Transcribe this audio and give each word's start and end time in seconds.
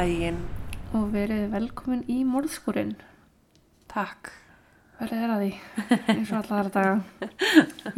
Daginn. 0.00 0.38
og 0.96 1.10
verið 1.12 1.50
velkomin 1.52 2.00
í 2.08 2.22
morðskúrin. 2.24 2.94
Takk. 3.90 4.30
Verðið 4.96 5.24
er 5.26 5.32
að 5.34 5.42
því, 5.42 5.50
eins 6.14 6.30
og 6.32 6.38
alla 6.38 6.56
aðra 6.62 6.72
daga. 6.72 7.28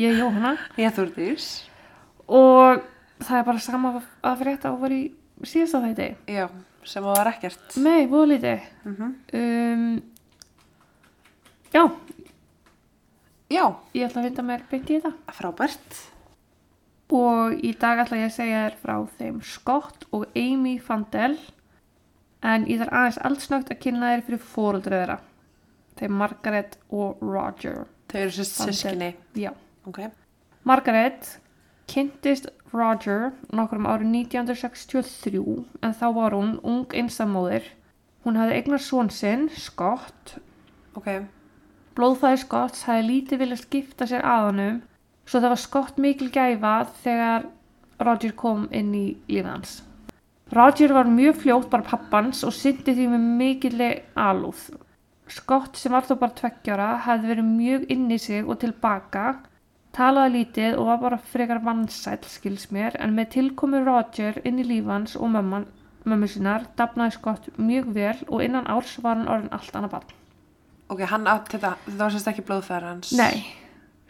Ég 0.00 0.08
er 0.10 0.18
Jóhanna 0.18 0.50
Ég 0.78 0.96
þúrdís. 0.96 1.46
og 2.26 2.82
það 3.22 3.38
er 3.38 3.46
bara 3.46 3.62
sama 3.62 3.92
að 4.22 4.42
frétta 4.42 4.72
og 4.74 4.80
var 4.82 4.94
í 4.96 5.00
síðasta 5.46 5.80
þætti. 5.86 6.08
Já, 6.34 6.48
sem 6.90 7.06
var 7.06 7.30
ekkert. 7.32 7.78
Nei, 7.86 8.06
búið 8.10 8.32
lítið. 8.34 8.66
Mm 8.84 9.14
Um, 9.32 10.02
já, 11.72 11.84
Já, 13.52 13.64
ég 13.94 14.08
ætla 14.08 14.22
að 14.22 14.28
vinda 14.30 14.42
mér 14.50 14.62
beint 14.70 14.90
í 14.90 14.98
þetta. 14.98 15.14
frábært. 15.38 16.02
Og 17.12 17.52
í 17.62 17.72
dag 17.78 17.98
ætla 18.02 18.16
ég 18.24 18.30
að 18.30 18.36
segja 18.40 18.66
þér 18.68 18.78
frá 18.82 18.94
þeim 19.18 19.42
Scott 19.44 20.06
og 20.12 20.26
Amy 20.36 20.78
Fandel 20.80 21.38
en 22.42 22.66
ég 22.70 22.80
þarf 22.82 22.96
aðeins 22.98 23.20
allsnögt 23.28 23.70
að 23.72 23.80
kynna 23.84 24.12
þér 24.12 24.24
fyrir 24.26 24.42
fóruldrið 24.52 24.98
þeirra. 25.02 25.18
Þeim 26.00 26.16
Margaret 26.22 26.78
og 26.90 27.20
Roger. 27.22 27.84
Þau 28.10 28.18
eru 28.22 28.34
sérst 28.36 28.58
sískinni. 28.62 29.12
Já. 29.38 29.52
Ok. 29.88 30.00
Margaret 30.68 31.28
kynntist 31.90 32.48
Roger 32.72 33.32
nokkrum 33.52 33.86
árið 33.90 34.14
1963 34.22 35.42
en 35.84 35.94
þá 35.98 36.06
var 36.16 36.36
hún 36.36 36.56
ung 36.62 36.96
einsamóðir. 36.96 37.66
Hún 38.22 38.38
hafði 38.38 38.58
eignar 38.60 38.82
són 38.82 39.10
sinn, 39.12 39.48
Scott. 39.58 40.36
Ok. 40.96 41.08
Blóðfæði 41.98 42.40
Scotts 42.44 42.86
hafði 42.88 43.08
lítið 43.08 43.42
viljað 43.42 43.64
skipta 43.66 44.08
sér 44.08 44.24
að 44.24 44.46
honum 44.48 44.78
svo 45.26 45.40
það 45.40 45.52
var 45.54 45.60
Scott 45.60 45.98
mikil 46.00 46.30
gæfa 46.32 46.74
þegar 47.02 47.48
Roger 48.02 48.32
kom 48.38 48.68
inn 48.74 48.94
í 48.96 49.06
lífið 49.28 49.50
hans. 49.50 49.74
Roger 50.52 50.92
var 50.92 51.04
mjög 51.08 51.36
fljótt 51.40 51.70
bara 51.72 51.82
pappans 51.86 52.42
og 52.44 52.52
syndi 52.52 52.92
því 52.92 53.06
með 53.14 53.28
mikilli 53.38 53.90
alúð. 54.20 54.66
Scott 55.32 55.78
sem 55.80 55.94
var 55.94 56.04
þó 56.04 56.18
bara 56.20 56.36
tveggjara 56.36 56.88
hefði 57.06 57.30
verið 57.30 57.46
mjög 57.48 57.84
inn 57.94 58.10
í 58.12 58.18
sig 58.20 58.44
og 58.44 58.58
tilbaka, 58.60 59.38
talaði 59.96 60.34
lítið 60.34 60.76
og 60.76 60.90
var 60.90 60.98
bara 61.06 61.18
frekar 61.32 61.62
vansæll 61.64 62.26
skils 62.28 62.66
mér 62.74 62.98
en 63.00 63.14
með 63.16 63.30
tilkomu 63.36 63.80
Roger 63.86 64.42
inn 64.44 64.60
í 64.60 64.66
lífans 64.68 65.16
og 65.16 65.32
mömman, 65.32 65.64
mömmu 66.04 66.28
sinnar 66.28 66.66
dafnaði 66.76 67.16
Scott 67.16 67.48
mjög 67.56 67.88
vel 67.96 68.18
og 68.28 68.44
innan 68.44 68.68
árs 68.68 68.98
var 69.00 69.16
hann 69.16 69.32
orðin 69.32 69.54
allt 69.56 69.78
annað 69.78 69.94
barn. 69.94 70.12
Ok, 70.92 71.00
hann 71.08 71.30
átt 71.32 71.48
þetta, 71.54 71.70
þetta 71.86 72.02
var 72.02 72.12
sérst 72.12 72.28
ekki 72.28 72.44
blóðfæður 72.50 72.88
hans. 72.90 73.14
Nei, 73.16 73.46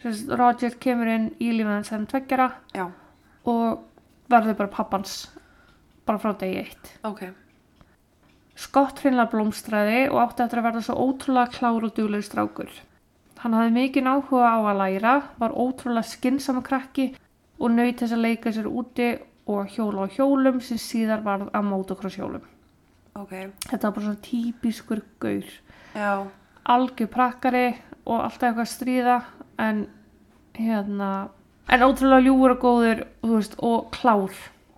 Sess, 0.03 0.27
Roger 0.27 0.75
kemur 0.83 1.07
inn 1.07 1.31
í 1.39 1.53
lífið 1.55 1.71
hans 1.71 1.93
sem 1.93 2.03
tveggjara 2.11 2.49
Já, 2.75 2.89
og 3.47 3.87
verður 4.27 4.59
bara 4.59 4.73
pappans 4.75 5.15
bara 6.05 6.19
frá 6.19 6.33
degi 6.39 6.57
eitt. 6.65 6.93
ok. 7.03 7.23
Scott 8.55 8.99
hreinlega 9.01 9.31
blómstræði 9.31 10.01
og 10.11 10.19
átti 10.21 10.43
eftir 10.43 10.59
að 10.61 10.65
verða 10.67 10.81
svo 10.85 10.95
ótrúlega 11.07 11.53
klár 11.55 11.85
og 11.87 11.93
duglegur 11.97 12.25
strákur. 12.27 12.73
Hann 13.41 13.55
hafði 13.57 13.73
mikinn 13.73 14.07
áhuga 14.07 14.51
á 14.53 14.57
að 14.61 14.77
læra, 14.77 15.13
var 15.41 15.55
ótrúlega 15.57 16.05
skinnsama 16.05 16.61
krakki 16.63 17.07
og 17.57 17.73
naut 17.73 17.97
þess 17.99 18.13
að 18.13 18.21
leika 18.27 18.53
sér 18.53 18.69
úti 18.69 19.07
og 19.49 19.73
hjóla 19.73 20.05
á 20.05 20.13
hjólum 20.13 20.61
sem 20.61 20.77
síðar 20.79 21.23
varð 21.25 21.49
að 21.49 21.65
motocross 21.71 22.15
hjólum. 22.19 22.45
Ok. 23.17 23.33
Þetta 23.69 23.81
var 23.89 23.95
bara 23.97 24.05
svona 24.05 24.21
típiskur 24.29 25.01
gaur. 25.19 25.49
Já, 25.97 26.27
Algjör 26.63 27.09
prakkari 27.11 27.65
og 28.05 28.21
alltaf 28.21 28.47
eitthvað 28.53 28.63
að 28.63 28.71
stríða 28.71 29.17
en 29.59 29.81
hérna, 30.55 31.09
en 31.67 31.83
ótrúlega 31.83 32.23
ljúfur 32.23 32.53
og 32.55 32.61
góður 32.63 33.03
þú 33.23 33.33
veist, 33.35 33.57
og 33.59 33.91
klár. 33.91 34.31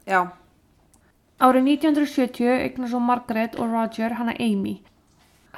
já, 0.07 0.31
Árið 1.43 1.65
1970 1.67 2.61
eignar 2.63 2.89
svo 2.91 2.99
Margaret 3.03 3.57
og 3.59 3.71
Roger 3.73 4.13
hana 4.15 4.35
Amy. 4.39 4.77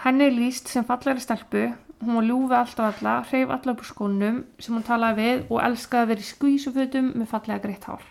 Henni 0.01 0.25
er 0.25 0.33
líst 0.33 0.69
sem 0.71 0.85
fallegri 0.85 1.21
stelpu, 1.21 1.67
hún 2.01 2.17
var 2.17 2.25
ljúfi 2.25 2.55
alltaf 2.57 2.88
alla, 3.01 3.13
hreyf 3.29 3.49
alla 3.53 3.73
upp 3.73 3.83
úr 3.83 3.89
skónum 3.89 4.39
sem 4.61 4.73
hún 4.73 4.85
talaði 4.85 5.21
við 5.21 5.43
og 5.51 5.61
elskaði 5.66 6.03
að 6.03 6.11
vera 6.13 6.25
í 6.25 6.29
skvísufutum 6.31 7.11
með 7.13 7.29
fallega 7.33 7.63
greitt 7.66 7.85
hár. 7.89 8.01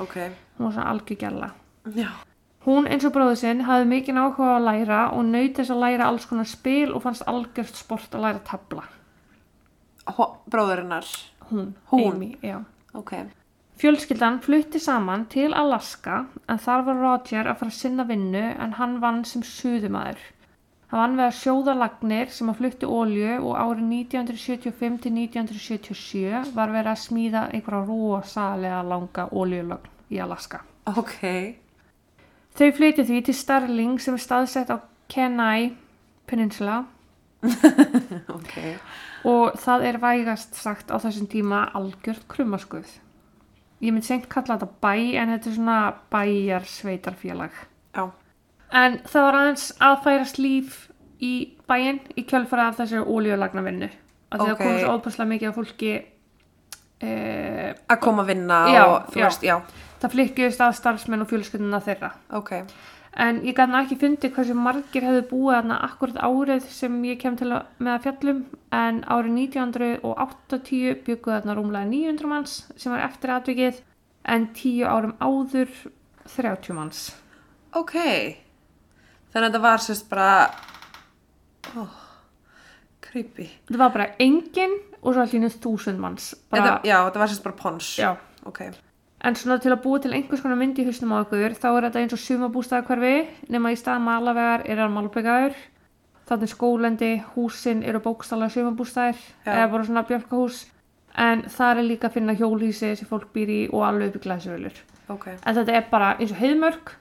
ok. 0.00 0.16
Hún 0.56 0.66
var 0.66 0.72
svona 0.72 0.90
algjör 0.92 1.18
gjalla. 1.18 1.50
Já. 1.94 2.10
Hún 2.64 2.86
eins 2.88 3.04
og 3.04 3.12
bróður 3.12 3.36
sinn 3.36 3.60
hafði 3.68 3.88
mikinn 3.90 4.16
áhuga 4.16 4.54
að 4.56 4.64
læra 4.64 5.00
og 5.12 5.24
naut 5.28 5.56
þess 5.58 5.70
að 5.74 5.82
læra 5.84 6.06
alls 6.08 6.24
konar 6.26 6.48
spil 6.48 6.94
og 6.94 7.02
fannst 7.04 7.26
algjört 7.28 7.76
sport 7.76 8.14
að 8.14 8.24
læra 8.24 8.40
tabla. 8.48 8.84
Bróðurinnar. 10.48 11.04
Hún, 11.50 11.74
Hún? 11.90 12.14
Amy, 12.14 12.36
já. 12.40 12.64
Ok. 12.94 13.12
Fjölskyldan 13.84 14.38
flutti 14.40 14.80
saman 14.80 15.26
til 15.28 15.52
Alaska 15.52 16.22
en 16.48 16.56
þar 16.56 16.84
var 16.86 17.00
Roger 17.02 17.50
að 17.50 17.58
fara 17.60 17.72
að 17.74 17.74
sinna 17.76 18.06
vinnu 18.08 18.40
en 18.40 18.70
hann 18.78 18.94
vann 19.02 19.18
sem 19.28 19.42
suðumæður. 19.44 20.22
Hann 20.88 21.02
vann 21.02 21.18
við 21.18 21.24
að 21.26 21.36
sjóða 21.36 21.74
lagnir 21.76 22.32
sem 22.32 22.48
að 22.48 22.62
flutti 22.62 22.88
ólju 22.88 23.34
og 23.42 23.58
árið 23.60 23.92
1975 23.98 24.96
til 25.04 25.12
1977 25.26 26.56
var 26.56 26.72
verið 26.72 26.90
að 26.94 27.02
smíða 27.02 27.44
einhverja 27.50 27.82
rosalega 27.90 28.80
langa 28.88 29.28
óljulögn 29.36 30.16
í 30.16 30.24
Alaska. 30.24 30.62
Ok. 30.88 31.20
Þau 32.56 32.72
flytti 32.80 33.04
því 33.04 33.22
til 33.28 33.36
Starling 33.36 34.00
sem 34.00 34.16
er 34.16 34.26
staðsett 34.30 34.72
á 34.72 34.80
Kenai 35.12 35.74
Peninsula 36.24 36.86
Ok. 38.40 38.60
og 39.28 39.60
það 39.60 39.88
er 39.92 40.04
vægast 40.08 40.56
sagt 40.56 40.88
á 40.88 40.96
þessum 40.96 41.28
tíma 41.28 41.66
algjört 41.76 42.24
krummaskuð. 42.32 42.88
Ég 43.82 43.92
myndi 43.92 44.06
seint 44.06 44.28
kalla 44.28 44.56
þetta 44.58 44.68
bæ 44.80 44.94
en 45.20 45.32
þetta 45.34 45.50
er 45.50 45.56
svona 45.58 45.78
bæjar 46.12 46.64
sveitarfélag. 46.70 47.50
Já. 47.94 48.04
En 48.72 48.98
það 49.04 49.22
var 49.26 49.38
aðeins 49.40 49.66
að 49.80 49.96
færast 50.04 50.38
líf 50.38 50.78
í 51.20 51.32
bæinn 51.68 52.00
í 52.16 52.24
kjölfara 52.26 52.68
af 52.70 52.78
þessari 52.80 53.04
ólíulagnavinnu. 53.06 53.90
Að 54.32 54.40
því 54.40 54.50
Ok. 54.50 54.58
það 54.58 54.62
komið 54.64 54.80
svo 54.84 54.94
óbærslega 54.98 55.28
mikið 55.34 55.48
af 55.48 55.54
fólki 55.58 55.92
e, 57.00 57.74
Að 57.88 58.00
koma 58.00 58.22
að 58.24 58.26
vinna 58.32 58.58
Já, 58.72 58.82
og 58.86 59.14
já. 59.14 59.24
veist, 59.28 59.74
það 60.00 60.14
flykkjust 60.16 60.60
að 60.64 60.74
starfsmenn 60.78 61.22
og 61.24 61.28
fjölskylduna 61.30 61.80
þeirra. 61.84 62.10
Ok. 62.32 62.50
En 63.16 63.36
ég 63.46 63.54
gæti 63.54 63.76
ekki 63.78 63.96
fundið 64.00 64.32
hversu 64.34 64.54
margir 64.58 65.04
hefðu 65.06 65.22
búið 65.30 65.54
þarna 65.60 65.76
akkurat 65.86 66.16
árið 66.26 66.64
sem 66.74 66.94
ég 67.06 67.18
kem 67.22 67.36
til 67.38 67.52
að, 67.54 67.68
með 67.78 67.92
að 67.92 68.06
fjallum 68.08 68.40
en 68.74 68.96
árið 69.06 69.36
1980 69.44 70.96
bygguð 71.06 71.34
þarna 71.36 71.54
rúmlega 71.54 71.86
900 71.92 72.30
manns 72.32 72.54
sem 72.74 72.90
var 72.94 73.04
eftir 73.06 73.30
atvikið 73.36 73.78
en 74.34 74.48
10 74.56 74.82
árum 74.90 75.14
áður 75.22 75.70
30 76.34 76.74
manns. 76.74 77.04
Ok. 77.78 77.94
Þannig 79.30 79.44
að 79.44 79.46
þetta 79.50 79.62
var 79.68 79.82
sérst 79.84 80.08
bara, 80.10 80.30
oh, 81.78 81.94
creepy. 83.04 83.46
Þetta 83.68 83.80
var 83.84 83.94
bara 83.94 84.08
engin 84.22 84.74
og 85.04 85.12
svo 85.14 85.22
allir 85.24 85.42
nýtt 85.44 85.60
þúsund 85.62 86.02
manns. 86.02 86.32
Bara, 86.50 86.62
Þetta, 86.62 86.74
já, 86.90 86.96
þetta 87.08 87.22
var 87.22 87.32
sérst 87.32 87.46
bara 87.46 87.58
pons. 87.62 87.92
já. 87.98 88.10
Ok. 88.48 88.60
En 89.24 89.36
svona 89.40 89.56
til 89.62 89.72
að 89.72 89.80
búa 89.86 90.00
til 90.04 90.12
einhvers 90.12 90.42
konar 90.44 90.58
mynd 90.60 90.76
í 90.76 90.84
hausnum 90.84 91.14
á 91.16 91.24
okkur 91.24 91.54
þá 91.56 91.68
er 91.70 91.86
þetta 91.86 92.00
eins 92.02 92.12
og 92.12 92.20
sumabústæðakverfi 92.20 93.14
nema 93.54 93.70
í 93.72 93.78
stað 93.80 94.02
malavegar 94.04 94.66
er 94.68 94.82
það 94.82 94.92
malbyggaður. 94.98 95.54
Þannig 96.28 96.50
skólendi, 96.52 97.10
húsin 97.34 97.80
eru 97.88 98.02
bókstala 98.04 98.50
sumabústæðir 98.52 99.22
Já. 99.46 99.54
eða 99.54 99.70
bara 99.72 99.86
svona 99.88 100.04
björkahús. 100.08 100.58
En 101.16 101.44
það 101.48 101.80
er 101.80 101.88
líka 101.88 102.10
að 102.10 102.18
finna 102.18 102.34
hjólhísi 102.36 102.90
sem 102.98 103.08
fólk 103.08 103.30
býr 103.32 103.52
í 103.54 103.58
og 103.70 103.86
alveg 103.86 104.12
upp 104.12 104.20
í 104.20 104.24
glæsuvölur. 104.26 104.82
Ok. 105.14 105.26
En 105.32 105.56
þetta 105.56 105.78
er 105.78 105.88
bara 105.90 106.12
eins 106.18 106.34
og 106.34 106.40
heiðmörk 106.42 106.94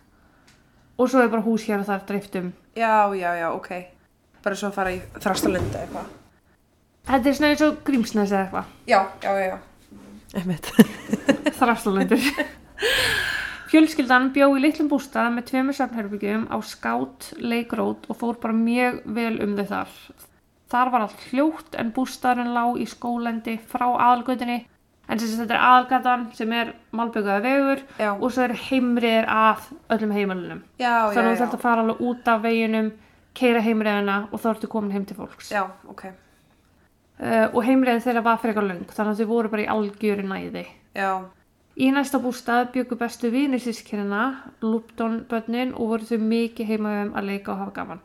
og 0.98 1.10
svo 1.10 1.24
er 1.24 1.31
bara 1.34 1.44
hús 1.44 1.68
hér 1.68 1.84
og 1.84 1.90
þar 1.90 2.08
driftum. 2.08 2.54
Já, 2.78 3.12
já, 3.19 3.30
já, 3.42 3.50
ok. 3.52 3.69
Bara 4.44 4.60
svo 4.60 4.72
að 4.72 4.80
fara 4.80 4.96
í 4.96 5.02
þrastalunda 5.19 5.84
eitthvað. 5.84 6.12
Þetta 7.10 7.30
er 7.30 7.38
svona 7.40 7.52
eins 7.52 7.68
og 7.68 7.84
grímsnes 7.84 8.31
eða 8.31 8.46
eitthvað. 8.46 8.74
Já, 8.88 9.00
já, 9.24 9.31
já, 9.34 9.46
já. 9.52 9.58
Þrastalendur. 11.59 12.27
Fjölskyldan 13.74 14.30
bjó 14.33 14.51
í 14.57 14.62
litlum 14.62 14.89
bústað 14.91 15.31
með 15.33 15.47
tveimur 15.50 15.77
safnherbyggjum 15.77 16.44
á 16.53 16.57
skát, 16.65 17.31
leikrót 17.41 18.06
og 18.09 18.19
fór 18.19 18.38
bara 18.41 18.53
mjög 18.53 19.00
vel 19.15 19.39
um 19.45 19.56
þau 19.57 19.65
þar. 19.71 19.95
Þar 20.74 20.91
var 20.94 21.06
allt 21.06 21.24
hljótt 21.30 21.77
en 21.81 21.89
bústaðurinn 21.94 22.53
lá 22.53 22.65
í 22.77 22.85
skólendi 22.89 23.59
frá 23.69 23.88
aðalgötunni 23.88 24.59
en 25.09 25.19
sem 25.19 25.27
sagt 25.30 25.44
þetta 25.44 25.56
er 25.57 25.65
aðalgatan 25.68 26.25
sem 26.38 26.53
er 26.56 26.74
malbyggaða 26.95 27.44
vegur 27.44 27.81
Já. 28.00 28.12
og 28.13 28.27
svo 28.31 28.45
eru 28.45 28.59
heimriðir 28.69 29.27
að 29.30 29.65
öllum 29.95 30.13
já, 30.80 30.94
Þannig 31.13 31.18
að 31.18 31.33
þú 31.33 31.41
þarf 31.41 31.57
að 31.57 31.65
fara 31.65 31.83
alveg 31.83 32.03
út 32.09 32.30
af 32.31 32.44
veginum, 32.45 32.91
keira 33.35 33.63
heimriðina 33.65 34.19
og 34.31 34.41
þá 34.41 34.47
ertu 34.53 34.69
komin 34.71 34.94
heim 34.95 35.06
til 35.09 35.18
fólks. 35.18 35.51
Já, 35.51 35.65
ok. 35.89 36.07
Uh, 37.24 37.48
og 37.54 37.62
heimriðið 37.64 38.04
þeirra 38.04 38.25
var 38.25 38.42
frekar 38.42 38.66
löng 38.68 38.84
þannig 38.92 39.14
að 39.14 39.22
þau 39.22 39.30
voru 39.30 39.52
bara 39.54 39.64
í 39.64 39.72
algjöri 39.72 40.25
næði. 40.28 40.66
Já, 40.98 41.24
Í 41.74 41.88
næsta 41.90 42.20
bústað 42.22 42.68
byggu 42.75 43.00
bestu 43.00 43.31
vinir 43.34 43.62
sískirina, 43.64 44.25
Lupton 44.62 45.24
börnin 45.30 45.72
og 45.74 45.94
voru 45.94 46.06
þau 46.06 46.20
mikið 46.22 46.68
heima 46.70 46.92
um 47.06 47.16
að 47.18 47.31
leika 47.31 47.56
og 47.56 47.64
hafa 47.64 47.74
gaman. 47.80 48.04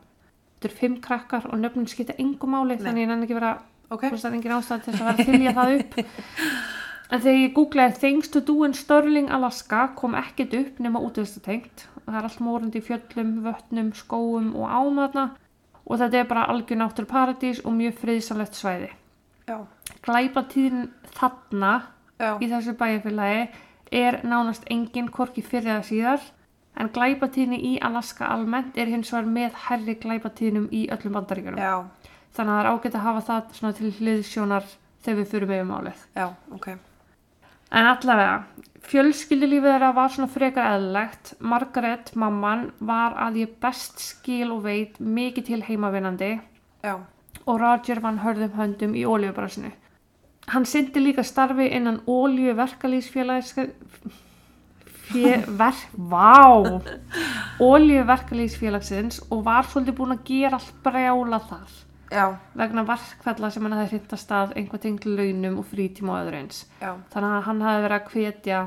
Þetta 0.55 0.69
eru 0.69 0.77
fimm 0.79 0.95
krakkar 1.03 1.45
og 1.51 1.59
nöfnin 1.59 1.85
skipta 1.91 2.15
engum 2.17 2.55
máli 2.55 2.79
þannig 2.79 3.05
ég 3.05 3.11
nenni 3.11 3.27
ekki 3.27 3.37
vera, 3.37 3.51
ok. 3.91 4.07
þú 4.07 4.15
veist 4.15 4.25
það 4.25 4.31
er 4.31 4.39
engin 4.39 4.55
ástæð 4.55 4.81
til 4.87 4.95
þess 4.95 5.03
að 5.03 5.09
vera 5.11 5.17
að 5.19 5.29
þylja 5.29 5.55
það 5.59 5.77
upp. 5.77 5.99
En 7.09 7.21
þegar 7.23 7.39
ég 7.39 7.53
googlaði 7.55 7.95
Things 7.97 8.27
to 8.29 8.39
do 8.45 8.55
in 8.67 8.75
Sterling, 8.77 9.31
Alaska 9.33 9.87
kom 9.97 10.13
ekkert 10.13 10.51
upp 10.53 10.75
nema 10.77 10.99
útvistatengt 11.01 11.87
það 12.09 12.19
er 12.19 12.27
allt 12.27 12.43
morandi 12.43 12.81
í 12.81 12.85
fjöllum, 12.85 13.35
vötnum, 13.45 13.91
skóum 13.97 14.51
og 14.57 14.69
ámaðna 14.69 15.25
og 15.85 16.01
þetta 16.01 16.21
er 16.21 16.29
bara 16.29 16.47
algjör 16.51 16.81
náttúru 16.81 17.09
paradís 17.09 17.61
og 17.65 17.75
mjög 17.77 17.97
friðsanlegt 18.01 18.57
svæði. 18.57 18.89
Já. 19.49 19.57
Glæpatíðin 20.05 20.89
þarna 21.17 21.71
Já. 22.19 22.35
í 22.37 22.49
þessu 22.51 22.75
bæjarfélagi 22.77 23.47
er 23.99 24.19
nánast 24.27 24.67
engin 24.69 25.09
korki 25.09 25.41
fyrir 25.41 25.71
það 25.71 25.87
síðar 25.89 26.27
en 26.79 26.91
glæpatíðinni 26.95 27.59
í 27.71 27.71
Alaska 27.83 28.29
almennt 28.29 28.77
er 28.77 28.91
hins 28.91 29.09
vegar 29.13 29.31
með 29.33 29.57
herri 29.65 29.95
glæpatíðinum 29.99 30.69
í 30.71 30.85
öllum 30.93 31.17
bandaríkjunum. 31.17 31.59
Já. 31.59 32.13
Þannig 32.37 32.53
að 32.53 32.59
það 32.59 32.61
er 32.61 32.69
ágætt 32.69 32.95
að 32.99 33.07
hafa 33.07 33.25
það 33.57 33.73
til 33.79 33.91
hliðsjónar 33.97 34.69
þegar 35.03 35.19
við 35.19 35.33
fyrir 35.33 35.49
með 35.49 35.63
um 35.65 35.73
álið. 35.75 36.05
Já. 36.15 36.27
Ok. 36.55 36.67
En 37.69 37.85
allavega, 37.85 38.37
fjölskyldulífið 38.89 39.73
þeirra 39.73 39.91
var 39.97 40.13
svona 40.13 40.31
frekar 40.33 40.71
eðlilegt. 40.75 41.33
Margaret, 41.39 42.13
mamman, 42.17 42.69
var 42.79 43.17
að 43.27 43.41
ég 43.43 43.57
best 43.61 44.01
skil 44.01 44.49
og 44.55 44.63
veit 44.65 44.97
mikið 44.99 45.49
til 45.51 45.61
heimavinnandi 45.67 46.31
Já. 46.85 46.95
Og 47.49 47.59
Roger 47.61 47.99
vann 48.03 48.19
hörðum 48.21 48.53
höndum 48.57 48.93
í 48.95 49.03
ólíubransinu. 49.09 49.71
Hann 50.49 50.65
syndi 50.65 51.01
líka 51.01 51.23
starfi 51.25 51.67
innan 51.77 52.01
ólíu 52.07 52.53
verkalýsfélags 52.57 53.53
Fjö, 55.09 55.39
ver, 55.57 55.73
vá 55.97 56.61
ólíu 57.59 58.03
verkalýsfélagsins 58.05 59.23
og 59.31 59.43
var 59.47 59.65
svolítið 59.65 59.95
búin 59.97 60.13
að 60.13 60.25
gera 60.27 60.59
allt 60.59 60.75
brjála 60.85 61.39
þar 61.49 61.77
Já. 62.09 62.25
vegna 62.57 62.83
verkfalla 62.85 63.49
sem 63.53 63.65
hann 63.65 63.75
hefði 63.77 63.97
hrinda 63.97 64.19
stað 64.21 64.53
einhvað 64.57 64.83
tengd 64.85 65.07
launum 65.09 65.57
og 65.61 65.65
frítíma 65.69 66.13
og 66.13 66.21
öðru 66.27 66.39
eins 66.43 66.61
Já. 66.81 66.91
þannig 67.13 67.33
að 67.39 67.47
hann 67.47 67.63
hefði 67.65 67.83
verið 67.87 67.97
að 67.97 68.13
hvetja 68.13 68.61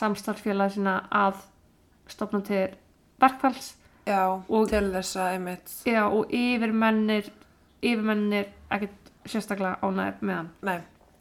samstarfsfélag 0.00 0.74
sína 0.76 0.94
að 1.24 1.40
stopna 2.12 2.42
til 2.44 2.66
verkfalls 3.24 3.72
Já. 4.04 4.20
Og- 4.48 4.68
til 4.68 4.92
þess 4.92 5.16
að 5.16 5.32
einmitt. 5.32 5.74
Já, 5.88 6.02
og 6.12 6.28
yfirmennir 6.28 7.30
yfirmennir 7.84 8.50
ekkert 8.74 9.12
sérstaklega 9.28 9.78
ánægir 9.84 10.20
með 10.20 10.36
hann 10.40 10.50
Nei. 10.68 10.78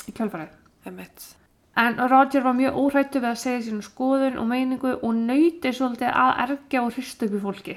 í 0.07 0.11
kjölfarið. 0.17 0.51
Einmitt. 0.87 1.29
En 1.79 1.95
Roger 2.11 2.43
var 2.45 2.53
mjög 2.57 2.75
óhrættu 2.77 3.21
við 3.23 3.29
að 3.31 3.39
segja 3.41 3.61
sínu 3.65 3.85
skoðun 3.85 4.35
og 4.37 4.45
meiningu 4.51 4.91
og 4.99 5.15
nauti 5.17 5.71
svolítið 5.73 6.11
að 6.11 6.41
ergja 6.43 6.83
og 6.83 6.91
hristu 6.93 7.25
upp 7.29 7.37
í 7.39 7.41
fólki. 7.47 7.75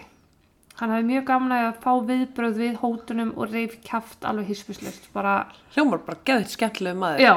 Hann 0.76 0.90
hefði 0.92 1.06
mjög 1.08 1.22
gamla 1.30 1.60
að 1.70 1.78
fá 1.80 1.92
viðbröð 2.10 2.58
við 2.60 2.74
hótunum 2.82 3.30
og 3.40 3.54
reyf 3.54 3.78
kjaft 3.86 4.26
alveg 4.28 4.50
hispuslust. 4.50 5.06
Bara, 5.14 5.46
Hljómar 5.72 6.02
bara 6.04 6.18
geðið 6.28 6.50
skemmtilegu 6.52 6.98
maður. 7.00 7.22
já, 7.24 7.34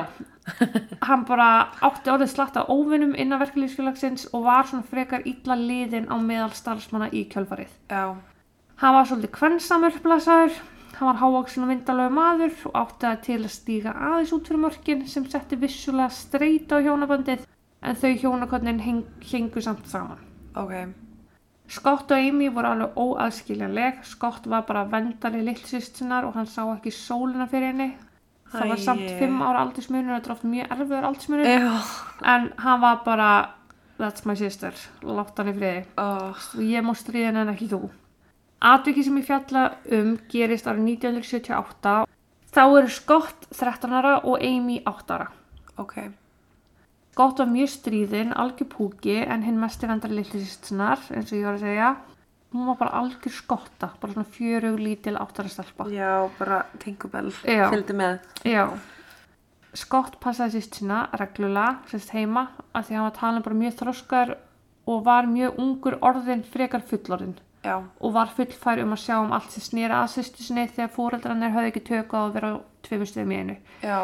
hann 1.08 1.24
bara 1.30 1.48
átti 1.88 2.12
orðið 2.12 2.34
slatt 2.34 2.58
á 2.60 2.68
óvinnum 2.68 3.14
innan 3.16 3.40
verkefliðsfélagsins 3.40 4.28
og 4.34 4.44
var 4.50 4.68
svona 4.68 4.84
frekar 4.90 5.24
illa 5.30 5.56
liðin 5.56 6.10
á 6.12 6.20
meðal 6.20 6.52
starfsmanna 6.58 7.08
í 7.16 7.24
kjölfarið. 7.32 7.72
Já. 7.88 8.18
Hann 8.84 8.96
var 8.98 9.08
svolítið 9.08 9.32
kvensamur 9.38 9.96
blasaður, 10.04 10.60
hann 10.98 11.08
var 11.10 11.20
hávaksin 11.22 11.64
og 11.66 11.70
myndalögu 11.72 12.14
maður 12.16 12.56
og 12.70 12.74
átti 12.82 13.08
að 13.10 13.22
til 13.28 13.40
að 13.44 13.54
stíga 13.54 13.94
aðeins 13.94 14.34
út 14.36 14.48
fyrir 14.50 14.64
mörkin 14.64 15.06
sem 15.08 15.26
setti 15.30 15.56
vissulega 15.62 16.10
streit 16.10 16.72
á 16.74 16.78
hjónabandið 16.82 17.46
en 17.82 17.96
þau 17.96 18.12
hjónakonnin 18.24 18.80
heng, 18.84 19.04
hengu 19.32 19.62
samt 19.62 19.88
saman. 19.88 20.20
Ok. 20.56 20.74
Scott 21.70 22.10
og 22.12 22.18
Amy 22.18 22.50
voru 22.50 22.68
alveg 22.72 22.98
óaðskiljanleg, 22.98 24.00
Scott 24.04 24.48
var 24.50 24.64
bara 24.68 24.88
vendari 24.90 25.44
littsýstunar 25.46 26.26
og 26.26 26.34
hann 26.34 26.48
sá 26.50 26.64
ekki 26.74 26.92
sólina 26.92 27.46
fyrir 27.48 27.70
henni. 27.74 27.92
Það 28.50 28.72
var 28.72 28.80
Æi. 28.82 28.84
samt 28.88 29.10
fimm 29.20 29.42
ára 29.46 29.60
aldursmunur, 29.62 30.16
þetta 30.18 30.32
er 30.32 30.34
oft 30.34 30.48
mjög 30.50 30.72
erfiður 30.74 31.06
aldursmunur, 31.12 31.46
Já. 31.46 31.74
en 32.34 32.48
hann 32.58 32.82
var 32.82 33.04
bara, 33.06 33.28
that's 34.00 34.26
my 34.26 34.34
sister, 34.36 34.74
látt 35.06 35.38
hann 35.38 35.52
í 35.52 35.54
friði 35.54 35.86
Oh. 36.02 36.34
og 36.34 36.64
ég 36.66 36.82
má 36.82 36.96
stríðin 36.98 37.38
en 37.38 37.54
ekki 37.54 37.70
þú. 37.70 37.90
Atviki 38.60 39.04
sem 39.08 39.18
ég 39.22 39.28
fjalla 39.28 39.62
um 39.96 40.16
gerist 40.32 40.68
árið 40.68 40.90
1978. 41.00 42.08
Þá 42.50 42.64
eru 42.66 42.90
Scott 42.92 43.46
13 43.56 43.94
ára 43.96 44.18
og 44.28 44.42
Amy 44.44 44.82
8 44.84 45.16
ára. 45.16 45.30
Ok. 45.80 45.96
Scott 47.14 47.40
var 47.40 47.50
mjög 47.52 47.72
stríðin, 47.72 48.34
algjör 48.36 48.68
púki 48.74 49.16
en 49.22 49.46
hinn 49.48 49.60
mesti 49.60 49.88
vendari 49.88 50.20
litlisistnar, 50.20 51.00
eins 51.14 51.32
og 51.32 51.40
ég 51.40 51.48
var 51.48 51.56
að 51.56 51.66
segja. 51.66 51.90
Hún 52.52 52.68
var 52.68 52.78
bara 52.80 53.00
algjör 53.00 53.36
skotta, 53.38 53.92
bara 54.02 54.14
svona 54.16 54.32
fjörug 54.36 54.80
lítil 54.82 55.16
8 55.20 55.44
ára 55.44 55.56
stelpa. 55.56 55.90
Já, 55.94 56.14
bara 56.40 56.62
Tinkerbell. 56.84 57.32
Já. 57.48 57.68
Fylgdi 57.72 57.96
með. 57.96 58.20
Já. 58.44 58.66
Scott 59.78 60.18
passaði 60.20 60.58
sýst 60.58 60.80
sína 60.82 61.06
reglulega, 61.14 61.78
sérst 61.88 62.12
heima, 62.12 62.50
af 62.74 62.88
því 62.88 62.96
að 62.96 63.00
hann 63.00 63.08
var 63.08 63.20
talin 63.20 63.46
bara 63.46 63.60
mjög 63.64 63.76
þroskar 63.84 64.32
og 64.90 65.04
var 65.06 65.30
mjög 65.30 65.60
ungur 65.62 66.00
orðin 66.02 66.42
frekar 66.44 66.84
fullorðin. 66.90 67.38
Já. 67.60 67.76
og 68.00 68.14
var 68.16 68.32
fullfær 68.32 68.80
um 68.80 68.96
að 68.96 69.02
sjá 69.04 69.18
um 69.20 69.34
allt 69.36 69.52
sem 69.52 69.64
snýra 69.66 69.98
að 70.04 70.14
sýstu 70.14 70.46
sinni 70.46 70.64
þegar 70.72 70.94
fóreldrarnir 70.96 71.52
höfðu 71.52 71.72
ekki 71.74 71.82
tökku 71.90 72.16
á 72.16 72.22
að 72.22 72.36
vera 72.38 72.52
stöðum 72.88 73.34
í 73.36 73.40
einu. 73.42 73.56
Já. 73.84 74.00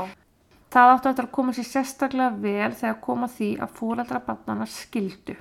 Það 0.76 0.92
áttu 0.92 1.10
eftir 1.12 1.28
að 1.28 1.36
koma 1.38 1.54
sér 1.56 1.68
sérstaklega 1.70 2.42
vel 2.44 2.74
þegar 2.76 2.98
koma 3.06 3.30
því 3.32 3.50
að 3.64 3.78
fóreldra 3.78 4.20
barnana 4.26 4.68
skildu. 4.68 5.38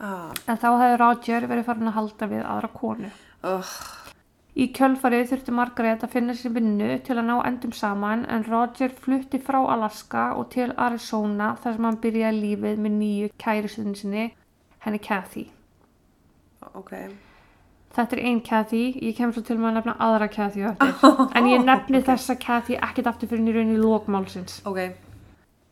Ah. 0.00 0.28
En 0.44 0.60
þá 0.60 0.68
hefði 0.82 0.98
Roger 1.00 1.46
verið 1.48 1.66
farin 1.70 1.88
að 1.88 1.96
halda 1.96 2.28
við 2.28 2.44
aðra 2.44 2.70
konu. 2.74 3.12
Oh. 3.48 3.72
Í 4.60 4.66
kjölfarið 4.76 5.30
þurfti 5.30 5.54
Margaret 5.54 6.04
að 6.04 6.12
finna 6.12 6.34
sér 6.36 6.52
vinnu 6.56 6.90
til 7.06 7.16
að 7.16 7.28
ná 7.30 7.34
endum 7.48 7.72
saman 7.72 8.26
en 8.28 8.44
Roger 8.50 8.92
flutti 8.92 9.40
frá 9.40 9.60
Alaska 9.62 10.26
og 10.36 10.50
til 10.52 10.68
Arizona 10.76 11.54
þar 11.62 11.78
sem 11.78 11.88
hann 11.88 12.00
byrjaði 12.04 12.44
lífið 12.44 12.84
með 12.84 12.96
nýju 12.98 13.32
kæristunni 13.40 13.96
sinni, 13.96 14.28
henni 14.84 15.00
Kathy. 15.00 15.46
Ok. 16.74 16.92
Þetta 17.90 18.16
er 18.16 18.22
einn 18.28 18.40
Kathy, 18.46 18.82
ég 19.02 19.16
kem 19.18 19.32
svo 19.34 19.42
til 19.42 19.56
með 19.58 19.72
að 19.72 19.78
nefna 19.80 19.94
aðra 20.06 20.28
Kathy 20.30 20.62
á 20.62 20.70
eftir. 20.70 21.22
En 21.38 21.48
ég 21.50 21.62
nefni 21.66 22.02
þessa 22.06 22.36
Kathy 22.38 22.76
ekkert 22.78 23.08
aftur 23.10 23.30
fyrir 23.32 23.42
nýrun 23.42 23.72
í 23.74 23.78
lókmálsins. 23.80 24.60
Ok. 24.68 24.92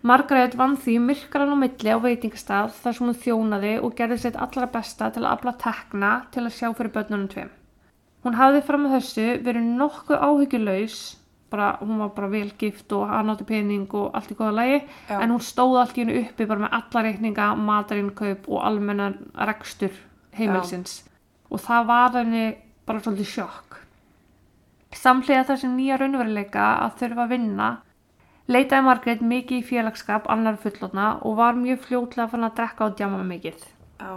Margaret 0.06 0.54
vann 0.58 0.76
því 0.78 0.96
myrkran 1.02 1.54
á 1.54 1.56
milli 1.58 1.94
á 1.94 1.98
veitingastað 1.98 2.74
þar 2.82 2.96
sem 2.96 3.06
hún 3.06 3.20
þjónaði 3.22 3.72
og 3.82 3.94
gerði 3.98 4.18
sitt 4.22 4.36
allra 4.38 4.68
besta 4.70 5.08
til 5.14 5.24
að 5.24 5.32
afla 5.32 5.54
tekna 5.62 6.10
til 6.34 6.44
að 6.44 6.54
sjá 6.54 6.68
fyrir 6.70 6.92
börnunum 6.94 7.30
tveim. 7.30 7.50
Hún 8.26 8.38
hafði 8.38 8.62
fram 8.66 8.86
að 8.86 8.94
þessu 8.98 9.26
verið 9.46 9.66
nokkuð 9.78 10.22
áhyggjulaus, 10.28 11.00
bara, 11.50 11.68
hún 11.80 11.98
var 12.02 12.14
bara 12.14 12.30
velgift 12.30 12.94
og 12.94 13.10
hann 13.10 13.30
átti 13.32 13.46
pening 13.48 13.86
og 13.94 14.14
allt 14.14 14.32
í 14.34 14.38
góða 14.38 14.54
lagi, 14.58 14.80
Já. 15.08 15.18
en 15.18 15.34
hún 15.34 15.42
stóð 15.42 15.78
allt 15.82 15.98
í 15.98 16.02
hennu 16.02 16.18
uppi 16.22 16.46
bara 16.50 16.66
með 16.66 16.74
alla 16.80 17.04
reikninga, 17.06 17.50
matarinnkaup 17.70 18.50
og 18.50 18.64
almennan 18.70 19.18
rekstur 19.50 19.94
heimilsins. 20.38 21.04
Og 21.48 21.60
það 21.64 21.86
var 21.88 22.16
henni 22.18 22.46
bara 22.88 23.02
svolítið 23.04 23.30
sjokk. 23.32 23.78
Samhliða 24.96 25.46
þessum 25.50 25.76
nýja 25.76 25.98
raunveruleika 26.00 26.70
að 26.84 26.96
þurfa 27.02 27.24
að 27.24 27.32
vinna 27.34 27.68
leitaði 28.48 28.84
Margrét 28.86 29.22
mikið 29.24 29.60
í 29.60 29.66
félagskap 29.68 30.28
annar 30.32 30.56
fullotna 30.60 31.18
og 31.26 31.36
var 31.40 31.58
mjög 31.58 31.82
fljótlega 31.84 32.30
fann 32.32 32.46
að 32.48 32.54
drekka 32.60 32.86
og 32.86 32.94
djama 32.96 33.20
mikið. 33.28 33.64
Já. 34.00 34.12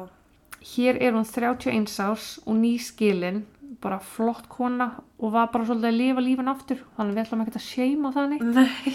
Hér 0.62 1.00
er 1.02 1.16
hún 1.18 1.26
31 1.26 1.98
árs 2.06 2.28
og 2.46 2.56
ný 2.56 2.76
skilin, 2.80 3.42
bara 3.82 4.00
flott 4.00 4.48
kona 4.50 4.92
og 5.20 5.34
var 5.34 5.50
bara 5.52 5.66
svolítið 5.66 5.90
að 5.90 5.98
lifa 5.98 6.24
lífin 6.24 6.52
aftur, 6.52 6.84
þannig 6.96 7.18
við 7.18 7.24
ætlum 7.26 7.44
ekki 7.44 7.58
að 7.58 7.66
seima 7.66 8.14
þannig. 8.16 8.46
Nei. 8.46 8.94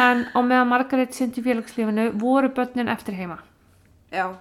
En 0.00 0.24
á 0.32 0.40
meðan 0.40 0.70
Margrét 0.70 1.14
sindi 1.14 1.44
félagslífinu 1.44 2.08
voru 2.18 2.48
börnin 2.56 2.88
eftir 2.88 3.14
heima. 3.18 3.38
Já. 4.10 4.32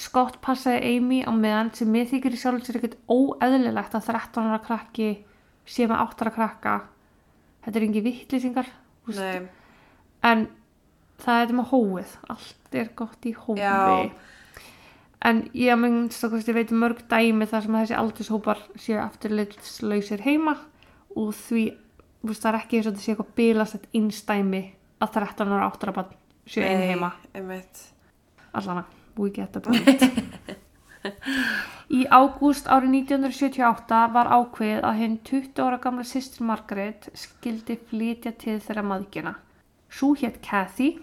Scott 0.00 0.38
passaði 0.44 0.96
Amy 0.96 1.20
á 1.24 1.32
meðan 1.36 1.72
sem 1.76 1.90
mér 1.92 2.08
þykir 2.08 2.36
í 2.36 2.40
sjálf 2.40 2.64
sér 2.64 2.78
ekkert 2.80 2.96
óeðlilegt 3.12 3.96
að 3.98 4.08
13 4.08 4.48
ára 4.48 4.60
krakki 4.64 5.10
sé 5.68 5.86
með 5.90 6.04
8 6.06 6.24
ára 6.24 6.34
krakka. 6.36 6.76
Þetta 7.62 7.78
er 7.78 7.86
engi 7.86 8.04
vittlýsingar. 8.06 8.70
En 10.22 10.46
það 11.22 11.42
er 11.44 11.56
með 11.58 11.68
hóið. 11.74 12.14
Allt 12.32 12.78
er 12.80 12.92
gott 12.98 13.28
í 13.28 13.34
hófi. 13.36 13.60
Já. 13.60 14.10
En 15.22 15.44
ég 15.54 15.78
minnst 15.78 16.24
að 16.26 16.40
ég 16.40 16.56
veit 16.56 16.72
mörg 16.74 17.04
dæmi 17.10 17.46
þar 17.46 17.66
sem 17.66 17.76
þessi 17.78 17.98
aldurshópar 17.98 18.62
séu 18.74 18.98
afturleitslausir 18.98 20.24
heima 20.24 20.56
og 21.14 21.30
því 21.44 21.68
veist, 22.26 22.42
það 22.42 22.48
er 22.50 22.58
ekki 22.58 22.78
eins 22.78 22.88
og 22.88 22.96
þetta 22.96 23.04
sé 23.04 23.12
eitthvað 23.12 23.36
bilast 23.38 23.76
eitt 23.78 23.94
innstæmi 23.98 24.62
að 25.02 25.14
13 25.20 25.54
ára 25.54 25.68
8 25.68 25.86
ára 25.86 25.94
barn 26.00 26.18
séu 26.50 26.66
einu 26.66 26.88
heima. 26.90 27.12
Einmitt. 27.38 27.84
Allana, 28.58 28.82
we 29.16 29.30
get 29.30 29.52
the 29.52 29.60
point. 29.60 30.02
Í 31.92 32.04
ágúst 32.08 32.68
árið 32.70 32.94
1978 33.02 34.12
var 34.14 34.30
ákveðið 34.32 34.84
að 34.88 34.98
hinn 35.00 35.16
20 35.28 35.64
ára 35.64 35.78
gamla 35.82 36.04
sýstir 36.08 36.46
Margaret 36.48 37.08
skildi 37.18 37.76
flytja 37.90 38.32
til 38.38 38.60
þeirra 38.62 38.84
maðgjuna. 38.86 39.34
Sú 39.92 40.14
hétt 40.16 40.38
Kathy 40.44 40.94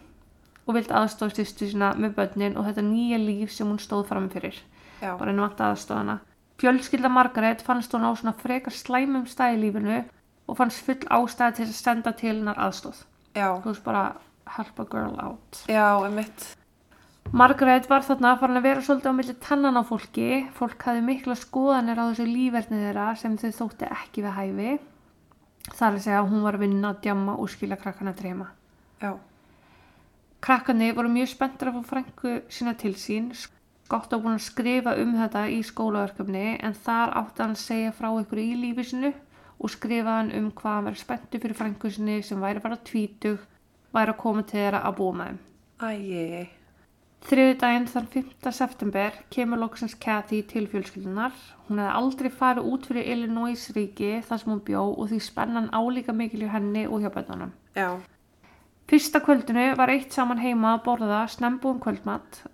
og 0.66 0.78
vildi 0.78 0.96
aðstóð 0.96 1.36
sýstu 1.38 1.68
sína 1.70 1.92
með 1.98 2.16
börnin 2.18 2.58
og 2.58 2.66
þetta 2.70 2.86
nýja 2.86 3.20
líf 3.22 3.54
sem 3.54 3.70
hún 3.70 3.82
stóð 3.82 4.08
fram 4.10 4.30
fyrir. 4.34 4.58
Já. 5.01 5.13
Bara 5.20 5.30
henni 5.30 5.46
vant 5.46 5.62
aðstóðana. 5.68 6.20
Fjölskylda 6.60 7.12
Margaret 7.12 7.62
fannst 7.63 7.94
hún 7.94 8.08
á 8.08 8.12
svona 8.18 8.34
frekar 8.38 8.75
slæmum 8.75 9.28
stæði 9.30 9.62
lífinu 9.63 10.01
og 10.50 10.58
fannst 10.58 10.82
full 10.86 11.06
ástæði 11.06 11.60
til 11.60 11.68
að 11.70 11.78
senda 11.78 12.16
til 12.18 12.34
hennar 12.34 12.60
aðstóð. 12.66 13.04
Já. 13.38 13.50
Þú 13.62 13.72
veist 13.72 13.86
bara 13.86 14.04
help 14.58 14.82
a 14.82 14.86
girl 14.89 15.16
out. 15.22 15.63
Já, 15.70 16.01
einmitt. 16.01 16.59
Margaret 17.30 17.86
var 17.86 18.02
þarna 18.02 18.32
farin 18.42 18.58
að 18.58 18.64
vera 18.66 18.82
svolítið 18.82 19.12
á 19.14 19.14
milli 19.14 19.34
tannan 19.38 19.78
á 19.78 19.84
fólki. 19.86 20.30
Fólk 20.58 20.82
hafði 20.82 21.04
mikla 21.06 21.36
skoðanir 21.38 22.02
á 22.02 22.10
þessu 22.10 22.26
lífverðni 22.26 22.80
þeirra 22.82 23.06
sem 23.22 23.36
þau 23.38 23.52
þótti 23.60 23.90
ekki 23.94 24.24
við 24.26 24.34
hæfi. 24.34 24.72
Það 25.70 25.86
er 25.86 25.98
að 26.00 26.04
segja 26.08 26.22
að 26.24 26.30
hún 26.32 26.46
var 26.48 26.58
að 26.58 26.64
vinna 26.66 26.90
að 26.90 27.02
djamma 27.06 27.36
og 27.38 27.52
skilja 27.54 27.78
krakkana 27.78 28.16
að 28.16 28.24
dreyma. 28.24 28.50
Já. 29.04 29.12
Krakkarnir 30.42 30.98
voru 30.98 31.14
mjög 31.14 31.32
spenntur 31.36 31.70
að 31.70 31.78
fá 31.78 31.94
frængu 31.94 32.36
sína 32.50 32.74
til 32.82 32.96
sín. 32.98 33.32
Skott 33.38 34.10
á 34.10 34.18
búin 34.18 34.40
að 34.40 34.48
skrifa 34.50 34.98
um 34.98 35.16
þetta 35.22 35.48
í 35.54 35.62
skólaverkefni 35.70 36.46
en 36.66 36.78
þar 36.82 37.14
átti 37.22 37.46
hann 37.46 37.58
að 37.58 37.66
segja 37.68 37.94
frá 37.94 38.10
ykkur 38.10 38.42
í 38.42 38.52
lífi 38.58 38.90
sinu 38.90 39.14
og 39.60 39.70
skrifa 39.70 40.18
hann 40.18 40.34
um 40.34 40.50
hvað 40.50 40.80
hann 40.80 40.90
verið 40.90 41.04
spenntur 41.06 41.46
fyrir 41.46 41.62
frængu 41.62 41.94
sinni 41.94 42.22
sem 42.26 42.42
væri 42.42 42.64
bara 42.64 42.82
tvítug, 42.90 43.44
væri 43.94 44.16
að 44.16 44.24
koma 44.24 44.46
til 44.48 44.64
þeirra 44.64 44.88
að 44.88 44.98
búa 44.98 45.20
með 45.20 45.30
þeim. 45.30 45.44
Æi. 45.80 46.59
Þriði 47.28 47.56
daginn 47.60 47.88
þann 47.92 48.06
5. 48.14 48.30
september 48.56 49.18
kemur 49.34 49.60
loksins 49.60 49.96
Kathy 50.00 50.40
til 50.48 50.70
fjölskyldunar. 50.72 51.34
Hún 51.68 51.82
hefði 51.82 51.98
aldrei 52.00 52.30
farið 52.32 52.70
út 52.72 52.88
fyrir 52.88 53.10
Illinois 53.12 53.66
ríki 53.76 54.14
þar 54.26 54.42
sem 54.42 54.54
hún 54.54 54.64
bjó 54.70 54.86
og 54.94 55.10
því 55.12 55.20
spennan 55.26 55.68
álíka 55.76 56.16
mikil 56.16 56.46
hjá 56.46 56.54
henni 56.56 56.86
og 56.88 57.04
hjá 57.04 57.12
bönnunum. 57.14 57.52
Já. 57.76 58.00
Fyrsta 58.90 59.20
kvöldinu 59.22 59.76
var 59.78 59.92
eitt 59.94 60.16
saman 60.16 60.40
heima 60.42 60.78
að 60.78 60.86
borða 60.88 61.26
snembúum 61.30 61.84
kvöldmatt. 61.84 62.46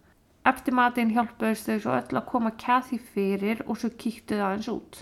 Eftir 0.45 0.75
matinn 0.75 1.13
hjálpuðist 1.13 1.69
þau 1.69 1.77
svo 1.85 1.93
öll 1.99 2.19
að 2.19 2.27
koma 2.33 2.51
Kathy 2.59 2.99
fyrir 2.99 3.61
og 3.69 3.79
svo 3.79 3.93
kíktu 3.93 4.35
það 4.35 4.47
aðeins 4.49 4.71
út. 4.73 4.99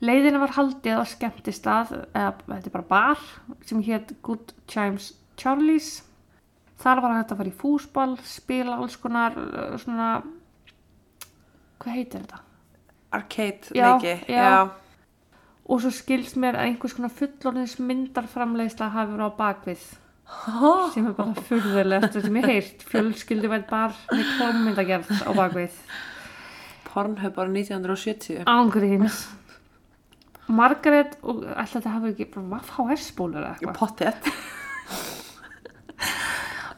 Leiðina 0.00 0.40
var 0.40 0.54
haldið 0.56 1.00
á 1.00 1.04
skemmtistað, 1.08 1.90
eða 2.16 2.36
þetta 2.44 2.70
er 2.70 2.76
bara 2.76 2.90
bar, 2.90 3.24
sem 3.68 3.82
hétt 3.84 4.14
Good 4.24 4.54
Chimes 4.66 5.12
Charlie's. 5.40 6.00
Þar 6.80 7.00
var 7.04 7.16
hægt 7.18 7.32
að 7.34 7.40
fara 7.42 7.50
í 7.50 7.56
fúsball, 7.60 8.12
spila 8.24 8.78
alls 8.80 8.94
konar 9.00 9.34
uh, 9.36 9.74
svona, 9.80 10.10
hvað 11.82 11.96
heitir 11.98 12.22
þetta? 12.22 12.38
Arcade 13.18 13.74
Já, 13.76 13.88
leiki. 13.90 14.14
já. 14.30 14.70
Og 15.70 15.82
svo 15.82 15.90
skilst 15.94 16.38
mér 16.40 16.56
að 16.58 16.68
einhvers 16.70 16.94
konar 16.96 17.12
fullorðins 17.14 17.76
myndarframleiðsla 17.82 18.88
hafi 18.94 19.12
verið 19.16 19.28
á 19.28 19.32
bakvið 19.38 19.82
Já. 20.30 20.70
sem 20.94 21.08
er 21.10 21.14
bara 21.18 21.42
furðulegast 21.48 22.16
sem 22.22 22.36
ég 22.38 22.46
heirt 22.46 22.84
fjölskyldu 22.86 23.50
vært 23.50 23.66
bara 23.70 23.90
með 24.14 24.28
klómyndagerð 24.36 25.10
á 25.26 25.30
bakvið 25.34 25.78
Pornhub 26.90 27.38
ára 27.38 27.50
1970. 27.50 28.44
ángríns 28.50 29.20
Margaret 30.50 31.16
og 31.22 31.44
alltaf 31.50 31.76
þetta 31.76 31.92
hafi 31.96 32.12
ekki 32.14 32.28
bara 32.34 32.62
VHS 32.62 33.10
spólur 33.12 33.42
eða 33.42 33.52
eitthvað 33.58 33.78
Pottet. 33.78 34.30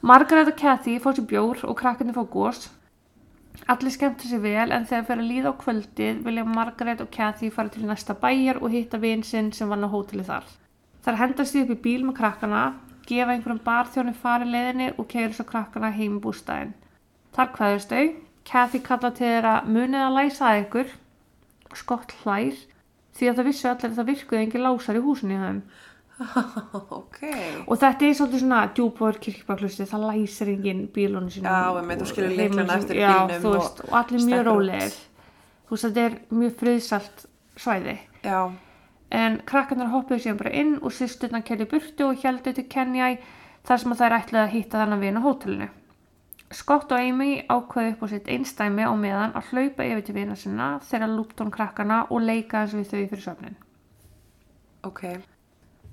Margaret 0.03 0.49
og 0.51 0.57
Kathy 0.59 0.97
fór 0.99 1.15
sér 1.15 1.27
bjór 1.31 1.61
og 1.63 1.77
krakkarnir 1.79 2.17
fór 2.17 2.27
gós 2.27 2.65
allir 3.71 3.93
skemmtu 3.95 4.27
sér 4.27 4.41
vel 4.43 4.73
en 4.75 4.87
þegar 4.91 5.05
fyrir 5.07 5.21
að 5.23 5.29
líða 5.31 5.51
á 5.55 5.61
kvöldið 5.61 6.23
vilja 6.27 6.45
Margaret 6.49 7.03
og 7.05 7.11
Kathy 7.15 7.51
fara 7.55 7.71
til 7.71 7.85
næsta 7.87 8.17
bæjar 8.19 8.59
og 8.59 8.73
hitta 8.75 8.99
vin 8.99 9.23
sinn 9.23 9.53
sem 9.55 9.71
vann 9.71 9.87
á 9.87 9.93
hóteli 9.93 10.25
þar. 10.27 10.49
Þar 11.07 11.19
hendast 11.21 11.55
því 11.55 11.63
upp 11.63 11.71
í 11.77 11.79
bíl 11.85 12.03
með 12.09 12.17
krakkana 12.19 12.63
gefa 13.07 13.37
einhverjum 13.37 13.63
barþjóni 13.63 14.17
fari 14.25 14.51
leiðinni 14.51 14.91
og 14.97 15.07
keirir 15.13 15.37
svo 15.37 15.47
krakkana 15.47 15.93
heim 15.95 16.19
í 16.19 16.25
bústæðin 16.27 16.75
þar 17.37 17.55
kveðust 17.55 17.95
þau. 17.95 18.11
Kathy 18.43 18.83
kalla 18.83 19.13
til 19.15 19.29
þeirra 19.29 19.55
munið 19.71 20.03
að 20.03 20.17
læsa 20.19 20.49
að 20.51 20.65
ykkur. 20.65 20.93
Skott 21.79 22.17
hlær. 22.25 22.59
Því 23.13 23.29
að 23.29 23.39
það 23.39 23.49
vissu 23.53 23.69
allir 23.71 23.91
að 23.93 23.99
það 24.01 24.11
virkuði 24.11 24.43
engin 24.43 24.67
lásar 24.67 24.99
í 24.99 25.05
húsinu 25.05 25.37
í 25.37 25.43
þeim 25.45 25.63
ok. 27.01 27.19
og 27.67 27.79
þetta 27.81 28.07
er 28.07 28.17
svolítið 28.19 28.43
svona 28.45 28.61
djúbóður 28.77 29.19
kirkbaklusti, 29.25 29.87
það 29.89 30.05
læsir 30.11 30.51
enginn 30.53 30.83
bílunum 30.95 31.31
sínum 31.33 31.49
Já, 31.49 31.73
lyklana 32.37 32.77
sínum. 32.77 32.83
eftir 32.83 33.01
já, 33.01 33.15
og 33.23 33.57
veist, 33.57 33.81
og 33.89 33.97
allir 34.01 34.27
mjög 34.29 34.45
rólegir 34.49 34.97
þú 35.67 35.75
veist, 35.77 35.87
þetta 35.89 36.05
er 36.05 36.19
mjög 36.31 36.57
friðsalt 36.61 37.27
svæði 37.57 37.97
Já. 38.23 38.41
en 39.11 39.41
krakkarnar 39.49 39.93
hoppuðu 39.93 40.25
síðan 40.27 40.41
bara 40.43 40.55
inn 40.63 40.75
og 40.81 40.95
sýsturna 40.95 41.43
kerði 41.43 41.69
burtu 41.73 42.11
og 42.11 42.23
heldu 42.23 42.53
til 42.53 42.69
Kenjæ 42.69 43.17
þar 43.67 43.83
sem 43.83 43.95
að 43.95 44.05
þær 44.05 44.19
ætlaði 44.21 44.45
að 44.45 44.55
hitta 44.57 44.83
þannig 44.83 45.03
vin 45.07 45.19
á 45.19 45.27
hótelinu 45.27 45.69
Scott 46.53 46.93
og 46.93 47.01
Amy 47.01 47.47
ákveði 47.49 47.95
upp 47.95 48.03
á 48.05 48.07
sitt 48.13 48.27
einstæmi 48.29 48.85
á 48.85 48.93
meðan 48.93 49.33
að 49.39 49.53
hlaupa 49.53 49.87
yfir 49.89 50.05
til 50.05 50.15
vina 50.19 50.37
sinna 50.37 50.75
þegar 50.85 51.15
lúptón 51.17 51.53
krakkana 51.55 52.03
og 52.11 52.21
leika 52.21 52.67
þess 52.67 52.77
við 52.77 52.91
þau 52.91 53.13
fyrir 53.13 53.25
söfnin 53.25 53.61
Ok. 54.83 55.05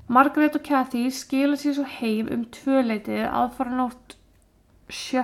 Margaret 0.09 0.55
og 0.57 0.63
Kathy 0.65 1.03
skila 1.13 1.53
sér 1.53 1.75
svo 1.77 1.83
heim 1.85 2.31
um 2.33 2.45
tvöleitið 2.49 3.27
aðfara 3.27 3.75
nótt 3.77 4.15
7. 4.89 5.21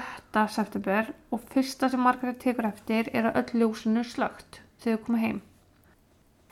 september 0.53 1.09
og 1.33 1.41
fyrsta 1.49 1.89
sem 1.89 2.03
Margaret 2.05 2.37
tekur 2.43 2.67
eftir 2.69 3.09
er 3.09 3.31
að 3.31 3.39
öll 3.41 3.63
ljósinu 3.63 4.03
slögt 4.05 4.59
þegar 4.83 4.99
þau 4.99 5.07
koma 5.07 5.23
heim. 5.23 5.41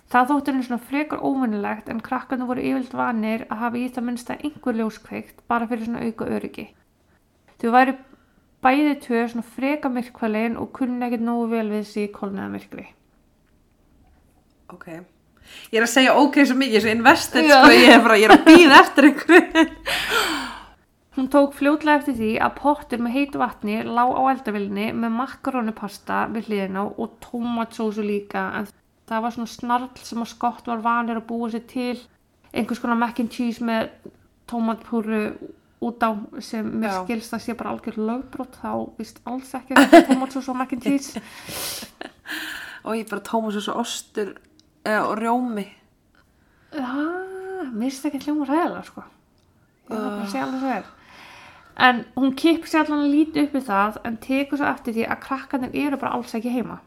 Það 0.09 0.27
þótti 0.31 0.51
henni 0.51 0.65
svona 0.65 0.87
frekar 0.89 1.21
óvinnilegt 1.21 1.93
en 1.93 2.01
krakkarnir 2.09 2.49
voru 2.49 2.65
yfirlt 2.71 2.97
vanir 3.03 3.45
að 3.53 3.63
hafa 3.67 3.81
í 3.83 3.85
það 3.93 4.09
minnsta 4.09 4.41
einhver 4.41 4.81
ljóskveikt 4.81 5.45
bara 5.45 5.69
fyrir 5.69 5.85
svona 5.85 6.01
auka 6.09 6.33
öryggi. 6.33 6.69
Þau 7.61 7.69
væri 7.77 7.99
bæði 8.65 8.99
tvö 9.05 9.25
svona 9.29 9.49
freka 9.59 9.93
myrkvælegin 9.93 10.57
og 10.57 10.73
kunni 10.73 11.05
ekkert 11.05 11.29
nógu 11.29 11.51
vel 11.53 11.67
við 11.69 11.97
í 12.01 12.11
kolniða 12.17 12.49
myrkri. 12.57 12.91
Ok. 14.73 14.89
Ég 15.73 15.79
er 15.79 15.85
að 15.85 15.93
segja 15.93 16.15
ok 16.19 16.39
svo 16.43 16.57
mikið, 16.59 16.83
svo 16.83 16.93
invested, 16.93 17.47
sko, 17.49 17.71
ég 17.73 17.93
er 17.95 18.03
bara, 18.03 18.19
ég 18.21 18.29
er 18.29 18.35
að 18.37 18.45
býða 18.47 18.79
eftir 18.83 19.09
einhverju. 19.09 19.65
Hún 21.13 21.27
tók 21.29 21.53
fljótlega 21.53 21.99
eftir 21.99 22.15
því 22.17 22.29
að 22.41 22.55
pottur 22.57 23.01
með 23.05 23.15
heitu 23.19 23.41
vatni 23.41 23.75
lá 23.85 24.01
á 24.01 24.21
eldavillinni 24.31 24.87
með 24.97 25.11
makarónupasta 25.19 26.23
við 26.33 26.47
hliðina 26.49 26.87
og 26.89 27.19
tómatsósu 27.21 28.01
líka 28.05 28.47
en 28.57 28.69
það 29.09 29.25
var 29.25 29.35
svona 29.35 29.51
snarl 29.51 29.89
sem 30.01 30.23
að 30.23 30.31
skott 30.31 30.71
var 30.71 30.81
vanir 30.81 31.19
að 31.19 31.27
búa 31.29 31.51
sér 31.53 31.67
til 31.69 31.99
einhvers 32.53 32.81
konar 32.81 32.97
mac 32.97 33.21
and 33.21 33.29
cheese 33.33 33.61
með 33.61 33.91
tómatpúru 34.49 35.21
út 35.83 36.01
á 36.01 36.17
sem 36.41 36.65
mér 36.65 36.89
Já. 36.89 36.97
skilst 37.03 37.37
að 37.37 37.45
sé 37.45 37.55
bara 37.59 37.75
algjör 37.75 37.99
lögbrot 38.09 38.57
þá 38.63 38.71
vist 38.97 39.21
alls 39.29 39.53
ekki 39.59 39.77
að 39.77 40.09
tómatsósu 40.09 40.53
og 40.53 40.59
mac 40.63 40.73
and 40.73 40.87
cheese 40.87 41.21
Og 42.83 42.97
ég 42.97 43.07
bara 43.07 43.23
svo 43.23 43.61
svo 43.63 43.77
ostur 43.79 44.33
eða, 44.83 45.03
og 45.07 45.15
rjómi. 45.19 45.65
Það, 46.73 47.71
mér 47.73 47.89
finnst 47.89 48.03
það 48.03 48.09
ekki 48.11 48.23
hljóma 48.27 48.49
ræðilega 48.49 48.85
sko. 48.89 49.03
Ég 49.83 49.97
var 49.97 50.07
bara 50.07 50.23
að 50.23 50.31
segja 50.31 50.45
alveg 50.47 50.63
svo 50.63 50.73
er. 50.77 50.89
En 51.83 52.01
hún 52.15 52.33
kippur 52.37 52.69
sér 52.69 52.85
allan 52.85 53.07
að 53.07 53.13
líti 53.15 53.43
upp 53.43 53.55
við 53.57 53.67
það 53.67 53.99
en 54.05 54.17
tekur 54.21 54.59
svo 54.61 54.69
eftir 54.69 54.95
því 54.97 55.05
að 55.09 55.21
krakkarnir 55.23 55.77
eru 55.85 55.99
bara 56.01 56.17
alls 56.17 56.33
ekki 56.37 56.53
heima. 56.53 56.79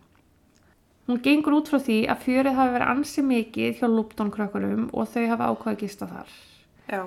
Hún 1.07 1.23
gengur 1.23 1.55
út 1.61 1.71
frá 1.71 1.79
því 1.79 2.01
að 2.11 2.23
fjörið 2.25 2.59
hafi 2.59 2.75
verið 2.75 2.93
ansi 2.93 3.23
mikið 3.23 3.81
hjá 3.81 3.87
Lupton 3.91 4.31
krakkarum 4.35 4.89
og 4.91 5.11
þau 5.13 5.25
hafi 5.31 5.49
ákvaðið 5.51 5.73
að 5.73 5.83
gista 5.85 6.09
þar. 6.11 6.35
Já. 6.91 7.03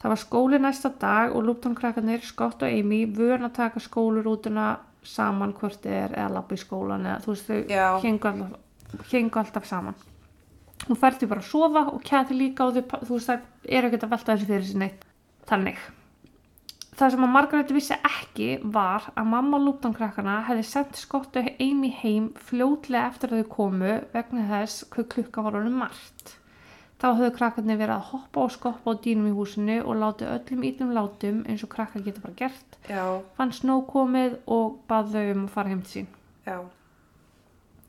Það 0.00 0.12
var 0.14 0.20
skóli 0.22 0.58
næsta 0.58 0.90
dag 0.98 1.34
og 1.36 1.44
Lupton 1.46 1.76
krakkarnir, 1.78 2.22
Scott 2.26 2.62
og 2.64 2.72
Amy, 2.72 3.04
vörn 3.06 3.46
að 3.46 3.56
taka 3.58 3.82
skólurútuna 3.84 4.68
saman 5.06 5.52
hvort 5.56 5.86
er 5.86 6.14
eða 6.18 6.42
í 6.50 6.58
skólan 6.60 7.06
eða 7.06 7.20
þú 7.24 7.34
veist 7.34 7.50
þau 7.50 8.02
hengu 8.02 8.30
alltaf, 8.30 9.36
alltaf 9.44 9.68
saman. 9.68 9.98
Hún 10.88 10.98
fær 10.98 11.16
því 11.18 11.28
bara 11.30 11.44
að 11.44 11.50
sofa 11.50 11.86
og 11.92 12.02
kæti 12.06 12.36
líka 12.36 12.66
og 12.66 12.76
þau, 12.76 13.00
þú 13.06 13.16
veist 13.16 13.30
það 13.30 13.72
eru 13.78 13.90
ekkert 13.90 14.06
að 14.06 14.12
velta 14.14 14.34
þessu 14.34 14.50
fyrir 14.50 14.68
sinni 14.68 14.90
þannig. 15.50 15.80
Það 17.00 17.14
sem 17.14 17.24
að 17.24 17.32
Margaret 17.32 17.70
vissi 17.72 17.96
ekki 17.96 18.48
var 18.74 19.06
að 19.16 19.28
mamma 19.30 19.60
Lupton 19.60 19.94
krakkana 19.96 20.40
hefði 20.48 20.64
sendt 20.68 20.98
Scott 21.00 21.38
og 21.40 21.46
Amy 21.62 21.88
heim 22.02 22.26
fljótlega 22.48 23.06
eftir 23.08 23.32
að 23.32 23.40
þau 23.40 23.54
komu 23.54 23.94
vegna 24.12 24.44
þess 24.50 24.84
hvað 24.92 25.08
klukka 25.14 25.44
var 25.46 25.56
honum 25.56 25.78
margt. 25.80 26.34
Þá 27.00 27.06
höfðu 27.16 27.30
krakkarnir 27.38 27.78
verið 27.80 27.94
að 27.94 28.08
hoppa 28.10 28.42
og 28.44 28.52
skoppa 28.52 28.92
á 28.92 29.00
dýnum 29.00 29.30
í 29.30 29.32
húsinu 29.32 29.78
og 29.80 29.96
láti 30.02 30.28
öllum 30.28 30.66
ítlum 30.68 30.90
látum 30.92 31.38
eins 31.48 31.64
og 31.64 31.72
krakkar 31.72 32.04
geta 32.04 32.20
bara 32.20 32.36
gert. 32.36 32.76
Já. 32.90 33.04
Fann 33.38 33.54
snó 33.56 33.78
komið 33.88 34.36
og 34.44 34.82
bað 34.90 35.14
þau 35.14 35.24
um 35.30 35.46
að 35.46 35.54
fara 35.54 35.72
heim 35.72 35.80
til 35.86 35.94
sín. 35.94 36.12
Já. 36.44 36.58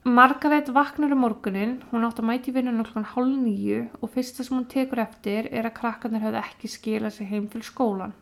Margaret 0.04 0.70
vaknar 0.74 1.12
um 1.14 1.20
morgunin, 1.22 1.76
hún 1.92 2.06
átt 2.08 2.18
að 2.18 2.26
mæti 2.26 2.52
vinnunum 2.56 2.88
klokkan 2.88 3.06
hálf 3.06 3.36
nýju 3.38 3.84
og 4.02 4.10
fyrsta 4.10 4.42
sem 4.42 4.56
hún 4.58 4.66
tekur 4.66 4.98
eftir 5.04 5.46
er 5.54 5.68
að 5.70 5.76
krakkarnir 5.78 6.24
höfðu 6.24 6.40
ekki 6.42 6.70
skilað 6.74 7.14
sig 7.20 7.30
heim 7.30 7.46
fyrir 7.52 7.68
skólan. 7.68 8.16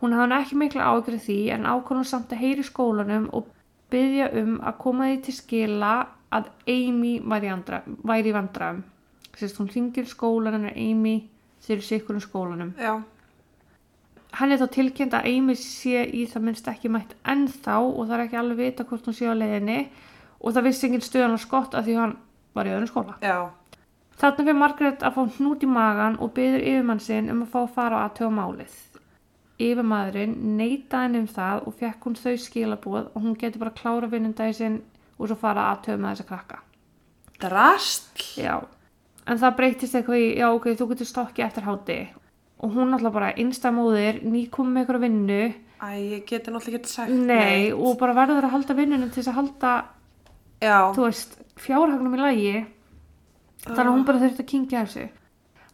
Hún 0.00 0.16
hafði 0.16 0.38
ekki 0.38 0.56
mikla 0.62 0.86
ágjörð 0.88 1.26
því 1.26 1.38
en 1.52 1.68
ákvörðum 1.68 2.08
samt 2.08 2.32
að 2.32 2.40
heyri 2.40 2.64
skólanum 2.64 3.28
og 3.36 3.52
byggja 3.92 4.30
um 4.40 4.56
að 4.64 4.80
koma 4.80 5.10
því 5.10 5.20
til 5.26 5.36
skila 5.36 5.94
að 6.32 6.48
Amy 6.72 7.14
væri, 7.20 7.52
andra, 7.52 7.82
væri 7.84 8.32
í 8.32 8.36
vandræðum. 8.38 8.82
Sérst 9.36 9.60
hún 9.60 9.68
ringir 9.68 10.08
í 10.08 10.14
skólan 10.16 10.56
en 10.56 10.70
Amy 10.72 11.16
þeir 11.66 11.84
sikkur 11.84 12.16
um 12.16 12.24
skólanum. 12.24 12.72
Já. 12.80 12.96
Hann 14.40 14.54
er 14.54 14.62
þá 14.62 14.70
tilkynnt 14.72 15.20
að 15.20 15.34
Amy 15.34 15.58
sé 15.58 16.00
í 16.16 16.24
það 16.32 16.48
minnst 16.48 16.72
ekki 16.72 16.88
mætt 16.88 17.12
ennþá 17.28 17.82
og 17.82 18.06
það 18.06 18.16
er 18.16 18.24
ekki 18.24 18.40
alveg 18.40 18.62
vita 18.64 18.88
hvort 18.88 19.04
hún 19.04 19.20
sé 19.20 19.28
á 19.28 19.36
leiðinni 19.36 19.82
og 20.40 20.54
það 20.56 20.66
vissi 20.68 20.86
engin 20.88 21.04
stöðan 21.04 21.36
á 21.36 21.40
skott 21.40 21.74
að 21.74 21.88
því 21.90 21.96
hann 22.00 22.14
var 22.54 22.66
í 22.66 22.74
öðrum 22.74 22.90
skóla. 22.90 23.16
Já. 23.22 23.50
Þarna 24.20 24.44
fyrir 24.44 24.58
Margaret 24.60 25.02
að 25.06 25.14
fá 25.16 25.22
hnút 25.38 25.62
í 25.64 25.68
magan 25.70 26.16
og 26.20 26.32
byður 26.36 26.60
yfirmann 26.66 27.00
sinn 27.00 27.30
um 27.32 27.42
að 27.44 27.52
fá 27.54 27.60
að 27.62 27.74
fara 27.76 27.96
og 28.00 28.06
aðtöga 28.10 28.32
málið. 28.36 28.74
yfirmaðurinn 29.60 30.34
neitaði 30.56 31.04
henni 31.04 31.18
um 31.20 31.26
það 31.28 31.66
og 31.68 31.74
fekk 31.76 32.06
hún 32.06 32.14
þau 32.16 32.36
skilabóð 32.40 33.08
og 33.12 33.22
hún 33.24 33.34
getur 33.36 33.60
bara 33.60 33.74
klára 33.76 34.08
vinnundagi 34.08 34.54
sinn 34.56 34.78
og 35.18 35.28
svo 35.28 35.36
fara 35.36 35.66
að 35.74 35.82
töfum 35.86 36.00
með 36.06 36.14
þessa 36.14 36.28
krakka. 36.30 36.60
Drastl. 37.40 38.24
Já, 38.40 38.54
en 39.28 39.40
það 39.40 39.56
breytist 39.58 39.96
eitthvað 39.98 40.22
í, 40.22 40.28
já 40.40 40.46
ok, 40.52 40.70
þú 40.78 40.86
getur 40.94 41.08
stokki 41.10 41.44
eftir 41.44 41.66
háti 41.68 41.98
og 42.60 42.74
hún 42.76 42.92
alltaf 42.96 43.12
bara 43.14 43.30
einstamóðir, 43.40 44.18
nýkom 44.24 44.72
með 44.74 44.82
eitthvað 44.84 45.04
vinnu, 45.06 45.42
Æ, 45.80 45.88
ég 45.96 46.24
geti 46.28 46.52
náttúrulega 46.52 46.80
ekki 46.82 46.90
sagt. 46.92 47.12
nei, 47.12 47.70
og 47.72 47.94
bara 48.00 48.12
verður 48.18 48.44
að 48.44 48.52
halda 48.52 48.74
vinnunum 48.76 49.08
til 49.08 49.22
þess 49.22 49.30
að 49.32 49.38
halda, 49.38 49.70
Já. 50.60 50.92
þú 50.92 51.06
veist, 51.06 51.38
fjárhagnum 51.60 52.16
í 52.16 52.20
lagi, 52.20 52.66
þannig 53.64 53.86
að 53.86 53.94
hún 53.94 54.06
bara 54.08 54.22
þurfti 54.24 54.44
að 54.44 54.50
kingja 54.52 54.84
þessu. 54.84 55.08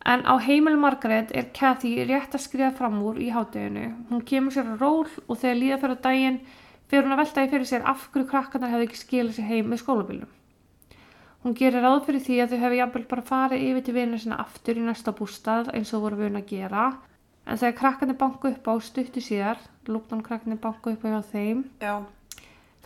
En 0.07 0.23
á 0.23 0.35
heimil 0.39 0.77
Margaret 0.79 1.33
er 1.35 1.49
Kathy 1.55 1.97
rétt 2.07 2.35
að 2.37 2.45
skriða 2.45 2.71
fram 2.79 3.01
úr 3.03 3.19
í 3.19 3.33
hátteginu. 3.35 3.89
Hún 4.11 4.23
kemur 4.23 4.55
sér 4.55 4.69
að 4.71 4.85
ról 4.85 5.09
og 5.27 5.41
þegar 5.41 5.59
líða 5.59 5.79
fyrir 5.83 6.01
daginn 6.05 6.39
fyrir 6.87 7.07
hún 7.07 7.17
að 7.17 7.23
veltaði 7.25 7.51
fyrir 7.51 7.69
sér 7.73 7.87
af 7.91 8.05
hverju 8.13 8.29
krakkarnar 8.31 8.71
hefði 8.71 8.87
ekki 8.87 9.01
skilað 9.01 9.39
sér 9.39 9.49
heim 9.51 9.73
með 9.73 9.83
skólabílum. 9.83 10.31
Hún 11.43 11.57
gerir 11.59 11.83
ráð 11.83 12.05
fyrir 12.07 12.23
því 12.23 12.37
að 12.43 12.53
þau 12.53 12.63
hefði 12.63 12.79
jafnvel 12.81 13.05
bara 13.11 13.27
farið 13.27 13.65
yfir 13.69 13.85
til 13.87 13.95
vinnu 13.95 14.19
sinna 14.23 14.39
aftur 14.43 14.79
í 14.79 14.87
næsta 14.87 15.13
bústað 15.15 15.69
eins 15.75 15.93
og 15.95 16.07
voru 16.07 16.21
vun 16.23 16.39
að 16.39 16.49
gera. 16.51 16.87
En 17.47 17.59
þegar 17.61 17.77
krakkarnir 17.81 18.19
banku 18.19 18.51
upp 18.51 18.71
á 18.71 18.75
stuttu 18.83 19.23
síðar, 19.23 19.61
lúknan 19.87 20.25
krakkarnir 20.27 20.59
banku 20.63 20.95
upp 20.95 21.07
á 21.07 21.09
hjá 21.15 21.21
þeim, 21.31 21.61
Já. 21.83 22.03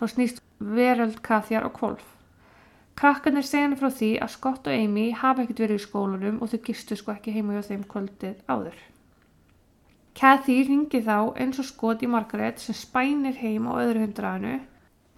Þá 0.00 0.04
snýst 0.14 0.40
veröld 0.61 1.21
Kathjar 1.23 1.66
og 1.69 1.76
Kvolf. 1.76 2.07
Krakkarnir 3.00 3.45
segja 3.45 3.66
henni 3.66 3.78
frá 3.80 3.88
því 3.92 4.09
að 4.25 4.33
Scott 4.35 4.66
og 4.69 4.76
Amy 4.76 5.11
hafa 5.16 5.45
ekkert 5.45 5.61
verið 5.64 5.78
í 5.80 5.85
skólanum 5.85 6.40
og 6.40 6.50
þau 6.52 6.61
gistu 6.66 6.97
sko 6.97 7.14
ekki 7.14 7.33
heima 7.37 7.57
hjá 7.57 7.69
þeim 7.69 7.85
kvöldið 7.88 8.40
áður. 8.49 8.80
Kathy 10.21 10.57
ringi 10.69 11.00
þá 11.07 11.33
eins 11.40 11.61
og 11.62 11.69
skot 11.69 12.02
í 12.04 12.11
Margaret 12.11 12.61
sem 12.61 12.76
spænir 12.76 13.38
heim 13.40 13.69
á 13.71 13.73
öðru 13.80 14.02
hundraðinu. 14.04 14.59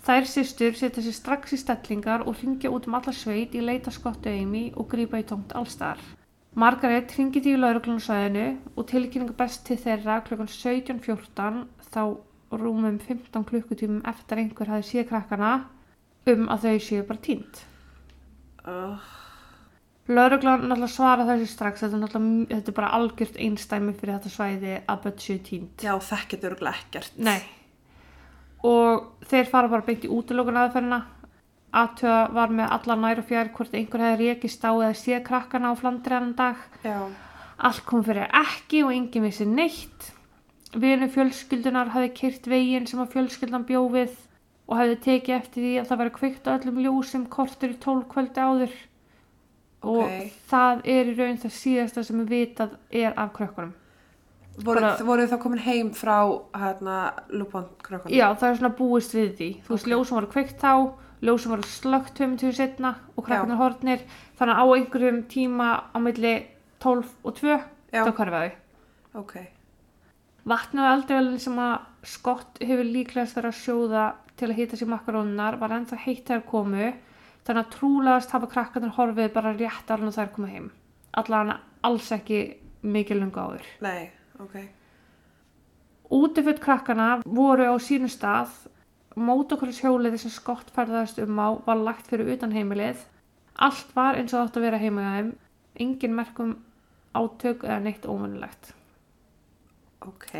Þær 0.06 0.26
systur 0.30 0.78
setja 0.78 1.02
sér 1.02 1.16
strax 1.16 1.54
í 1.56 1.58
stellingar 1.62 2.26
og 2.26 2.38
ringja 2.42 2.70
út 2.70 2.86
um 2.86 2.98
alla 2.98 3.14
sveit 3.14 3.54
í 3.54 3.62
leita 3.62 3.90
Scott 3.94 4.26
og 4.26 4.34
Amy 4.34 4.64
og 4.76 4.90
grípa 4.92 5.18
í 5.22 5.26
tómt 5.26 5.54
allstar. 5.58 5.98
Margaret 6.54 7.14
ringi 7.16 7.40
því 7.40 7.54
í 7.56 7.62
lauruglunasæðinu 7.62 8.46
og 8.76 8.86
tilkynninga 8.90 9.34
best 9.38 9.64
til 9.66 9.78
þeirra 9.80 10.20
klukkan 10.26 10.50
17.14 10.52 11.62
þá 11.94 12.02
rúmum 12.60 12.98
15 13.00 13.46
klukkutímum 13.48 14.02
eftir 14.08 14.42
einhver 14.42 14.70
hafi 14.74 14.88
séð 14.88 15.08
krakkana 15.10 15.52
um 16.32 16.48
að 16.52 16.66
þau 16.66 16.78
séu 16.86 17.06
bara 17.08 17.22
tínt. 17.24 17.62
Uh, 18.62 18.98
Lauruglan 20.10 20.66
náttúrulega 20.66 20.90
svara 20.90 21.26
þessu 21.26 21.48
strax, 21.50 21.82
þetta 21.84 21.98
er, 22.18 22.28
þetta 22.50 22.70
er 22.72 22.76
bara 22.76 22.92
algjört 22.98 23.40
einstæmi 23.40 23.94
fyrir 23.98 24.16
þetta 24.18 24.32
svæði 24.34 24.76
að 24.82 25.02
börn 25.06 25.18
séu 25.22 25.42
tínt. 25.46 25.82
já, 25.82 25.92
þekkið 26.10 26.46
örgulega 26.50 26.82
ekkert. 26.82 27.18
Nei. 27.18 27.40
Og 28.66 29.26
þeir 29.30 29.50
fara 29.50 29.70
bara 29.70 29.86
beint 29.86 30.06
í 30.06 30.10
útlökun 30.10 30.58
aðferðina. 30.58 31.02
Aðtöða 31.72 32.22
var 32.36 32.50
með 32.52 32.72
alla 32.76 32.96
nær 33.00 33.20
og 33.22 33.28
fjær 33.30 33.50
hvort 33.56 33.74
einhver 33.74 34.02
hefði 34.04 34.26
rekist 34.28 34.64
á 34.66 34.72
eða 34.74 34.96
séð 34.98 35.22
krakkana 35.30 35.70
á 35.72 35.74
flandri 35.78 36.18
annan 36.18 36.34
dag. 36.36 36.58
Já. 36.84 36.98
Allt 37.62 37.86
kom 37.86 38.02
fyrir 38.04 38.26
ekki 38.26 38.82
og 38.84 38.92
enginn 38.92 39.24
vissi 39.24 39.46
neitt. 39.46 40.10
Vinu 40.72 41.08
fjölskyldunar 41.12 41.90
hafði 41.92 42.12
kyrt 42.16 42.46
veginn 42.48 42.86
sem 42.88 43.00
að 43.02 43.10
fjölskyldan 43.12 43.66
bjófið 43.68 44.14
og 44.70 44.78
hafði 44.78 44.96
tekið 45.04 45.34
eftir 45.36 45.62
því 45.66 45.72
að 45.82 45.88
það 45.90 46.00
væri 46.02 46.12
kveikt 46.16 46.48
á 46.48 46.54
öllum 46.56 46.78
ljósum 46.80 47.26
kortur 47.28 47.74
í 47.74 47.78
tólf 47.82 48.06
kvöldi 48.08 48.40
áður. 48.40 48.72
Og 49.82 50.04
Ok. 50.06 50.32
það 50.48 50.82
er 50.94 51.10
í 51.10 51.14
raun 51.18 51.38
það 51.42 51.54
síðasta 51.58 52.04
sem 52.06 52.20
við 52.22 52.28
vitað 52.32 52.76
er 52.90 53.12
af 53.18 53.32
krökkunum. 53.36 53.72
Voru, 54.62 54.80
voru 55.04 55.26
þá 55.26 55.38
komin 55.42 55.58
heim 55.64 55.90
frá 55.96 56.18
hérna 56.54 56.96
Lupon 57.28 57.66
krökkunum? 57.82 58.12
Já, 58.14 58.32
það 58.36 58.48
er 58.50 58.56
svona 58.60 58.76
búist 58.78 59.12
við 59.16 59.30
því. 59.38 59.50
Þú 59.66 59.74
veist, 59.74 59.88
ljósum 59.90 60.18
voru 60.20 60.30
kveikt 60.32 60.60
þá, 60.60 60.72
ljósum 61.22 61.50
voru 61.56 61.62
slögt 61.68 62.14
tveim 62.16 62.36
tíu 62.38 62.52
setna 62.52 62.94
og 63.16 63.24
krakkarnir 63.26 63.56
horfnir. 63.60 64.04
Þannig 64.38 64.56
að 64.56 64.62
á 64.62 64.66
einhverjum 64.76 65.22
tíma 65.28 65.68
á 65.92 65.98
milli 66.00 66.34
12 66.80 67.08
og 67.24 67.34
2, 67.34 67.58
Já. 67.92 68.04
þá 68.06 68.12
hverfa 68.12 68.44
þau. 68.46 68.52
Ok. 70.42 70.50
Vatnið 70.50 70.82
og 70.82 70.92
eldavélinn 70.96 71.40
sem 71.42 71.58
að 71.62 71.74
Scott 72.02 72.58
hefur 72.58 72.88
líklegast 72.88 73.36
verið 73.38 73.52
að 73.52 73.60
sjóða 73.62 74.06
til 74.36 74.48
að 74.50 74.58
hýta 74.58 74.78
sér 74.78 74.90
makarónunar 74.90 75.58
var 75.60 75.74
ennþá 75.76 75.98
heitt 76.02 76.24
þegar 76.26 76.42
komu 76.48 76.88
þannig 77.46 77.60
að 77.62 77.72
trúlegast 77.76 78.34
hafa 78.34 78.48
krakkarnir 78.50 78.94
horfið 78.96 79.30
bara 79.36 79.54
rétt 79.54 79.90
alveg 79.94 80.16
þær 80.16 80.32
koma 80.34 80.50
heim. 80.50 80.68
Allan 81.14 81.54
alls 81.86 82.10
ekki 82.14 82.40
mikið 82.82 83.20
lunga 83.20 83.46
áður. 83.46 83.70
Nei, 83.86 84.10
ok. 84.42 84.58
Útifutt 86.12 86.60
krakkana 86.62 87.08
voru 87.22 87.70
á 87.70 87.76
sínum 87.78 88.10
stað, 88.10 88.50
mótokvælis 89.14 89.80
hjólið 89.84 90.18
sem 90.24 90.34
Scott 90.34 90.74
ferðast 90.74 91.22
um 91.22 91.38
á 91.38 91.54
var 91.66 91.80
lagt 91.86 92.10
fyrir 92.10 92.34
utan 92.34 92.52
heimilið. 92.52 92.98
Allt 93.62 93.94
var 93.94 94.18
eins 94.18 94.32
og 94.32 94.40
það 94.40 94.46
átt 94.48 94.58
að 94.58 94.66
vera 94.66 94.82
heima 94.82 95.06
hjá 95.06 95.16
þeim, 95.16 95.32
engin 95.86 96.16
merkum 96.18 96.54
átök 97.14 97.66
eða 97.68 97.82
neitt 97.84 98.08
ómennilegt. 98.08 98.72
Ok. 100.02 100.32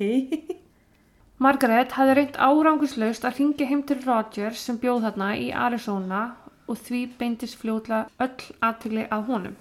Margaret 1.44 1.92
hafði 1.98 2.14
reynt 2.18 2.36
árangurslaust 2.38 3.24
að 3.26 3.40
ringa 3.40 3.66
heim 3.68 3.82
til 3.88 3.98
Rogers 4.04 4.62
sem 4.64 4.78
bjóð 4.80 5.08
þarna 5.08 5.32
í 5.36 5.48
Arizona 5.50 6.22
og 6.70 6.78
því 6.80 7.00
beindist 7.18 7.58
fljótlega 7.60 8.06
öll 8.24 8.46
aðtegli 8.64 9.08
að 9.12 9.26
honum. 9.32 9.56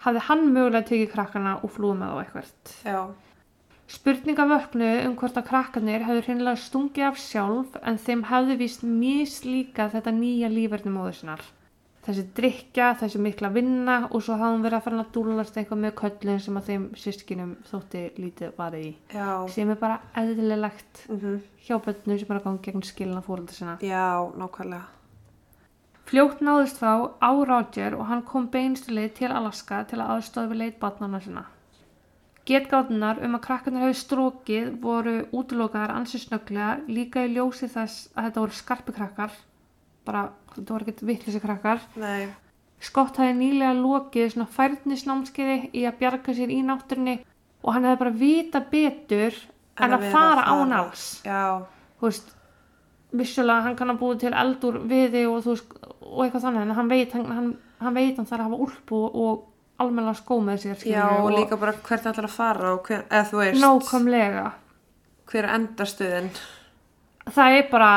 Hafði 0.00 0.22
hann 0.28 0.46
mögulega 0.54 0.88
tekið 0.88 1.10
krakkana 1.12 1.58
og 1.60 1.74
flúið 1.74 1.98
með 2.00 2.14
þá 2.14 2.20
eitthvert. 2.22 2.72
Já. 2.86 3.00
Spurninga 3.90 4.46
vöknu 4.46 4.90
um 5.04 5.16
hvort 5.18 5.36
að 5.36 5.48
krakkanir 5.50 6.04
hefðu 6.06 6.22
hreinlega 6.28 6.62
stungið 6.62 7.08
af 7.08 7.18
sjálf 7.20 7.74
en 7.82 7.98
þeim 7.98 8.22
hefðu 8.30 8.56
víst 8.60 8.84
mislíka 8.86 9.88
þetta 9.92 10.14
nýja 10.14 10.48
líferni 10.52 10.94
móður 10.94 11.18
sinnar. 11.18 11.42
Þessi 12.00 12.22
drikja, 12.32 12.94
þessi 12.96 13.20
mikla 13.20 13.50
vinna 13.52 13.96
og 14.08 14.22
svo 14.24 14.38
hafði 14.40 14.54
hún 14.54 14.62
verið 14.64 14.78
að 14.78 14.84
fara 14.86 15.00
að 15.02 15.10
dúlast 15.14 15.58
eitthvað 15.60 15.82
með 15.82 15.92
köllun 15.98 16.38
sem 16.40 16.56
að 16.56 16.70
þeim 16.70 16.86
sískinum 16.96 17.50
þótti 17.68 18.04
lítið 18.16 18.54
varði 18.56 18.80
í. 18.86 18.92
Já. 19.12 19.28
Sem 19.52 19.72
er 19.74 19.80
bara 19.82 19.98
eðlilegt 20.16 21.04
Mm 21.10 21.42
hjá 21.66 21.76
bönnum 21.84 22.18
sem 22.18 22.32
er 22.32 22.40
að 22.40 22.46
ganga 22.46 22.64
gegn 22.64 22.82
skilna 22.88 23.20
fórölda 23.24 23.54
sinna. 23.54 23.76
Já, 23.84 24.32
nákvæmlega. 24.40 24.88
Fljótt 26.10 26.40
náðist 26.42 26.80
frá 26.80 27.06
á 27.22 27.30
Roger 27.30 27.94
og 27.94 28.08
hann 28.08 28.24
kom 28.26 28.48
beinstuleið 28.50 29.12
til 29.20 29.30
Alaska 29.30 29.84
til 29.86 30.00
að 30.00 30.16
aðstofa 30.16 30.50
við 30.50 30.62
leit 30.64 30.80
barnana 30.80 31.20
sinna. 31.22 31.44
Getgátunar 32.48 33.20
um 33.22 33.36
að 33.36 33.44
krakkarnir 33.44 33.84
hefur 33.84 34.00
strókið 34.00 34.72
voru 34.82 35.14
útlokaðar 35.36 35.92
ansið 35.94 36.24
snögglega 36.24 36.72
líka 36.88 37.22
í 37.28 37.34
ljósi 37.36 37.68
þess 37.70 38.08
að 38.16 38.26
þetta 38.26 38.42
voru 38.42 38.58
skarpi 38.58 38.96
krakkar, 38.96 39.36
bara 40.06 40.28
þetta 40.54 40.72
voru 40.74 40.86
ekkert 40.86 41.02
vittlisi 41.06 41.42
krakkar. 41.42 41.82
Nei. 42.00 42.28
Scott 42.80 43.20
hafði 43.20 43.36
nýlega 43.36 43.74
lokið 43.76 44.30
svona 44.32 44.48
færnisnámskeiði 44.54 45.70
í 45.76 45.84
að 45.88 45.98
bjarga 46.00 46.34
sér 46.36 46.52
í 46.52 46.60
náttúrunni 46.64 47.18
og 47.60 47.74
hann 47.74 47.88
hefði 47.88 48.00
bara 48.00 48.14
vita 48.22 48.62
betur 48.70 49.34
en, 49.76 49.90
að, 49.92 49.96
vera 49.98 50.12
fara 50.14 50.46
á 50.48 50.54
náls. 50.68 51.08
Já. 51.26 51.66
þú 52.00 52.08
veist 52.08 52.32
vissulega 53.20 53.66
hann 53.66 53.76
kann 53.76 53.92
að 53.92 54.00
búið 54.00 54.22
til 54.24 54.32
eldur 54.32 54.80
við 54.88 55.16
þig 55.16 55.28
og 55.28 55.44
þú 55.44 55.54
veist 55.56 55.76
og 56.10 56.24
eitthvað 56.24 56.46
þannig 56.46 56.64
en 56.64 56.76
hann 56.78 56.90
veit 56.90 57.14
hann, 57.16 57.26
hann, 57.36 57.50
hann 57.82 57.96
veit 57.96 58.18
hann 58.18 58.28
þarf 58.28 58.40
að 58.40 58.46
hafa 58.46 58.60
úlpu 58.66 59.00
og, 59.00 59.18
og 59.20 59.82
almennilega 59.82 60.20
skó 60.20 60.38
með 60.44 60.62
sér 60.64 60.74
Já, 60.74 60.80
skilurðu, 60.80 61.26
og 61.26 61.36
líka 61.36 61.58
bara 61.60 61.74
hvert 61.76 62.08
ætlar 62.10 62.28
að 62.28 62.34
fara 62.34 62.72
og 62.74 62.88
hver, 62.88 63.04
eða 63.08 63.28
þú 63.30 63.42
veist, 63.42 63.60
nákvæmlega 63.64 64.46
hver 65.30 65.46
er 65.46 65.52
endastuðin. 65.56 66.30
það 67.30 67.58
er 67.58 67.68
bara 67.70 67.92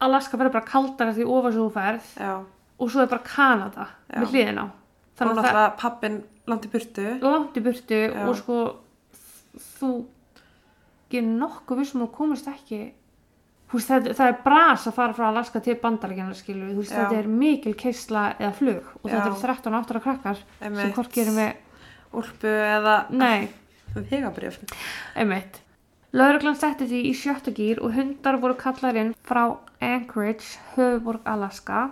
Alaska 0.00 0.36
verður 0.40 0.52
bara 0.58 0.68
kaldara 0.70 1.12
því 1.16 1.26
ofar 1.28 1.52
svo 1.56 1.66
þú 1.68 1.72
ferð 1.74 2.12
Já. 2.20 2.34
og 2.80 2.90
svo 2.92 3.02
er 3.04 3.10
bara 3.10 3.26
Kanada 3.26 3.88
Já. 4.08 4.20
við 4.22 4.30
hliðin 4.34 4.62
á 4.64 4.66
Og 5.20 5.26
náttúrulega 5.36 5.76
pappin 5.76 6.22
langt 6.48 6.64
í 6.64 6.70
burtu. 6.72 7.08
langt 7.20 7.56
í 7.56 7.60
burtu 7.64 7.98
Já. 8.08 8.22
og 8.28 8.36
sko 8.38 8.60
þú 9.80 9.90
gerir 11.10 11.28
nokkuð 11.36 11.82
vissum 11.82 12.06
og 12.06 12.12
komist 12.16 12.48
ekki 12.48 12.92
Þú 13.70 13.78
veist, 13.78 13.86
það, 13.92 14.06
það 14.18 14.28
er 14.32 14.38
bras 14.42 14.84
að 14.90 14.94
fara 14.96 15.14
frá 15.14 15.24
Alaska 15.28 15.60
til 15.62 15.76
við, 16.58 16.72
þú 16.74 16.80
veist, 16.80 16.90
þetta 16.96 17.18
er 17.20 17.26
mikil 17.30 17.74
keisla 17.78 18.22
eða 18.40 18.48
flug 18.58 18.88
og 18.98 19.04
þetta 19.04 19.28
er 19.30 19.36
13 19.44 19.76
áttara 19.78 20.00
krakkar 20.02 20.40
sem 20.40 20.66
Einmitt. 20.72 20.94
hvort 20.96 21.12
gerir 21.14 21.36
með, 21.36 21.52
Úlpu 22.18 22.50
eða 22.50 22.96
nei, 23.14 23.46
vegabrjöf. 24.10 24.56
einmitt. 25.14 25.60
Lauruglan 26.16 26.56
setti 26.58 26.88
því 26.90 27.00
í 27.06 27.10
sjötta 27.14 27.52
gýr 27.54 27.78
og 27.86 27.92
hundar 27.94 28.38
voru 28.42 28.56
kallar 28.58 28.96
inn 28.98 29.12
frá 29.26 29.44
Anchorage, 29.80 30.56
höfuborg 30.74 31.22
Alaska. 31.30 31.90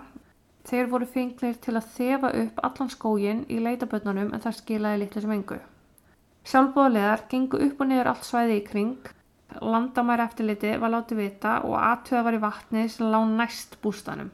Þeir 0.67 0.89
voru 0.91 1.07
fengnir 1.07 1.55
til 1.63 1.77
að 1.79 1.87
þefa 1.95 2.31
upp 2.41 2.59
allan 2.67 2.91
skógin 2.91 3.45
í 3.49 3.61
leitabötnunum 3.63 4.33
en 4.35 4.43
það 4.43 4.57
skilaði 4.59 4.99
litlu 5.05 5.23
sem 5.23 5.31
engu. 5.37 5.59
Sjálfbóðlegar 6.49 7.23
gengu 7.31 7.61
upp 7.69 7.79
og 7.81 7.89
niður 7.89 8.11
allt 8.11 8.27
svæði 8.27 8.59
í 8.59 8.65
kring. 8.67 8.97
Landamæri 9.63 10.25
eftirliti 10.27 10.75
var 10.81 10.91
látið 10.93 11.21
vita 11.23 11.55
og 11.65 11.77
aðtöða 11.79 12.25
var 12.27 12.37
í 12.37 12.41
vatni 12.43 12.83
sem 12.91 13.07
lá 13.09 13.21
næst 13.25 13.79
bústanum. 13.81 14.29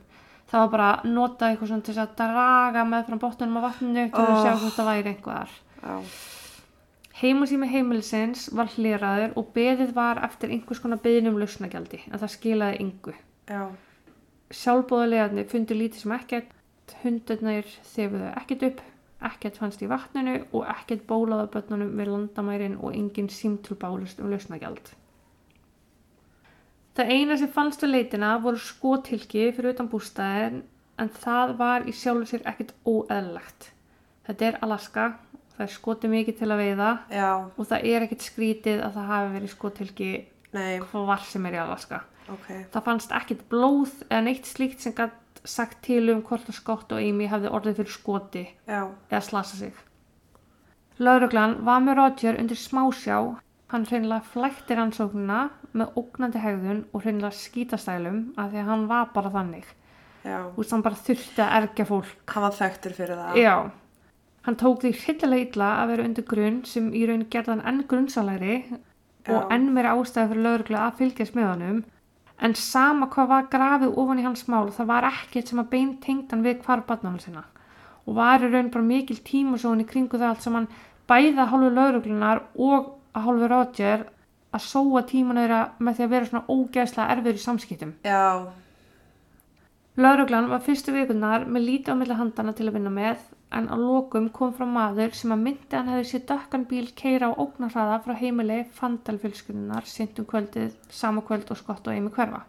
Það 0.49 0.59
var 0.65 0.71
bara 0.73 0.89
að 0.95 1.13
nota 1.13 1.47
eitthvað 1.51 1.71
svona 1.71 1.85
til 1.87 1.95
að 2.01 2.17
draga 2.19 2.83
með 2.89 3.05
frá 3.07 3.21
botnunum 3.21 3.61
á 3.61 3.65
vatninu 3.69 4.09
til 4.09 4.25
að 4.25 4.33
Oh. 4.33 4.41
sjá 4.43 4.51
hvort 4.59 4.75
það 4.79 4.89
væri 4.91 5.13
einhverjar. 5.13 5.53
Já. 5.85 5.95
Heimasími 7.15 7.67
heimilisins 7.71 8.49
var 8.51 8.67
hleraður 8.73 9.37
og 9.39 9.53
beðið 9.55 9.93
var 9.95 10.19
eftir 10.25 10.51
einhvers 10.51 10.81
konar 10.83 10.99
beðin 11.03 11.29
um 11.31 11.37
lausnagjaldi 11.39 12.01
en 12.09 12.19
það 12.19 12.33
skilaði 12.33 12.81
yngu. 12.83 13.13
Já. 13.47 13.61
Sjálfbóðalegarnir 14.51 15.47
fundu 15.47 15.77
lítið 15.79 16.01
sem 16.03 16.15
ekkert, 16.17 16.51
hundurnir 17.05 17.71
þefuðu 17.93 18.33
ekkert 18.41 18.65
upp, 18.67 18.83
ekkert 19.31 19.59
fannst 19.61 19.85
í 19.85 19.89
vatninu 19.89 20.35
og 20.51 20.67
ekkert 20.75 21.07
bólaða 21.07 21.47
börnunum 21.55 21.95
við 21.95 22.11
landamærin 22.11 22.77
og 22.81 22.91
engin 22.93 23.31
símtul 23.31 23.79
bálust 23.79 24.19
um 24.19 24.29
lausnagjald. 24.33 24.91
Það 26.95 27.11
eina 27.15 27.39
sem 27.39 27.51
fannst 27.51 27.81
við 27.83 27.95
leitina 27.95 28.35
voru 28.43 28.59
skotilki 28.59 29.49
fyrir 29.55 29.71
utan 29.71 29.89
bústæðin 29.91 30.61
en 30.99 31.15
það 31.23 31.55
var 31.59 31.87
í 31.87 31.95
sjálfu 31.95 32.27
sér 32.29 32.45
ekkert 32.51 32.75
óeðlegt. 32.83 33.71
Þetta 34.27 34.45
er 34.47 34.59
Alaska, 34.65 35.07
það 35.55 35.65
er 35.65 35.73
skoti 35.73 36.11
mikið 36.11 36.37
til 36.39 36.49
að 36.51 36.61
veiða 36.63 36.89
Já. 37.11 37.29
og 37.57 37.67
það 37.69 37.85
er 37.91 38.05
ekkert 38.05 38.25
skrítið 38.27 38.81
að 38.85 38.97
það 38.97 39.11
hafi 39.11 39.33
verið 39.35 39.53
skotilki 39.53 40.09
Nei. 40.55 40.79
hvar 40.91 41.23
sem 41.27 41.45
er 41.49 41.57
í 41.57 41.61
Alaska. 41.63 42.01
Ok. 42.31 42.47
Það 42.73 42.85
fannst 42.87 43.11
ekkert 43.15 43.45
blóð 43.51 43.93
eða 44.09 44.21
neitt 44.25 44.49
slíkt 44.49 44.81
sem 44.81 44.95
gætt 44.97 45.41
sagt 45.45 45.83
til 45.85 46.09
um 46.09 46.23
hvort 46.25 46.47
að 46.49 46.57
Scott 46.57 46.91
og 46.95 47.01
Amy 47.03 47.27
hefði 47.29 47.51
orðið 47.53 47.79
fyrir 47.81 47.93
skoti 47.93 48.45
Já. 48.67 48.81
eða 49.11 49.21
slasa 49.21 49.59
sig. 49.59 49.73
Lauruglan 50.97 51.57
var 51.67 51.81
með 51.83 51.99
Roger 51.99 52.39
undir 52.39 52.57
smásjá. 52.57 53.19
Hann 53.73 53.85
hreinlega 53.89 54.23
flækti 54.31 54.75
rannsóknina 54.77 55.39
með 55.75 55.97
ógnandi 55.99 56.39
hegðun 56.39 56.83
og 56.93 57.03
hreinlega 57.03 57.35
skítastælum 57.35 58.19
af 58.37 58.51
því 58.51 58.61
að 58.61 58.69
hann 58.69 58.85
var 58.87 59.09
bara 59.13 59.31
þannig. 59.33 59.65
Veist, 60.25 60.71
hann 60.73 60.83
bara 60.85 60.97
þurfti 60.97 61.41
að 61.43 61.55
ergja 61.59 61.85
fólk. 61.89 62.13
Hann 62.31 62.45
var 62.45 62.55
þekktur 62.57 62.95
fyrir 62.97 63.19
það. 63.19 63.41
Já. 63.41 63.55
Hann 64.45 64.57
tók 64.61 64.83
því 64.83 64.91
hryllilega 64.99 65.45
illa 65.47 65.69
að 65.81 65.91
vera 65.91 66.05
undir 66.05 66.25
grunn 66.29 66.61
sem 66.69 66.91
í 66.93 67.05
raun 67.09 67.25
gerði 67.33 67.55
hann 67.55 67.65
enn 67.71 67.85
grunnsalæri 67.89 68.57
og 69.33 69.53
enn 69.53 69.71
meira 69.73 69.95
ástæði 69.97 70.31
fyrir 70.31 70.45
laurugla 70.45 70.81
að 70.85 70.99
fylgjast 70.99 71.37
með 71.37 71.47
honum. 71.49 71.79
En 72.45 72.53
sama 72.59 73.07
hvað 73.09 73.31
var 73.31 73.47
grafið 73.49 73.95
ofan 74.01 74.19
í 74.21 74.25
hans 74.25 74.43
mál, 74.51 74.67
það 74.75 74.89
var 74.91 75.07
ekkert 75.09 75.49
sem 75.49 75.61
að 75.63 75.71
bein 75.71 75.93
tengd 76.03 76.33
hann 76.33 76.43
við 76.45 76.59
hvar 76.65 76.83
barnanum 76.85 77.21
sinna. 77.23 77.45
Og 78.05 78.19
var 78.19 78.43
í 78.43 78.51
raun 78.51 78.69
bara 78.73 78.85
mikil 78.85 79.17
tímasón 79.25 79.81
í 79.81 79.87
kringu 79.89 80.19
það 80.19 80.33
allt 80.33 80.45
sem 80.45 80.57
hann 80.59 80.67
bæða 81.09 81.47
hálfu 81.49 81.71
lauruglunar 81.73 82.43
og 82.53 82.91
að 83.15 83.25
hálfu 83.25 83.49
Roger 83.49 84.05
að 84.55 84.65
sóa 84.67 85.01
tíman 85.09 85.39
þeirra 85.41 85.61
með 85.79 85.97
því 85.97 86.05
að 86.05 86.13
vera 86.13 86.29
svona 86.29 86.45
ógeðslega 86.51 87.15
erfiður 87.15 87.39
í 87.39 87.43
samskiptum. 87.43 87.95
Já. 88.05 88.45
Lauruglan 89.95 90.51
var 90.51 90.63
fyrstu 90.63 90.91
vikunar 90.91 91.47
með 91.47 91.67
lítið 91.69 91.95
á 91.95 91.99
milli 91.99 92.19
handana 92.19 92.53
til 92.55 92.67
að 92.67 92.77
vinna 92.77 92.91
með 92.91 93.25
en 93.55 93.69
á 93.71 93.75
lokum 93.79 94.27
kom 94.35 94.51
frá 94.55 94.65
maður 94.67 95.13
sem 95.15 95.31
að 95.31 95.43
myndi 95.45 95.77
hann 95.77 95.91
hefði 95.93 96.07
sér 96.09 96.23
dökkan 96.29 96.65
bíl 96.69 96.89
keira 96.97 97.31
á 97.31 97.39
ógnarhraða 97.39 98.01
frá 98.03 98.15
heimili 98.19 98.59
fandalfjölskynnar 98.75 99.87
sint 99.87 100.19
um 100.19 100.27
kvöldið, 100.27 100.75
sama 100.89 101.23
kvöld 101.23 101.51
og 101.51 101.59
skott 101.61 101.87
og 101.87 101.95
eimi 101.95 102.11
hverfa. 102.11 102.43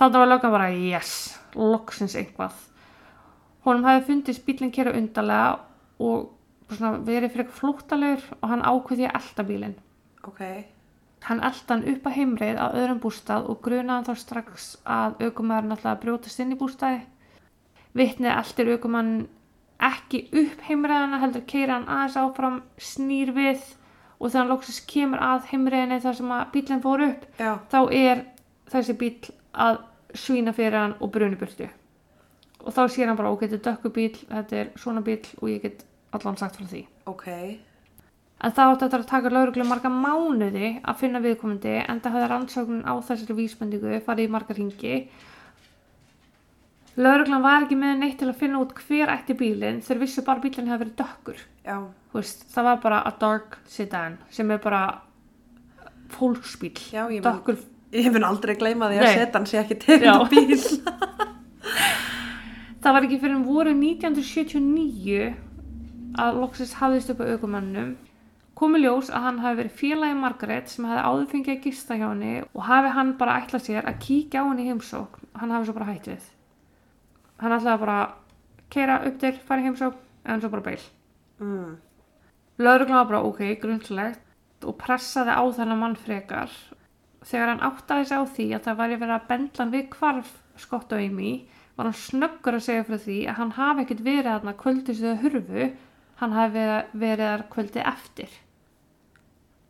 Þannig 0.00 0.22
var 0.22 0.30
löggan 0.30 0.54
bara 0.54 0.70
yes, 0.72 1.36
loksins 1.54 2.16
eitthvað. 2.16 2.56
Honum 3.66 3.84
hefði 3.86 4.06
fundist 4.08 4.46
bílinn 4.46 4.72
keira 4.74 4.94
undarlega 4.96 5.60
og 6.02 6.30
verið 6.80 7.34
fyrir 7.34 7.52
flúttalegur 7.52 8.24
og 8.40 8.48
hann 8.50 8.64
ákveði 8.64 9.10
að 9.10 9.18
elda 9.20 9.46
bílinn. 9.50 9.76
Ok. 10.24 10.40
Hann 11.28 11.42
eldi 11.44 11.68
hann 11.68 11.84
upp 11.92 12.08
að 12.08 12.16
heimreið 12.16 12.58
á 12.58 12.66
öðrum 12.72 13.02
bústað 13.02 13.46
og 13.52 13.60
grunaði 13.62 14.08
þá 14.08 14.22
strax 14.24 14.72
að 14.82 15.20
aukumæðurinn 15.22 15.76
ætlaði 15.76 15.92
að 15.92 16.02
brjótast 16.02 16.42
inn 16.42 16.56
í 16.56 16.58
bústaði. 16.58 17.04
Vitnið 17.92 18.34
eldir 18.34 18.72
aukumann 18.74 19.12
ekki 19.88 20.24
upp 20.42 20.66
heimreiðana 20.68 21.20
heldur 21.22 21.46
keira 21.48 21.78
hann 21.78 21.88
aðeins 21.90 22.18
áfram 22.22 22.58
snýr 22.78 23.32
við 23.36 23.62
og 24.18 24.30
þegar 24.30 24.40
hann 24.40 24.52
loksins 24.52 24.82
kemur 24.92 25.22
að 25.22 25.48
heimreiðinni 25.50 26.02
þar 26.04 26.18
sem 26.18 26.34
að 26.36 26.44
bílinn 26.54 26.84
fór 26.84 27.06
upp 27.08 27.24
Já. 27.40 27.52
þá 27.72 27.80
er 27.98 28.24
þessi 28.72 28.98
bíl 28.98 29.16
að 29.52 29.80
svína 30.14 30.54
fyrir 30.56 30.78
hann 30.78 30.94
og 31.00 31.10
bruni 31.14 31.38
burtu. 31.40 31.68
Og 32.62 32.70
þá 32.74 32.82
sér 32.94 33.10
hann 33.10 33.18
bara 33.18 33.32
ok, 33.34 33.46
þetta 33.48 33.58
er 33.58 33.66
dökku 33.66 33.92
bíl, 33.94 34.14
þetta 34.28 34.58
er 34.60 34.72
svona 34.78 35.02
bíl 35.04 35.20
og 35.40 35.50
ég 35.50 35.62
get 35.64 35.84
allan 36.14 36.38
sagt 36.38 36.60
frá 36.60 36.68
því. 36.68 36.84
Ok. 37.10 37.26
En 38.42 38.54
það 38.54 38.72
átti 38.72 38.86
eftir 38.86 39.02
að 39.02 39.10
taka 39.10 39.30
lauruglu 39.32 39.66
marga 39.66 39.90
mánuði 39.90 40.72
að 40.82 40.98
finna 41.02 41.22
viðkomandi 41.22 41.74
en 41.82 42.00
það 42.02 42.16
hafði 42.16 42.30
rannsóknin 42.32 42.86
á 42.86 42.94
þessari 43.06 43.36
vísbendingu 43.38 44.00
farið 44.06 44.28
í 44.28 44.32
marga 44.34 44.56
ringi. 44.58 44.96
Lauruglan 47.00 47.40
var 47.44 47.64
ekki 47.64 47.76
með 47.80 48.02
neitt 48.02 48.18
til 48.20 48.28
að 48.28 48.40
finna 48.42 48.60
út 48.60 48.74
hver 48.76 49.12
ætti 49.14 49.36
bílinn 49.38 49.80
þegar 49.84 50.00
vissu 50.02 50.24
bara 50.26 50.42
bílinn 50.42 50.68
hefði 50.68 50.84
verið 50.84 50.96
dökkur. 50.98 51.38
Já. 51.64 51.76
Veist, 52.12 52.44
það 52.52 52.68
var 52.68 52.82
bara 52.82 52.98
a 53.08 53.12
dark 53.20 53.56
sedan 53.70 54.18
sem 54.30 54.50
er 54.52 54.60
bara 54.60 54.82
fólksbíl. 56.12 56.74
Já, 56.92 57.06
ég 57.08 57.22
mun, 57.22 57.28
Dökkur, 57.30 57.62
ég 57.96 58.12
mun 58.12 58.28
aldrei 58.28 58.56
gleyma 58.60 58.90
því 58.92 59.00
að 59.00 59.08
Nei. 59.08 59.14
setan 59.22 59.48
sé 59.48 59.62
ekki 59.62 59.78
tegund 59.86 60.28
bíl. 60.34 60.58
það 62.82 62.96
var 62.98 63.06
ekki 63.06 63.20
fyrir 63.22 63.38
en 63.38 63.46
voru 63.46 63.72
1979 63.78 65.32
að 66.20 66.42
loksins 66.42 66.76
hafðist 66.82 67.14
upp 67.14 67.24
á 67.24 67.30
aukumannum. 67.32 67.94
Komi 68.58 68.82
ljós 68.82 69.08
að 69.08 69.24
hann 69.26 69.40
hafi 69.40 69.62
verið 69.62 69.78
félagi 69.80 70.18
Margaret 70.20 70.68
sem 70.68 70.84
hefði 70.86 71.08
áður 71.08 71.30
fengið 71.32 71.54
að 71.54 71.64
gista 71.64 71.96
hjá 71.96 72.04
henni 72.10 72.34
og 72.44 72.62
hafi 72.68 72.92
hann 72.98 73.16
bara 73.18 73.40
ætlað 73.40 73.64
sér 73.64 73.88
að 73.88 74.00
kíkja 74.04 74.44
á 74.44 74.48
henni 74.50 74.66
í 74.66 74.70
heimsók. 74.70 75.16
Hann 75.40 75.54
hafi 75.54 75.70
svo 75.70 75.78
bara 75.80 75.88
hætt 75.88 76.12
við. 76.12 76.28
Hann 77.42 77.54
ætlaði 77.56 77.82
bara 77.82 77.96
að 78.02 78.12
keira 78.72 78.98
upp 79.08 79.16
til, 79.20 79.32
fara 79.46 79.62
í 79.62 79.66
heimsók, 79.66 79.96
en 80.24 80.40
svo 80.42 80.50
bara 80.52 80.66
beil. 80.68 80.84
Mm. 81.42 81.72
Lauruglan 82.62 83.00
var 83.00 83.08
bara 83.10 83.24
ok, 83.26 83.40
grunnslegt 83.62 84.66
og 84.68 84.76
pressaði 84.78 85.34
á 85.34 85.42
þennan 85.56 85.80
mann 85.80 85.96
frekar. 85.98 86.52
Þegar 87.26 87.52
hann 87.52 87.64
áttaði 87.66 88.06
sig 88.06 88.18
á 88.18 88.24
því 88.26 88.46
að 88.56 88.64
það 88.66 88.78
væri 88.82 88.98
verið 89.00 89.16
að 89.16 89.26
bendla 89.28 89.64
hann 89.64 89.74
við 89.74 89.88
hvarf 89.96 90.30
Scott 90.62 90.92
og 90.92 91.00
Amy 91.02 91.32
var 91.76 91.88
hann 91.88 91.96
snöggur 91.96 92.58
að 92.58 92.64
segja 92.66 92.84
frá 92.86 92.98
því 93.00 93.18
að 93.30 93.38
hann 93.40 93.52
hafi 93.56 93.84
ekkert 93.86 94.02
verið 94.06 94.28
þarna 94.30 94.54
kvöldið 94.62 94.98
sem 94.98 95.16
þau 95.16 95.22
hurfu, 95.24 95.68
hann 96.22 96.32
hafi 96.36 96.64
verið- 96.94 97.22
þar 97.32 97.44
kvöldið 97.54 97.86
eftir. 97.92 98.32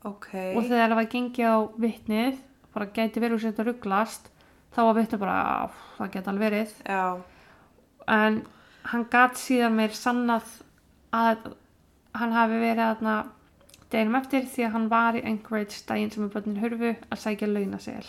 Ok. 0.05 0.29
Og 0.57 0.65
þegar 0.67 0.89
það 0.91 0.99
var 0.99 1.11
gengið 1.13 1.47
á 1.47 1.57
vitnið, 1.85 2.39
bara 2.75 2.87
gæti 2.87 3.21
verið 3.23 3.37
úr 3.37 3.43
sér 3.45 3.53
þetta 3.53 3.67
rugglast, 3.69 4.31
þá 4.75 4.81
var 4.83 4.95
vitnið 4.99 5.19
bara, 5.23 5.37
"Á, 5.43 5.71
það 5.99 6.11
geti 6.13 6.29
alveg 6.33 6.51
verið. 6.51 6.73
Já. 6.85 7.23
En 8.09 8.43
hann 8.91 9.05
gat 9.11 9.38
síðan 9.38 9.77
meir 9.79 9.95
sannað 9.97 10.49
að 11.15 11.53
hann 12.19 12.33
hafi 12.33 12.59
verið 12.61 12.83
þarna 12.83 13.17
deginum 13.93 14.17
eftir 14.19 14.47
því 14.49 14.67
að 14.67 14.73
hann 14.77 14.88
var 14.93 15.19
í 15.19 15.23
Anchorage 15.29 15.83
daginn 15.88 16.11
sem 16.12 16.25
er 16.25 16.33
börnin 16.33 16.61
hurfu 16.62 16.95
að 17.12 17.21
sækja 17.25 17.49
launasel. 17.51 18.07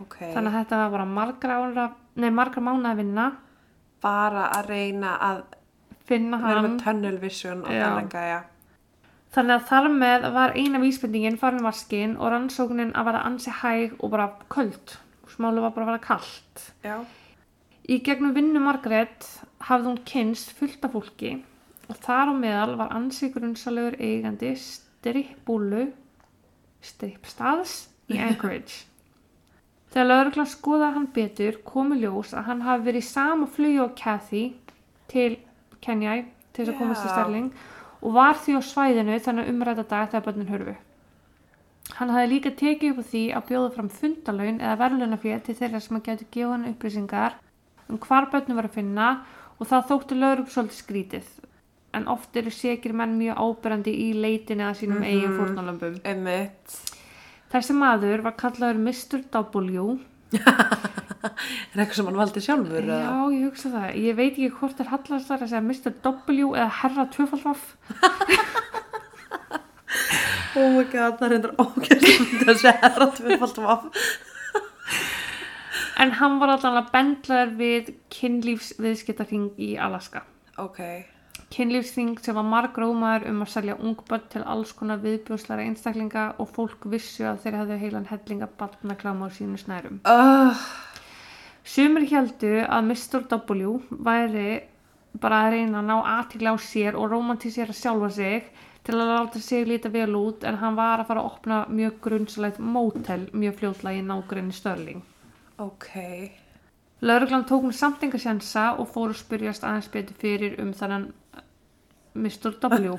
Ok. 0.00 0.16
Þannig 0.34 0.50
að 0.50 0.58
þetta 0.58 0.80
var 0.82 0.90
bara 0.96 1.06
margra, 1.06 1.56
ára, 1.60 1.86
nei, 2.16 2.30
margra 2.30 2.62
mánuða 2.64 2.96
vinna, 2.98 3.30
Bara 4.00 4.46
að 4.56 4.70
reyna 4.70 5.10
að 5.20 5.40
finna 6.08 6.38
vera 6.40 6.62
hann. 6.62 6.70
með 6.70 6.84
tunnel 6.84 7.18
vision. 7.20 7.64
Þannig 9.30 9.54
að 9.54 9.66
þar 9.68 9.88
með 9.92 10.24
var 10.32 10.54
eina 10.56 10.80
vísbendingin 10.80 11.36
farin 11.38 11.62
vaskinn 11.62 12.16
og 12.16 12.32
rannsóknin 12.32 12.94
að 12.96 13.10
vera 13.10 13.20
ansi 13.28 13.52
hæg 13.60 13.92
og 14.00 14.10
bara 14.10 14.30
köld. 14.48 14.96
Smálu 15.28 15.60
var 15.62 15.74
bara 15.76 15.84
að 15.84 15.90
vera 15.92 16.06
kallt. 16.06 16.64
Já. 16.82 16.96
Í 17.88 18.00
gegnum 18.04 18.34
vinnu 18.36 18.60
Margrét 18.60 19.24
hafði 19.68 19.88
hún 19.88 20.02
kynst 20.08 20.52
fullt 20.58 20.84
af 20.84 20.92
fólki 20.96 21.32
og 21.90 21.98
þar 22.04 22.30
á 22.30 22.34
meðal 22.36 22.76
var 22.78 22.92
ansi 22.94 23.30
grunnsalegur 23.32 23.96
eigandi 23.98 24.52
strippbúlu 24.60 25.88
strippstaðs 26.84 27.88
í 28.12 28.20
Anchorage. 28.26 28.84
Þegar 29.90 30.06
lauruglan 30.06 30.50
skoðaði 30.50 30.96
hann 30.98 31.08
betur 31.16 31.58
komu 31.66 31.96
ljós 31.98 32.34
að 32.36 32.46
hann 32.46 32.62
hafi 32.62 32.86
verið 32.86 33.02
í 33.02 33.08
sama 33.08 33.48
flugi 33.50 33.80
og 33.82 33.96
Kathy 33.98 34.44
til 35.10 35.32
Kenjæ 35.82 36.22
til 36.52 36.62
þess 36.62 36.74
að 36.74 36.78
komast 36.78 37.02
til 37.02 37.10
Já. 37.10 37.14
Sterling 37.16 37.50
og 38.00 38.14
var 38.14 38.38
því 38.38 38.56
á 38.56 38.62
svæðinu 38.64 39.18
þannig 39.24 39.50
umræta 39.50 39.84
dag 39.88 40.12
þegar 40.12 40.26
börnin 40.28 40.52
hörfu. 40.52 40.76
Hann 41.98 42.12
hafði 42.14 42.30
líka 42.30 42.52
tekið 42.54 42.92
upp 42.92 43.02
á 43.02 43.04
því 43.10 43.22
að 43.34 43.46
bjóða 43.50 43.70
fram 43.74 43.90
fundalaun 43.90 44.60
eða 44.60 44.78
verðlunafér 44.84 45.42
til 45.44 45.56
þeirra 45.58 45.80
sem 45.82 45.98
að 45.98 46.06
getur 46.06 46.30
gefa 46.36 46.52
hann 46.54 46.68
upplýsingar 46.70 47.40
um 47.90 47.98
hvar 48.02 48.28
börnum 48.32 48.58
var 48.60 48.68
að 48.70 48.76
finna 48.78 49.08
og 49.60 49.68
það 49.68 49.88
þótti 49.90 50.18
lögreglu 50.18 50.54
svolítið 50.54 50.78
skrítið. 50.82 51.32
En 51.98 52.06
oft 52.12 52.36
eru 52.38 52.52
sekir 52.54 52.94
menn 52.94 53.16
mjög 53.18 53.40
áberandi 53.42 53.92
í 53.92 54.12
leitinni 54.14 54.62
að 54.62 54.78
sínum 54.84 55.02
eigin 55.02 55.34
fórnalömbum. 55.34 55.98
Einmitt. 56.06 56.76
Þessi 57.50 57.74
maður 57.74 58.22
var 58.28 58.36
kallaður 58.38 58.78
Mr. 58.78 59.24
W. 59.34 59.98
Er 61.20 61.82
eitthvað 61.82 61.96
sem 61.98 62.06
hann 62.08 62.16
valdi 62.16 62.40
sjálfur? 62.40 62.78
eða? 62.80 62.98
Já, 63.02 63.16
ég 63.34 63.42
hugsa 63.50 63.70
það. 63.74 63.88
Ég 64.00 64.14
veit 64.16 64.30
ekki 64.30 64.50
hvort 64.56 64.78
er 64.80 64.88
hallast 64.88 65.28
þar 65.28 65.42
að 65.44 65.50
segja 65.50 65.64
Mr. 65.66 65.92
W 66.06 66.46
eða 66.54 66.70
herra 66.80 67.08
tvöfaldvaff. 67.12 67.66
Oh 70.58 70.66
my 70.74 70.82
god, 70.90 71.14
það 71.20 71.30
reyndar 71.30 71.52
ógæst 71.62 72.48
að 72.50 72.56
segja 72.58 72.88
það 72.90 73.04
að 73.04 73.12
tvöfald 73.20 73.58
vaff. 73.62 74.06
En 76.00 76.14
hann 76.16 76.38
var 76.40 76.54
allan 76.54 76.78
að 76.80 76.92
bendlaður 76.94 77.50
við 77.58 77.88
kynlífsviðskiptarhing 78.14 79.50
í 79.60 79.74
Alaska. 79.76 80.22
Ok. 80.60 80.80
kynlífsþing 81.50 82.18
sem 82.22 82.36
var 82.38 82.46
margrómaður 82.46 83.26
um 83.30 83.40
að 83.42 83.50
selja 83.50 83.74
ungbönn 83.74 84.28
til 84.30 84.42
alls 84.46 84.70
konar 84.76 85.00
viðbjóslara 85.02 85.64
einstaklinga 85.66 86.24
og 86.38 86.50
fólk 86.54 86.86
vissu 86.92 87.24
að 87.26 87.40
þeir 87.42 87.56
hefðu 87.58 87.78
heilan 87.80 88.06
hellinga 88.06 88.48
barnakláma 88.60 89.26
á 89.26 89.34
sínu 89.34 89.58
snærum. 89.58 89.98
uh, 90.06 90.62
Sumir 91.64 92.06
heldu 92.12 92.52
að 92.62 92.86
Mr. 92.92 93.26
W 93.34 93.80
væri 93.90 94.62
bara 95.20 95.44
að 95.44 95.56
reyna 95.56 95.82
að 95.82 95.88
ná 95.90 95.96
aðtikla 96.14 96.54
á 96.54 96.56
sér 96.62 96.96
og 96.96 97.10
romantísera 97.10 97.74
sjálfa 97.74 98.10
sig 98.14 98.50
til 98.86 98.94
að 98.94 99.10
láta 99.10 99.40
sig 99.42 99.66
líta 99.66 99.90
vel 99.92 100.14
út 100.16 100.46
en 100.46 100.60
hann 100.62 100.78
var 100.78 101.02
að 101.02 101.10
fara 101.10 101.24
að 101.24 101.32
opna 101.32 101.64
mjög 101.68 101.98
grunnsalegt 102.06 102.62
mótel 102.62 103.26
mjög 103.32 103.58
fljótlega 103.58 103.98
í 103.98 104.06
nágrinni 104.06 104.54
Störling. 104.54 105.02
Ok 105.60 105.88
Lauruglan 107.00 107.46
tók 107.48 107.64
hún 107.64 107.72
samt 107.72 108.02
enga 108.04 108.18
sjensa 108.20 108.74
og 108.76 108.90
fór 108.92 109.14
að 109.14 109.22
spyrjast 109.22 109.64
aðeins 109.64 109.88
betur 109.92 110.18
fyrir 110.20 110.58
um 110.60 110.74
þannan 110.76 111.06
Mr. 112.14 112.52
W. 112.60 112.96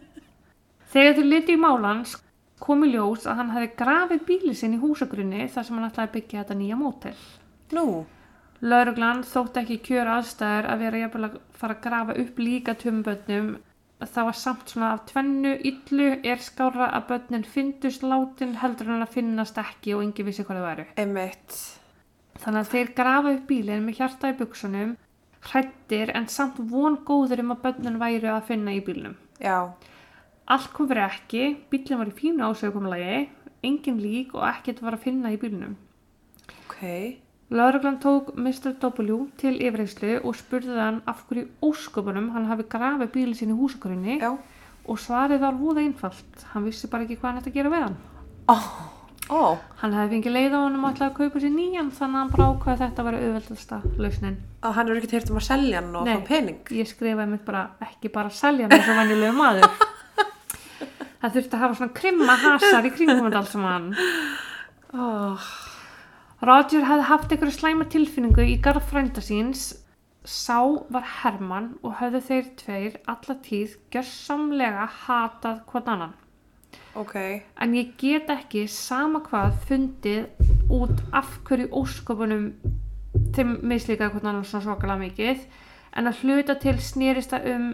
Þegar 0.92 1.16
þau 1.18 1.26
liti 1.26 1.56
í 1.56 1.60
málans 1.60 2.14
kom 2.60 2.84
í 2.86 2.92
ljós 2.94 3.26
að 3.28 3.40
hann 3.40 3.52
hefði 3.54 3.68
grafið 3.80 4.24
bíli 4.28 4.54
sinn 4.56 4.76
í 4.76 4.80
húsagrunni 4.80 5.48
þar 5.52 5.66
sem 5.66 5.76
hann 5.78 5.88
ætlaði 5.88 6.08
að 6.08 6.14
byggja 6.16 6.42
þetta 6.42 6.56
nýja 6.60 6.78
mótel. 6.80 7.14
nú, 7.76 7.86
Lauruglan 8.60 9.22
þótti 9.24 9.62
ekki 9.62 9.78
kjör 9.88 10.10
aðstæður 10.16 10.68
að 10.68 10.82
vera 10.84 11.02
jafnvel 11.04 11.26
að 11.28 11.36
fara 11.60 11.76
að 11.76 11.84
grafa 11.86 12.16
upp 12.22 12.40
líka 12.40 12.74
tumbötnum. 12.76 13.52
Það 14.00 14.24
var 14.30 14.36
samt 14.40 14.70
svona 14.72 14.94
af 14.94 15.02
tvennu 15.10 15.50
illu 15.68 16.06
er 16.24 16.40
skára 16.40 16.86
að 16.96 17.06
börnin 17.10 17.44
fyndust 17.44 18.04
látin 18.06 18.54
heldur 18.56 18.88
en 18.94 19.04
að 19.04 19.12
finnast 19.18 19.60
ekki 19.60 19.92
og 19.92 20.06
engi 20.06 20.24
vissi 20.24 20.46
hvað 20.46 20.60
það 20.60 20.68
væru. 20.70 20.86
einmitt 21.02 21.58
Þannig 22.40 22.60
að 22.62 22.70
þeir 22.72 22.92
grafa 22.96 23.34
upp 23.36 23.46
bílinn 23.50 23.84
með 23.84 23.98
hjarta 24.00 24.30
í 24.32 24.36
buksunum, 24.38 24.94
hrættir 25.50 26.12
en 26.16 26.28
samt 26.32 26.56
von 26.72 26.96
góður 27.04 27.42
um 27.44 27.52
að 27.52 27.62
börnin 27.66 28.00
væru 28.00 28.32
að 28.32 28.46
finna 28.48 28.72
í 28.72 28.80
bílnum. 28.86 29.16
já, 29.40 29.68
Allt 30.50 30.72
kom 30.72 30.88
fyrir 30.88 31.04
ekki, 31.04 31.44
bílinn 31.70 32.00
var 32.00 32.08
í 32.08 32.16
fínu 32.16 32.48
ásökumlagi, 32.48 33.28
engin 33.62 34.00
lík 34.00 34.32
og 34.34 34.48
ekkert 34.48 34.80
var 34.80 34.96
að 34.96 35.04
finna 35.04 35.34
í 35.34 35.36
bílnum. 35.36 35.76
ok 36.64 37.20
Lauruglan 37.50 37.96
tók 37.98 38.28
Mr. 38.38 38.76
W 38.78 39.24
til 39.40 39.56
yfirheyslu 39.58 40.20
og 40.22 40.36
spurði 40.38 40.76
hann 40.78 41.00
af 41.10 41.24
hverju 41.28 41.48
ósköpunum 41.66 42.28
hann 42.34 42.46
hafi 42.46 42.62
grafið 42.70 43.10
bílinn 43.16 43.34
sinni 43.38 43.56
í 43.56 43.58
húsakurinni 43.58 44.18
já, 44.20 44.30
og 44.86 44.98
svarið 45.02 45.40
var 45.42 45.56
voða 45.58 45.82
einfalt. 45.82 46.44
Hann 46.52 46.64
vissi 46.68 46.86
bara 46.92 47.02
ekki 47.08 47.16
hvað 47.18 47.30
hann 47.32 47.40
ætti 47.42 47.50
að 47.50 47.56
gera 47.58 47.72
við 47.74 47.82
hann. 47.88 47.96
ó, 48.46 48.56
ó 49.34 49.40
Hann 49.82 49.96
hefði 49.98 50.14
fengið 50.14 50.36
leið 50.36 50.54
á 50.54 50.60
hann 50.62 50.76
um 50.78 50.84
að 50.86 50.94
ætla 50.94 51.08
að 51.10 51.16
kaupa 51.18 51.42
sér 51.42 51.52
nýjan 51.56 51.90
þannig 51.96 52.14
að 52.14 52.22
hann 52.22 52.30
bara 52.36 52.46
ákvaði 52.52 52.76
að 52.76 52.84
þetta 52.84 53.06
var 53.08 53.18
auðveldasta 53.18 53.80
lausnin. 53.98 54.36
að 54.62 54.76
hann 54.78 54.88
er 54.88 55.00
ekkert 55.00 55.16
heyrt 55.18 55.30
um 55.34 55.40
að 55.42 55.46
selja 55.50 55.80
hann 55.80 55.96
og 55.96 56.06
Nei. 56.06 56.14
fá 56.14 56.26
pening 56.30 56.70
Ég 56.78 56.86
skrifaði 56.90 57.30
mitt 57.34 57.44
bara 57.46 57.64
ekki 57.82 58.12
bara 58.14 58.30
selja 58.30 58.68
hann 58.68 58.76
eins 58.78 58.88
og 58.94 59.00
venjulegu 59.02 59.34
maður. 59.34 59.66
það 61.20 61.34
þurfti 61.34 61.58
að 61.58 61.64
hafa 61.66 61.78
svona 61.80 61.98
krimma 61.98 62.38
hasar 62.46 62.86
í 62.86 62.94
kringum 62.94 63.26
þetta 63.26 63.42
allt 63.42 63.52
saman. 63.56 63.90
oh, 64.94 65.50
Roger 66.40 66.86
hefði 66.88 67.04
haft 67.04 67.32
einhverju 67.34 67.52
slæma 67.52 67.84
tilfinningu 67.92 68.44
í 68.48 68.56
garð 68.64 68.86
frænda 68.88 69.20
síns. 69.20 69.64
Sá 70.24 70.60
var 70.92 71.04
Hermann 71.20 71.74
og 71.84 71.98
höfðu 71.98 72.20
þeir 72.28 72.48
tveir 72.60 72.96
alla 73.12 73.36
tíð 73.44 73.74
gjörsamlega 73.92 74.86
hatað 75.04 75.60
hvort 75.68 75.88
annan. 75.88 76.14
ok 76.96 77.16
En 77.60 77.74
ég 77.76 77.92
get 78.00 78.32
ekki 78.32 78.66
sama 78.68 79.20
hvað 79.20 79.56
fundið 79.68 80.26
út 80.72 81.02
af 81.12 81.28
hverju 81.44 81.68
óskopunum 81.76 82.50
þeim 83.36 83.58
mislíkaði 83.60 84.12
hvort 84.14 84.24
annan 84.24 84.44
svona 84.44 84.64
svakalega 84.64 85.04
mikið 85.04 85.44
en 85.96 86.08
að 86.08 86.24
hluta 86.24 86.56
til 86.62 86.76
snerist 86.80 87.34
það 87.34 87.48
um 87.54 87.70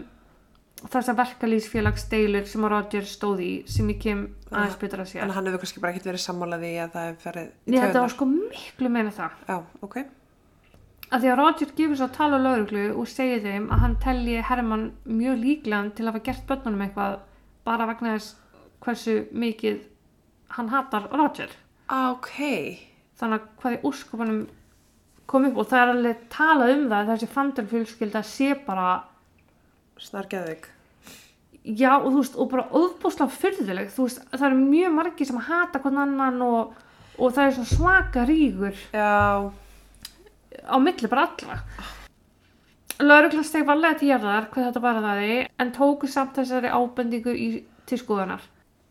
þessa 0.77 1.13
verkalýsfélagsdeilur 1.17 2.45
sem 2.47 2.65
að 2.67 2.71
Roger 2.75 3.07
stóð 3.09 3.39
í 3.41 3.51
sem 3.71 3.87
ég 3.89 3.97
kem 4.03 4.19
aðeins 4.51 4.77
betur 4.81 5.01
að 5.01 5.09
sér. 5.11 5.23
en 5.25 5.33
hann 5.33 5.47
hefur 5.49 5.63
kannski 5.63 5.81
bara 5.81 5.93
ekkert 5.95 6.09
verið 6.11 6.23
sammálaði 6.23 6.71
að 6.83 6.91
það 6.93 7.07
hefur 7.07 7.23
ferið 7.25 7.47
í 7.47 7.73
Ég 7.75 7.81
þetta 7.87 8.03
var 8.03 8.13
sko 8.13 8.27
miklu 8.29 8.89
meina 8.93 9.13
það. 9.15 9.31
já, 9.49 9.57
ok 9.87 9.97
að 11.07 11.21
því 11.23 11.29
að 11.31 11.37
Roger 11.39 11.71
gefur 11.79 11.95
svo 11.97 12.07
að 12.09 12.15
tala 12.19 12.37
á 12.37 12.45
lauruglu 12.45 12.85
og 12.99 13.07
segir 13.07 13.41
þeim 13.45 13.69
að 13.71 13.81
hann 13.85 13.95
telji 14.03 14.41
Hermann 14.43 14.85
mjög 15.07 15.37
líklegan 15.43 15.91
til 15.95 16.05
að 16.05 16.11
hafa 16.11 16.23
gert 16.29 16.45
börnunum 16.49 16.83
eitthvað 16.85 17.17
bara 17.65 17.87
vegna 17.89 18.13
þess 18.17 18.35
hversu 18.83 19.17
mikið 19.31 19.81
hann 20.57 20.69
hatar 20.75 21.09
Roger 21.15 21.49
Ah, 21.89 22.11
ok 22.11 22.29
þannig 23.17 23.39
að 23.39 23.45
hvað 23.61 23.75
í 23.77 23.83
úrskopunum 23.87 24.41
kom 25.27 25.45
upp 25.49 25.57
og 25.63 25.67
það 25.71 25.81
er 25.81 25.91
alveg 25.93 26.25
talað 26.31 26.73
um 26.75 26.83
það 26.91 26.97
að 26.99 27.09
þessi 27.13 27.29
fandurfjölskylda 27.33 28.21
sé 28.27 28.49
bara 28.67 28.89
snargeðvik 30.01 30.71
já 31.67 31.97
og 31.97 32.11
þú 32.11 32.21
veist 32.21 32.37
og 32.39 32.49
bara 32.51 32.67
óðbúslega 32.71 33.37
fyrðuleg 33.41 33.91
þú 33.91 34.07
veist 34.07 34.25
það 34.31 34.47
eru 34.49 34.59
mjög 34.61 34.93
margir 34.95 35.27
sem 35.27 35.39
hata 35.49 35.81
hvern 35.83 36.01
annan 36.05 36.41
og, 36.45 36.75
og 37.17 37.33
það 37.35 37.47
er 37.47 37.71
svaka 37.71 38.25
rígur. 38.27 38.83
Já, 38.93 39.51
á 40.63 40.75
milli 40.79 41.11
bara 41.11 41.27
alla 41.27 41.59
Lauruglan 42.97 43.45
steg 43.45 43.65
varlega 43.67 43.99
til 43.99 44.07
jarðar 44.09 44.47
hvað 44.53 44.69
þetta 44.69 44.81
var 44.81 45.01
það 45.03 45.25
en 45.61 45.73
tóku 45.75 46.07
samt 46.09 46.39
þessari 46.39 46.71
ábendingu 46.71 47.35
í, 47.35 47.49
til 47.85 47.99
skoðunar. 48.01 48.41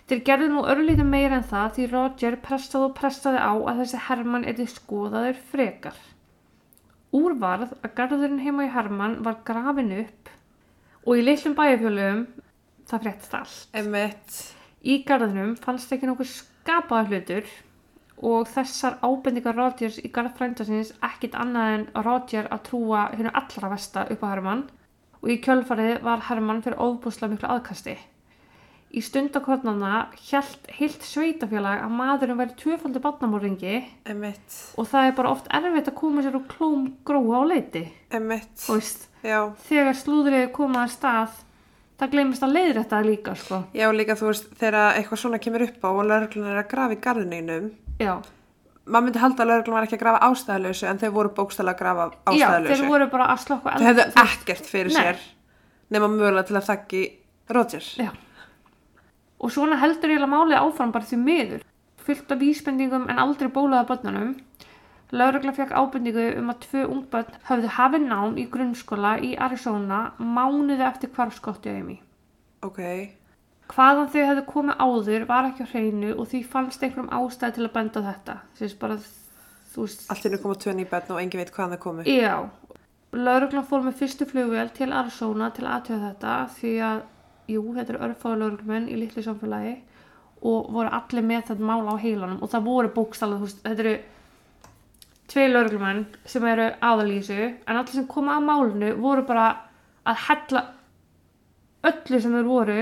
Þeir 0.07 0.21
gerðu 0.29 0.51
nú 0.53 0.63
örlítið 0.63 1.09
meira 1.11 1.41
en 1.41 1.49
það 1.49 1.73
því 1.75 1.87
Roger 1.91 2.37
pressaði 2.45 2.87
og 2.87 2.95
pressaði 2.95 3.41
á 3.43 3.51
að 3.57 3.81
þessi 3.81 4.03
Hermann 4.07 4.47
erði 4.47 4.69
skoðaður 4.71 5.41
frekar. 5.51 5.99
Úr 7.19 7.35
varð 7.41 7.75
að 7.81 7.97
garðurinn 7.99 8.45
heima 8.45 8.69
í 8.69 8.71
Hermann 8.71 9.19
var 9.27 9.41
grafin 9.49 9.91
upp 10.05 10.31
og 11.07 11.15
í 11.15 11.23
litlum 11.23 11.55
bæjarfjölum 11.55 12.27
það 12.91 13.03
fréttist 13.05 13.35
allt. 13.39 13.59
einmitt 13.73 14.43
Í 14.87 15.01
garðinum 15.07 15.57
fannst 15.59 15.91
ekki 15.95 16.07
nokkuð 16.07 16.29
skapaða 16.31 17.09
hlutur 17.11 17.49
og 18.27 18.49
þessar 18.49 18.99
ábendingar 19.03 19.57
Rodgers 19.59 19.99
í 19.99 20.11
garð 20.15 20.37
frændasins 20.39 20.93
ekkit 21.05 21.35
annað 21.39 21.73
en 21.77 21.87
Roger 22.07 22.49
að 22.55 22.63
trúa 22.69 23.07
hennu 23.13 23.33
allra 23.35 23.71
vesta 23.73 24.07
upp 24.13 24.23
á 24.23 24.31
Hermann 24.31 24.67
og 25.23 25.33
í 25.33 25.41
kjölfarið 25.43 26.05
var 26.07 26.23
Hermann 26.29 26.63
fyrir 26.65 26.79
óbúslega 26.79 27.33
miklu 27.33 27.51
aðkasti. 27.51 27.97
Í 28.95 29.03
stundakornana 29.03 30.07
hjælt 30.29 30.69
heilt 30.79 31.03
sveitafélag 31.05 31.83
að 31.83 31.95
maðurinn 31.99 32.39
væri 32.39 32.55
tvöfaldi 32.61 33.01
barnamóringi 33.03 33.73
einmitt, 34.07 34.61
og 34.79 34.87
það 34.89 35.09
er 35.09 35.17
bara 35.19 35.33
oft 35.35 35.49
erfitt 35.51 35.91
að 35.91 35.97
koma 35.99 36.23
sér 36.23 36.39
úr 36.39 36.47
klóm 36.49 36.85
gróa 37.05 37.43
á 37.43 37.51
leiti. 37.51 37.83
já, 39.27 39.41
þegar 39.67 39.99
slúðrið 39.99 40.47
komað 40.55 40.87
að 40.87 40.95
stað, 40.95 41.35
það 41.99 42.15
gleymist 42.15 42.47
að 42.47 42.55
leiðrætta 42.57 42.95
það 42.95 43.11
líka, 43.11 43.35
sko. 43.43 43.61
já 43.75 43.87
líka 43.93 44.17
þú 44.17 44.31
veist 44.31 44.49
þegar 44.63 44.79
eitthvað 44.95 45.23
svona 45.25 45.41
kemur 45.43 45.67
upp 45.67 45.85
á 45.85 45.91
og 45.91 46.03
lögreglun 46.07 46.51
er 46.53 46.61
að 46.63 46.69
grafa 46.73 46.97
í 46.97 47.01
garðineinum 47.07 47.71
Já. 47.99 48.13
maður 48.87 49.07
myndi 49.09 49.23
halda 49.23 49.43
að 49.43 49.51
lögreglun 49.51 49.77
var 49.77 49.89
ekki 49.89 49.99
að 49.99 50.05
grafa 50.05 50.29
ástæðalösu 50.31 50.91
en 50.91 51.01
þau 51.03 51.11
voru 51.17 51.33
bókstæla 51.37 51.75
að 51.75 51.81
grafa 51.81 52.07
Já, 52.13 52.21
ástæðalösu 52.31 52.77
þeir 52.77 52.93
voru 52.95 53.11
bara 53.17 53.31
að 53.33 53.43
slokka 53.49 53.79
þau 53.81 53.89
hefðu 53.91 54.07
ekkert 54.25 54.71
fyrir 54.71 54.93
Nei. 54.95 55.01
sér 55.03 55.27
nema 55.97 56.11
mögulega 56.13 56.47
til 56.49 56.61
að 56.61 56.71
þakki 56.71 57.03
Roger 57.57 57.91
Já. 57.97 58.11
Og 59.41 59.53
svona 59.53 59.79
heldur 59.81 60.15
ég 60.15 60.23
að 60.23 60.33
málið 60.33 60.63
áfram 60.63 60.95
bara 60.95 61.09
því 61.09 61.19
miður. 61.23 61.67
Fyllt 62.07 62.33
af 62.33 62.41
vísbendingum 62.41 63.09
en 63.11 63.21
aldrei 63.21 63.51
bólaða 63.53 63.89
börnunum. 63.91 64.33
Laurugla 65.13 65.53
fekk 65.55 65.75
ábendingu 65.77 66.31
um 66.41 66.51
að 66.51 66.65
tvö 66.65 66.87
ungbönn 66.87 67.37
höfðu 67.51 67.75
hafið 67.77 68.09
nám 68.09 68.41
í 68.41 68.49
grunnskóla 68.51 69.19
í 69.23 69.37
Arizona 69.39 70.01
mánuði 70.19 70.83
eftir 70.89 71.13
hvarfskottu 71.15 71.71
Amy. 71.71 72.01
ok, 72.67 72.81
Hvaðan 73.71 74.11
þau 74.13 74.21
hefðu 74.23 74.43
komið 74.47 74.83
áður 74.83 75.25
var 75.27 75.49
ekki 75.49 75.65
á 75.67 75.71
hreinu 75.73 76.13
og 76.15 76.29
því 76.31 76.43
fannst 76.53 76.83
einhverjum 76.87 77.11
ástæð 77.19 77.57
til 77.57 77.65
að 77.67 77.73
benda 77.75 78.03
þetta. 78.05 78.37
Þess 78.59 78.77
bara, 78.83 78.99
veist, 79.75 80.05
allt 80.13 80.29
innu 80.29 80.39
koma 80.43 80.59
tvö 80.63 80.75
nýbönn 80.79 81.11
og 81.15 81.21
engin 81.23 81.43
veit 81.43 81.51
hvaðan 81.55 81.75
það 81.75 81.83
komu 81.83 82.07
Já, 82.07 82.35
lauruglan 83.27 83.67
fór 83.67 83.83
með 83.87 83.99
fyrstu 84.03 84.29
flugvél 84.31 84.71
til 84.77 84.93
Arizona 84.95 85.51
til 85.57 85.67
aðtöða 85.67 86.13
þetta 86.13 86.37
því 86.61 86.73
að, 86.91 87.03
jú, 87.51 87.63
þetta 87.77 87.95
eru 87.95 88.05
örfáðu 88.09 88.41
lauruglumenn 88.43 88.89
í 88.91 88.99
litlu 89.01 89.25
samfélagi 89.25 89.77
og 90.47 90.71
voru 90.75 90.93
allir 90.93 91.25
með 91.27 91.49
þetta 91.51 91.69
mál 91.71 91.89
á 91.89 91.95
heilanum 91.99 92.43
og 92.45 92.53
það 92.53 92.69
voru 92.69 92.93
bókstalað, 92.95 93.47
þetta 93.65 93.85
eru 93.87 93.97
tvei 95.31 95.47
lauruglumenn 95.51 96.05
sem 96.29 96.45
eru 96.47 96.71
aðalísu 96.91 97.39
en 97.39 97.77
allir 97.77 97.95
sem 97.95 98.09
koma 98.11 98.37
að 98.37 98.49
málinu 98.51 98.93
voru 99.01 99.25
bara 99.27 99.47
að 100.07 100.21
hella 100.29 100.63
öllu 101.87 102.21
sem 102.23 102.37
þeir 102.37 102.51
voru 102.51 102.79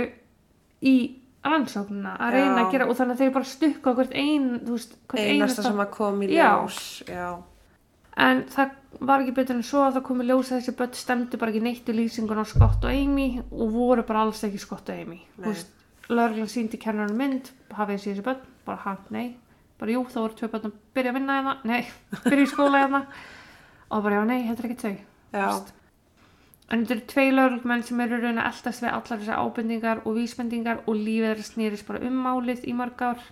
í 0.84 0.96
rannsóknina 1.44 2.14
að 2.24 2.36
reyna 2.38 2.52
Já. 2.56 2.60
að 2.64 2.70
gera 2.72 2.86
og 2.88 2.98
þannig 2.98 3.14
að 3.14 3.22
þeir 3.22 3.32
bara 3.34 3.48
stukka 3.48 3.94
hvert 3.98 4.14
ein, 4.16 4.46
veist, 4.68 4.94
hvert 5.12 5.32
einasta 5.32 5.64
sem 5.66 5.82
að 5.84 5.90
kom 5.92 6.22
í 6.24 6.30
Já. 6.32 6.46
ljós 6.56 6.78
já, 7.08 7.26
En 8.16 8.44
það 8.46 8.74
var 9.00 9.22
ekki 9.24 9.34
betur 9.34 9.56
en 9.58 9.64
svo 9.66 9.80
að 9.82 9.96
það 9.96 10.04
komi 10.06 10.24
ljós 10.28 10.52
að 10.52 10.60
þessi 10.60 10.74
börn 10.78 10.92
stemdu 10.94 11.38
bara 11.40 11.50
ekki 11.50 11.62
neitt 11.64 11.88
í 11.90 11.94
lýsingun 11.96 12.38
á 12.38 12.46
Scott 12.46 12.84
og 12.86 12.92
Amy 12.94 13.40
og 13.50 13.72
voru 13.74 14.04
bara 14.06 14.22
alls 14.22 14.44
ekki 14.46 14.60
Scott 14.62 14.92
og 14.92 15.00
Amy. 15.02 15.18
Lörglan 16.12 16.50
síndi 16.52 16.78
kennarinn 16.78 17.16
mynd, 17.18 17.50
hafið 17.74 17.96
þessi 17.96 18.10
þessi 18.12 18.26
börn, 18.26 18.44
bara 18.68 18.82
ha, 18.84 18.96
nei. 19.10 19.34
Bara 19.80 19.96
jú, 19.96 20.04
þá 20.12 20.18
voru 20.20 20.36
tvö 20.38 20.50
börn 20.52 20.68
að 20.68 20.76
byrja 20.94 21.10
að 21.10 21.16
vinna 21.18 21.38
hérna, 21.40 21.54
nei, 21.66 21.80
byrja 22.28 22.44
í 22.44 22.50
skóla 22.52 22.82
hérna. 22.84 23.00
Og 23.90 24.04
bara 24.04 24.20
já, 24.20 24.24
nei, 24.30 24.42
er 24.52 24.68
ekki 24.68 24.78
þau. 24.84 24.94
En 26.72 26.84
þetta 26.84 26.94
eru 26.94 27.06
tvei 27.10 27.26
lögreglumenn 27.34 27.82
sem 27.84 28.00
eru 28.00 28.20
raun 28.22 28.38
að 28.40 28.46
eldast 28.52 28.84
við 28.84 28.92
allar 28.94 29.20
þessar 29.20 29.40
ábendingar 29.42 30.04
og 30.04 30.14
vísbendingar 30.16 30.84
og 30.86 30.94
lífið 30.96 31.26
þeirra 31.32 31.48
snýrist 31.48 31.88
bara 31.88 32.04
um 32.06 32.20
málið 32.24 32.62
í 32.70 32.76
mörg 32.78 33.02
ár. 33.04 33.26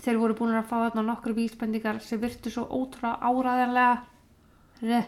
Þeir 0.00 0.18
voru 0.20 0.36
búin 0.38 0.56
að 0.56 0.68
fá 0.70 0.76
þarna 0.78 1.02
nokkur 1.10 1.34
vísbendingar 1.36 1.98
sem 2.04 2.20
virtu 2.22 2.52
svo 2.52 2.64
ótrúlega 2.68 3.20
áræðanlega, 3.20 5.02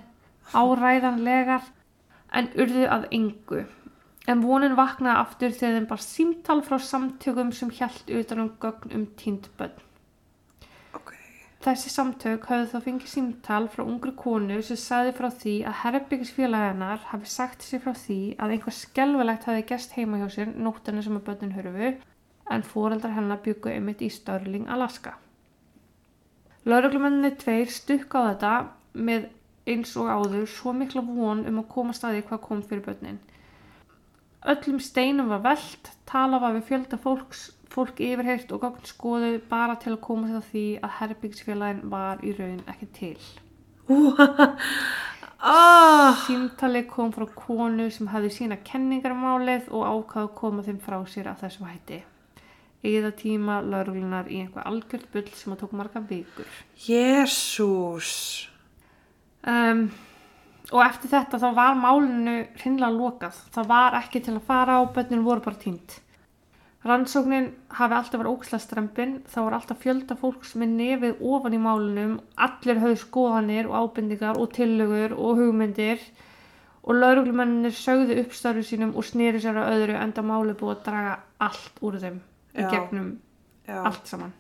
áræðanlegar 0.52 1.70
en 2.36 2.50
urðu 2.60 2.88
að 2.96 3.06
engu. 3.16 3.62
En 4.28 4.42
vonin 4.44 4.76
vaknaði 4.78 5.18
aftur 5.18 5.54
þegar 5.56 5.78
þeim 5.78 5.88
bara 5.90 6.04
símtal 6.06 6.60
frá 6.66 6.76
samtökum 6.78 7.50
sem 7.56 7.72
hjælt 7.74 8.12
utan 8.20 8.44
um 8.44 8.52
gögn 8.62 8.94
um 8.98 9.08
tínd 9.18 9.48
bönn. 9.58 9.80
Ok. 10.94 11.14
Þessi 11.64 11.90
samtök 11.96 12.46
höfðu 12.50 12.68
þá 12.70 12.86
fengið 12.86 13.10
símtal 13.16 13.66
frá 13.72 13.82
ungri 13.86 14.12
konu 14.18 14.60
sem 14.62 14.78
sagði 14.78 15.16
frá 15.18 15.28
því 15.42 15.56
að 15.66 15.78
herrbyggisfélaginnar 15.86 17.08
hafi 17.10 17.32
sagt 17.32 17.66
sér 17.66 17.82
frá 17.82 17.96
því 18.04 18.20
að 18.38 18.56
einhver 18.56 18.78
skelvelegt 18.78 19.48
hafi 19.50 19.66
gest 19.72 19.96
heima 19.96 20.22
hjá 20.22 20.28
sér 20.36 20.54
nóttinu 20.54 21.02
sem 21.02 21.18
að 21.18 21.26
börnin 21.30 21.56
hörfu 21.56 21.94
en 22.54 22.64
fóreldrar 22.66 23.14
hennar 23.16 23.40
byggu 23.44 23.72
einmitt 23.72 24.02
í 24.04 24.10
Störling, 24.12 24.68
Alaska. 24.68 25.16
Lauruglumenninni 26.68 27.32
tveir 27.40 27.70
stukka 27.74 28.22
á 28.22 28.24
þetta 28.30 28.52
með 28.94 29.30
eins 29.66 29.94
og 29.98 30.10
áður 30.10 30.46
svo 30.50 30.74
mikla 30.74 31.02
von 31.06 31.44
um 31.48 31.60
að 31.62 31.70
koma 31.74 31.94
staði 31.96 32.22
hvað 32.26 32.42
kom 32.46 32.62
fyrir 32.66 32.84
börnin. 32.86 33.20
Öllum 34.52 34.80
steinum 34.82 35.30
var 35.30 35.42
velt, 35.44 35.92
tala 36.06 36.40
var 36.42 36.56
við 36.56 36.66
fjölda 36.70 36.98
fólks, 37.02 37.44
fólk 37.70 38.00
yfirheyrt 38.02 38.50
og 38.54 38.64
gagn 38.64 38.88
skoðu 38.88 39.36
bara 39.50 39.78
til 39.82 39.94
að 39.94 40.02
koma 40.06 40.30
til 40.30 40.42
því 40.50 40.66
að 40.82 40.96
herbyggsfélagin 40.98 41.84
var 41.92 42.22
í 42.26 42.34
raun 42.38 42.62
ekki 42.74 42.90
til. 42.98 43.16
Ah, 45.44 46.14
Símtali 46.22 46.84
kom 46.86 47.08
frá 47.10 47.24
konu 47.34 47.88
sem 47.90 48.06
hafði 48.12 48.28
sína 48.30 48.60
kenningar 48.62 49.10
um 49.10 49.24
málið 49.26 49.64
og 49.74 49.82
ákvað 49.82 50.28
að 50.28 50.36
koma 50.38 50.62
þeim 50.62 50.78
frá 50.84 50.94
sér 51.10 51.32
af 51.32 51.42
þessum 51.42 51.66
hætti. 51.66 51.98
Eða 52.82 53.12
tíma 53.14 53.60
lauruglunar 53.62 54.26
í 54.26 54.40
einhver 54.42 54.64
algjört 54.66 55.10
bull 55.12 55.28
sem 55.38 55.52
að 55.54 55.60
tók 55.60 55.74
marga 55.78 56.00
vikur. 56.02 56.48
Jésús. 56.82 58.08
Um, 59.46 59.84
og 60.72 60.80
eftir 60.82 61.12
þetta 61.12 61.38
þá 61.38 61.48
var 61.54 61.76
málinu 61.78 62.34
hreinlega 62.58 62.90
lokað. 62.94 63.38
Það 63.54 63.68
var 63.70 63.98
ekki 64.00 64.22
til 64.26 64.34
að 64.34 64.48
fara 64.48 64.78
á, 64.78 64.90
börnin 64.96 65.22
voru 65.26 65.44
bara 65.44 65.60
tínt. 65.62 66.00
Rannsóknin 66.82 67.52
hafi 67.78 67.94
alltaf 67.94 68.18
verið 68.18 68.32
óksla 68.32 68.58
strempin, 68.58 69.14
það 69.30 69.44
var 69.46 69.56
alltaf 69.60 69.78
fjölda 69.84 70.16
fólks 70.18 70.56
með 70.58 70.72
nefið 70.80 71.22
ofan 71.30 71.54
í 71.54 71.60
málunum, 71.62 72.16
allir 72.34 72.80
höfðu 72.82 72.98
skoðanir 73.04 73.70
og 73.70 73.76
ábendingar 73.78 74.40
og 74.42 74.50
tillögur 74.56 75.14
og 75.14 75.38
hugmyndir 75.38 76.02
og 76.82 76.98
lauruglumennir 76.98 77.78
sögðu 77.78 78.18
uppstarfu 78.24 78.66
sínum 78.66 78.96
og 78.98 79.06
snýri 79.06 79.38
sér 79.44 79.62
að 79.62 79.76
öðru 79.76 80.02
enda 80.02 80.26
máli 80.26 80.58
búið 80.58 80.74
að 80.74 80.84
draga 80.88 81.16
allt 81.46 81.82
úr 81.86 82.02
þeim 82.02 82.18
í 82.56 82.68
gegnum 82.70 83.10
Já. 83.66 83.82
allt 83.86 84.06
saman. 84.06 84.32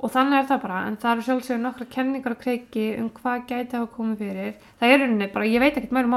Og 0.00 0.08
þannig 0.14 0.38
er 0.38 0.46
það 0.48 0.62
bara, 0.62 0.78
en 0.88 0.96
það 0.96 1.12
eru 1.12 1.24
sjálfsögur 1.26 1.60
nokkra 1.60 1.86
kenningar 1.92 2.32
og 2.32 2.40
kreiki 2.40 2.86
um 3.00 3.10
hvað 3.12 3.42
gæti 3.50 3.76
hafa 3.76 3.90
komið 3.96 4.22
fyrir. 4.24 4.54
Það 4.80 4.94
er 4.94 5.02
rauninni 5.02 5.28
bara, 5.34 5.44
ég 5.50 5.60
veit 5.60 5.76
ekkert 5.76 5.92
meira 5.92 6.08
um 6.08 6.14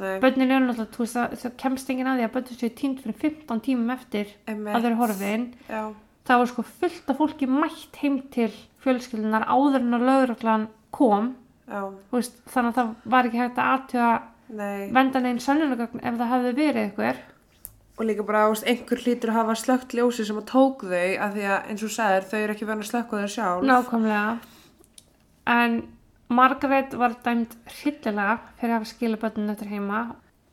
Nei. 0.00 0.20
börnin 0.20 0.50
eru 0.50 0.64
náttúrulega, 0.64 1.36
þú 1.36 1.50
kemst 1.60 1.90
enginn 1.92 2.08
að 2.08 2.20
því 2.22 2.24
að 2.24 2.32
börnin 2.32 2.56
séu 2.56 2.70
tínd 2.72 3.00
fyrir 3.04 3.18
15 3.20 3.60
tímum 3.60 3.90
eftir 3.92 4.30
Einmitt. 4.48 4.72
að 4.78 4.86
eru 4.88 4.96
horfin. 4.96 5.44
Já. 5.68 5.92
Það 6.24 6.38
var 6.40 6.46
sko 6.48 6.62
fullt 6.62 7.10
af 7.12 7.18
fólki 7.20 7.46
mætt 7.46 7.96
heim 8.00 8.22
til 8.32 8.48
fjölskyldunar 8.80 9.44
áður 9.44 9.82
en 9.82 9.98
að 9.98 10.06
lögreglan 10.08 10.68
kom. 10.90 11.34
Veist, 12.12 12.40
þannig 12.48 12.72
að 12.72 12.78
það 12.78 12.94
var 13.12 13.28
ekki 13.28 13.42
hægt 13.42 13.60
að 13.60 13.70
aðtjóða 13.74 14.22
vendan 14.96 15.28
einn 15.28 15.40
sönnunagögn 15.44 16.00
ef 16.00 16.16
það 16.16 16.32
hefði 16.32 16.54
verið 16.56 16.82
eitthvað. 16.86 17.22
Og 17.94 18.08
líka 18.08 18.24
bara, 18.26 18.48
veist, 18.50 18.66
einhver 18.66 18.98
hlýtur 19.04 19.30
að 19.30 19.38
hafa 19.38 19.54
slögt 19.60 19.94
ljósi 19.94 20.24
sem 20.26 20.38
að 20.40 20.48
tók 20.50 20.82
þau 20.82 21.10
að 21.26 21.36
því 21.36 21.44
að 21.46 21.68
eins 21.70 21.84
og 21.86 21.92
sagðir, 21.94 22.24
þau 22.30 22.38
eru 22.40 22.54
ekki 22.56 22.66
verið 22.66 22.82
að 22.82 22.88
slökka 22.90 23.20
þau 23.20 23.34
sjálf. 23.36 23.66
Nákvæmlega. 23.70 24.24
En 25.54 25.76
Margaret 26.34 26.96
var 26.98 27.14
dæmt 27.22 27.54
hryllilega 27.68 28.38
fyrir 28.58 28.72
að 28.72 28.78
hafa 28.80 28.90
skilja 28.90 29.20
börnin 29.22 29.52
eftir 29.52 29.70
heima 29.70 30.00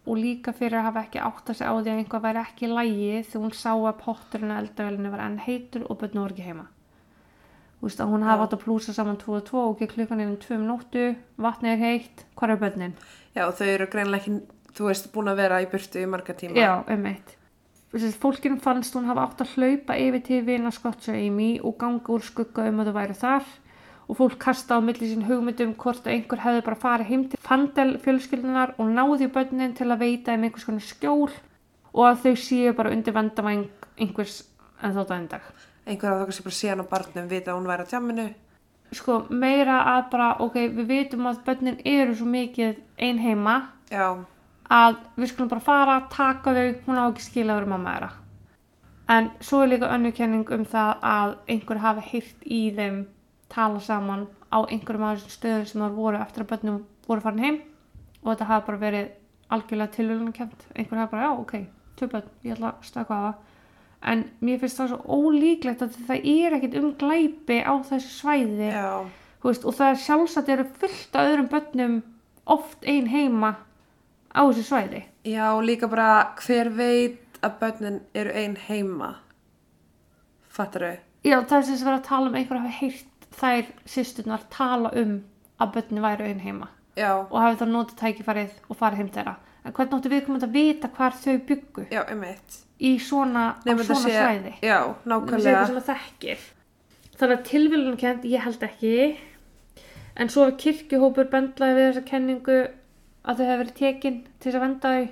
og 0.05 0.17
líka 0.17 0.53
fyrir 0.53 0.81
að 0.81 0.87
hafa 0.89 1.03
ekki 1.05 1.21
átt 1.23 1.49
að 1.49 1.57
segja 1.57 1.71
á 1.71 1.77
því 1.79 1.91
að 1.93 2.01
einhvað 2.01 2.25
væri 2.25 2.41
ekki 2.41 2.67
í 2.67 2.71
lægi 2.75 3.23
þegar 3.31 3.43
hún 3.45 3.57
sá 3.57 3.71
að 3.73 3.99
potturinn 4.01 4.53
að 4.53 4.61
eldavelinu 4.65 5.11
var 5.13 5.25
enn 5.25 5.41
heitur 5.45 5.87
og 5.87 5.99
börnin 6.01 6.21
voru 6.21 6.35
ekki 6.35 6.47
heima. 6.49 6.67
Þú 7.81 7.87
veist 7.87 8.01
að 8.03 8.11
hún 8.13 8.27
hafa 8.27 8.45
átt 8.45 8.55
að 8.57 8.63
plúsa 8.65 8.93
saman 8.93 9.17
2 9.21 9.37
og 9.39 9.45
2 9.47 9.61
og 9.61 9.71
ekki 9.73 9.93
klukkan 9.95 10.19
inn 10.21 10.35
um 10.35 10.41
2 10.41 10.57
minúttu, 10.61 11.05
vatnið 11.41 11.71
er 11.71 11.79
heitt, 11.81 12.25
hvað 12.37 12.53
er 12.53 12.59
börnin? 12.61 12.97
Já, 13.33 13.45
þau 13.57 13.67
eru 13.71 13.87
greinlega 13.89 14.21
ekki, 14.21 14.35
þú 14.77 14.89
veist, 14.89 15.11
búin 15.13 15.31
að 15.31 15.41
vera 15.43 15.61
í 15.63 15.69
burtu 15.71 16.01
í 16.01 16.09
marga 16.09 16.35
tíma. 16.37 16.57
Já, 16.57 16.71
um 16.87 17.07
eitt. 17.11 17.37
Fólkinu 17.91 18.59
fannst 18.63 18.95
hún 18.95 19.09
hafa 19.09 19.25
átt 19.27 19.41
að 19.43 19.57
hlaupa 19.57 19.97
yfir 19.99 20.21
til 20.23 20.45
vina 20.47 20.71
Scotts 20.71 21.09
og 21.11 21.17
Amy 21.19 21.57
og 21.59 21.75
ganga 21.79 22.13
úr 22.13 22.23
skugga 22.23 22.69
um 22.69 22.79
að 22.79 22.91
þau 22.91 22.95
væri 22.95 23.17
þar 23.19 23.49
og 24.07 24.17
fólk 24.19 24.37
kasta 24.39 24.75
á 24.75 24.79
milli 24.83 25.07
sín 25.07 25.25
hugmyndum 25.27 25.73
hvort 25.79 26.07
að 26.07 26.15
einhver 26.15 26.41
hefði 26.43 26.63
bara 26.65 26.79
farið 26.79 27.09
heim 27.11 27.25
til 27.31 27.39
Fandel 27.43 27.97
fjölskyldunar 28.03 28.73
og 28.79 28.89
náði 28.91 29.27
börnin 29.31 29.75
til 29.75 29.87
að 29.87 30.05
veita 30.05 30.35
um 30.35 30.45
einhvers 30.47 30.67
konar 30.67 30.83
skjól 30.83 31.29
og 31.91 32.03
að 32.07 32.23
þau 32.25 32.33
séu 32.45 32.73
bara 32.75 32.91
undir 32.95 33.15
vendavæng 33.15 33.67
einhvers 33.99 34.41
en 34.81 34.95
þótt 34.95 35.11
að 35.11 35.17
endag. 35.17 35.51
Einhver 35.87 36.15
af 36.15 36.23
þau 36.23 36.35
sem 36.35 36.47
bara 36.47 36.59
síðan 36.61 36.83
á 36.83 36.91
barnum 36.91 37.29
vita 37.31 37.51
að 37.51 37.59
hún 37.59 37.69
væri 37.71 37.87
á 37.87 37.91
tjamminu. 37.91 38.27
Sko 38.91 39.21
meira 39.29 39.77
að 39.93 40.01
bara, 40.11 40.29
ok, 40.43 40.57
við 40.79 40.87
vitum 40.91 41.27
að 41.27 41.43
börnin 41.47 41.79
eru 41.87 42.15
svo 42.15 42.27
mikið 42.27 42.79
ein 42.99 43.19
heima 43.23 43.57
Já. 43.91 44.15
Að 44.71 44.97
við 45.19 45.31
skulum 45.31 45.51
bara 45.51 45.63
fara, 45.65 45.95
taka 46.11 46.53
þau, 46.55 46.67
hún 46.85 46.99
á 46.99 47.05
ekki 47.09 47.25
skilja 47.25 47.53
að 47.53 47.61
vera 47.61 47.71
mamma 47.73 47.95
þeirra. 47.95 48.11
En 49.11 49.27
svo 49.43 49.63
er 49.63 49.73
líka 49.73 49.89
önnur 49.91 50.13
kenning 50.15 50.53
um 50.55 50.63
það 50.71 51.01
að 51.03 51.33
einhver 51.51 51.81
hafi 51.83 52.03
hýrt 52.13 52.45
í 52.47 52.61
þeim 52.77 53.01
tala 53.51 53.81
saman 53.83 54.27
á 54.47 54.63
einhverjum 54.63 55.07
af 55.07 55.17
þessum 55.17 55.35
stöðum 55.35 55.65
sem 55.67 55.83
það 55.83 55.97
voru 55.99 56.21
eftir 56.21 56.45
að 56.45 56.51
börnum 56.53 56.77
voru 57.07 57.23
farin 57.25 57.43
heim 57.43 57.57
og 58.21 58.29
þetta 58.29 58.47
hafi 58.51 58.67
bara 58.69 58.81
verið 58.85 59.09
algjörlega 59.51 59.95
tilvölunarkjönd. 59.97 60.67
Einhver 60.75 61.01
hafi 61.01 61.11
bara, 61.11 61.25
já, 61.25 61.31
ok, 61.43 61.53
tvö 61.99 62.11
börn, 62.13 62.29
ég 62.45 62.55
ætla 62.55 62.69
að 62.71 62.85
stöka 62.87 63.17
á 63.17 63.21
það. 63.25 63.33
En 64.11 64.23
mér 64.41 64.61
finnst 64.61 64.79
það 64.79 64.93
svo 64.93 65.17
ólíklegt 65.19 65.83
að 65.83 65.97
það 66.07 66.29
er 66.31 66.55
ekkit 66.57 66.77
um 66.79 66.93
glæpi 67.01 67.57
á 67.61 67.73
þessu 67.89 68.13
svæði 68.15 68.69
Já. 68.71 69.03
Veist, 69.41 69.65
og 69.65 69.75
það 69.77 69.91
er 69.91 69.99
sjálfsagt 70.05 70.49
eru 70.53 70.65
fullt 70.79 71.17
af 71.17 71.27
öðrum 71.27 71.51
börnum 71.51 71.99
oft 72.55 72.87
ein 72.87 73.09
heima 73.11 73.55
á 74.35 74.41
þessu 74.47 74.63
svæði. 74.67 75.03
Já, 75.25 75.47
líka 75.61 75.87
bara 75.91 76.33
hver 76.45 76.69
veit 76.75 77.39
að 77.43 77.57
börnin 77.59 78.01
eru 78.15 78.31
ein 78.33 78.55
heima. 78.67 79.15
Fattar 80.51 80.81
þau? 80.85 80.97
Já, 81.23 81.37
það 81.45 81.57
er 81.57 81.65
sem 81.67 81.77
sem 81.77 81.87
verið 81.87 81.99
að 81.99 82.07
tala 82.09 82.29
um 82.31 82.35
einhver 82.39 82.59
hafi 82.61 82.73
heyrt 82.81 83.27
þær 83.37 83.67
sýsturnar 83.93 84.45
tala 84.51 84.91
um 85.01 85.13
að 85.61 85.73
börnin 85.75 86.01
væru 86.03 86.25
ein 86.27 86.39
heima 86.43 86.67
Já. 86.97 87.11
og 87.21 87.37
hafi 87.39 87.59
þá 87.61 87.67
notið 87.71 87.99
tækifærið 88.01 88.55
og 88.69 88.77
farið 88.79 89.01
heim 89.01 89.11
þeirra. 89.15 89.35
En 89.63 89.73
hvernig 89.77 89.93
áttu 89.99 90.09
við 90.11 90.23
komum 90.25 90.41
að 90.41 90.55
vita 90.55 90.89
hvar 90.95 91.13
þau 91.13 91.37
byggu 91.47 91.85
Já, 91.93 92.01
einmitt. 92.09 92.57
í 92.81 92.95
svona, 92.99 93.43
þetta 93.63 93.85
svona 93.85 94.09
sé- 94.09 94.17
svæði? 94.17 94.53
Já, 94.65 94.79
Það 95.05 95.11
nákvæmlega. 95.13 95.83
það. 95.85 96.47
Þannig 97.21 97.37
að 97.37 97.43
tilvílunum 97.51 97.97
kent, 98.01 98.23
ég 98.25 98.41
held 98.41 98.63
ekki. 98.65 99.17
En 100.17 100.27
svo 100.27 100.47
er 100.47 100.57
kirkjuhópur 100.57 101.29
bendlaði 101.29 101.75
við 101.77 101.85
þessa 101.93 102.05
kenningu 102.09 102.57
að 103.21 103.41
þau 103.41 103.45
hefur 103.45 103.61
verið 103.63 103.77
tekin 103.79 104.21
til 104.39 104.49
þess 104.49 104.59
að 104.59 104.65
venda 104.65 104.93
þau. 104.95 105.09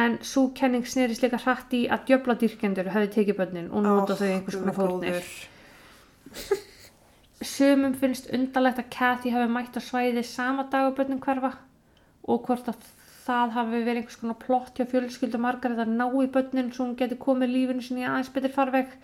En 0.00 0.18
svo 0.22 0.44
kenning 0.54 0.86
snerist 0.86 1.24
líka 1.24 1.40
hratt 1.42 1.72
í 1.74 1.82
að 1.90 2.04
djöfladýrkendur 2.10 2.92
hefði 2.94 3.10
tekið 3.16 3.38
börnin 3.40 3.72
og 3.74 3.82
nota 3.86 4.14
þau 4.18 4.28
í 4.28 4.34
einhvers 4.36 4.60
konar 4.60 4.76
fórnir. 4.76 5.32
Sumum 7.50 7.96
finnst 7.98 8.28
undarlegt 8.36 8.78
að 8.82 8.90
Kathy 8.94 9.32
hafi 9.34 9.50
mætt 9.50 9.78
á 9.78 9.82
svæði 9.82 10.22
sama 10.28 10.68
dag 10.70 10.90
og 10.90 10.96
börnin 10.98 11.22
hverfa 11.24 11.56
og 12.30 12.44
hvort 12.46 12.68
að 12.70 12.84
það 13.24 13.54
hafi 13.56 13.80
verið 13.88 14.02
einhvers 14.02 14.20
konar 14.20 14.38
plott 14.42 14.78
hjá 14.78 14.86
fjölskyldu 14.90 15.40
margar 15.42 15.74
að 15.76 15.92
ná 15.94 16.06
í 16.06 16.28
börnin 16.32 16.70
svo 16.74 16.86
hún 16.86 16.96
geti 16.98 17.18
komið 17.20 17.54
lífinu 17.54 17.84
sinni 17.84 18.06
aðeins 18.06 18.30
betur 18.34 18.54
farveg 18.54 18.94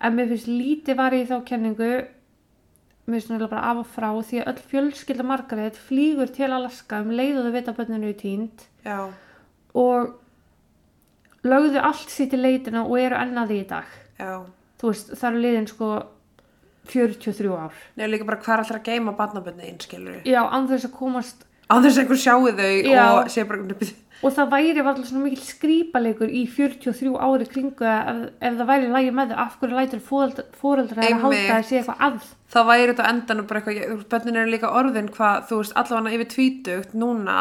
en 0.00 0.16
mér 0.16 0.30
finnst 0.32 0.50
lítið 0.50 0.98
varið 1.00 1.32
þá 1.32 1.36
kenningu 1.50 1.90
mér 3.10 3.20
finnst 3.20 3.32
náttúrulega 3.32 3.52
bara 3.54 3.70
af 3.70 3.82
og 3.82 3.90
frá 3.90 4.08
því 4.30 4.40
að 4.40 4.50
öll 4.52 4.62
fjölskylda 4.70 5.26
Margaret 5.26 5.78
flýgur 5.88 6.32
til 6.34 6.50
Alaska 6.52 7.02
um 7.04 7.12
leið 7.14 7.40
og 7.40 7.48
þau 7.48 7.54
vita 7.56 7.74
að 7.74 7.80
börninu 7.80 8.10
er 8.10 8.48
Já. 8.84 9.00
og 9.74 10.14
lögðu 11.44 11.82
allt 11.82 12.10
sitt 12.10 12.32
í 12.36 12.40
leitina 12.40 12.84
og 12.86 12.96
eru 13.00 13.18
ennaði 13.20 13.60
í 13.60 13.68
dag 13.68 13.90
Já. 14.18 14.44
þú 14.80 14.92
veist, 14.92 15.12
það 15.16 15.28
eru 15.30 15.44
liðin 15.44 15.68
sko 15.70 15.90
43 16.90 17.52
ár 17.54 17.76
Nei, 17.96 18.06
líka 18.08 18.26
bara 18.28 18.40
hvar 18.40 18.64
allra 18.64 18.80
geima 18.84 19.12
barnabönni 19.16 19.74
skilur 19.82 20.22
já, 20.24 20.40
án 20.42 20.68
þess 20.70 20.88
að 20.88 20.96
komast 20.96 21.46
Á 21.70 21.74
þess 21.78 21.96
að 21.96 22.02
einhver 22.02 22.20
sjáu 22.20 22.46
þau 22.50 22.70
Já. 22.90 23.04
og 23.14 23.30
sé 23.30 23.44
bara 23.46 23.62
og 24.20 24.34
það 24.36 24.50
væri 24.52 24.82
varlega 24.84 25.08
svona 25.08 25.22
mikil 25.24 25.44
skrýpalegur 25.46 26.28
í 26.28 26.42
43 26.52 27.12
ári 27.24 27.46
kringu 27.48 27.86
ef, 27.88 28.20
ef 28.36 28.58
það 28.58 28.68
væri 28.68 28.90
lægi 28.92 29.14
með 29.16 29.32
þau, 29.32 29.38
af 29.46 29.56
hverju 29.60 29.78
lætur 29.78 30.02
fóreldra 30.60 31.06
að 31.06 31.24
halda 31.24 31.56
að 31.56 31.66
sé 31.70 31.80
eitthvað 31.80 32.04
að? 32.08 32.28
Þá 32.52 32.60
væri 32.68 32.90
þetta 32.90 33.06
á 33.06 33.10
endanum 33.14 33.48
bara 33.48 33.62
eitthvað, 33.62 34.04
bönnin 34.12 34.40
eru 34.42 34.52
líka 34.52 34.72
orðin 34.76 35.10
hvað, 35.14 35.48
þú 35.48 35.62
veist, 35.62 35.76
allavega 35.80 36.16
yfir 36.18 36.30
tvítugt 36.34 36.96
núna, 37.00 37.38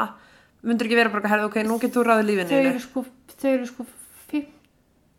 myndur 0.64 0.88
ekki 0.88 1.02
vera 1.02 1.12
bara 1.12 1.26
að 1.26 1.34
herða, 1.36 1.50
ok, 1.52 1.62
nú 1.68 1.80
getur 1.84 2.00
þú 2.00 2.08
ráðið 2.08 2.24
þau 2.24 2.32
lífinu 2.32 2.62
eru 2.72 2.84
sko, 2.86 3.06
þau 3.36 3.50
eru 3.52 3.72
sko 3.74 3.90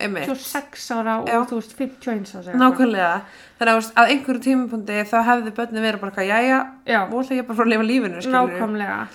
56 0.01 0.87
ára 0.97 1.15
og 1.21 1.27
Já. 1.29 1.39
þú 1.49 1.59
veist 1.59 1.75
51 1.77 2.35
ára 2.39 2.55
nákvæmlega 2.61 3.11
þannig 3.59 3.73
að 3.73 3.91
að 4.01 4.13
einhverju 4.15 4.43
tímapunkti 4.47 5.03
þá 5.11 5.17
hefði 5.29 5.53
börnin 5.59 5.85
verið 5.85 6.01
bara, 6.01 6.25
Já. 6.85 7.01
nú 7.09 7.21
ætla 7.21 7.37
ég 7.37 7.47
bara 7.47 7.59
fara 7.59 7.67
að 7.67 7.73
lifa 7.75 7.87
lífinu. 7.91 8.23
Nákvæmlega. 8.31 9.07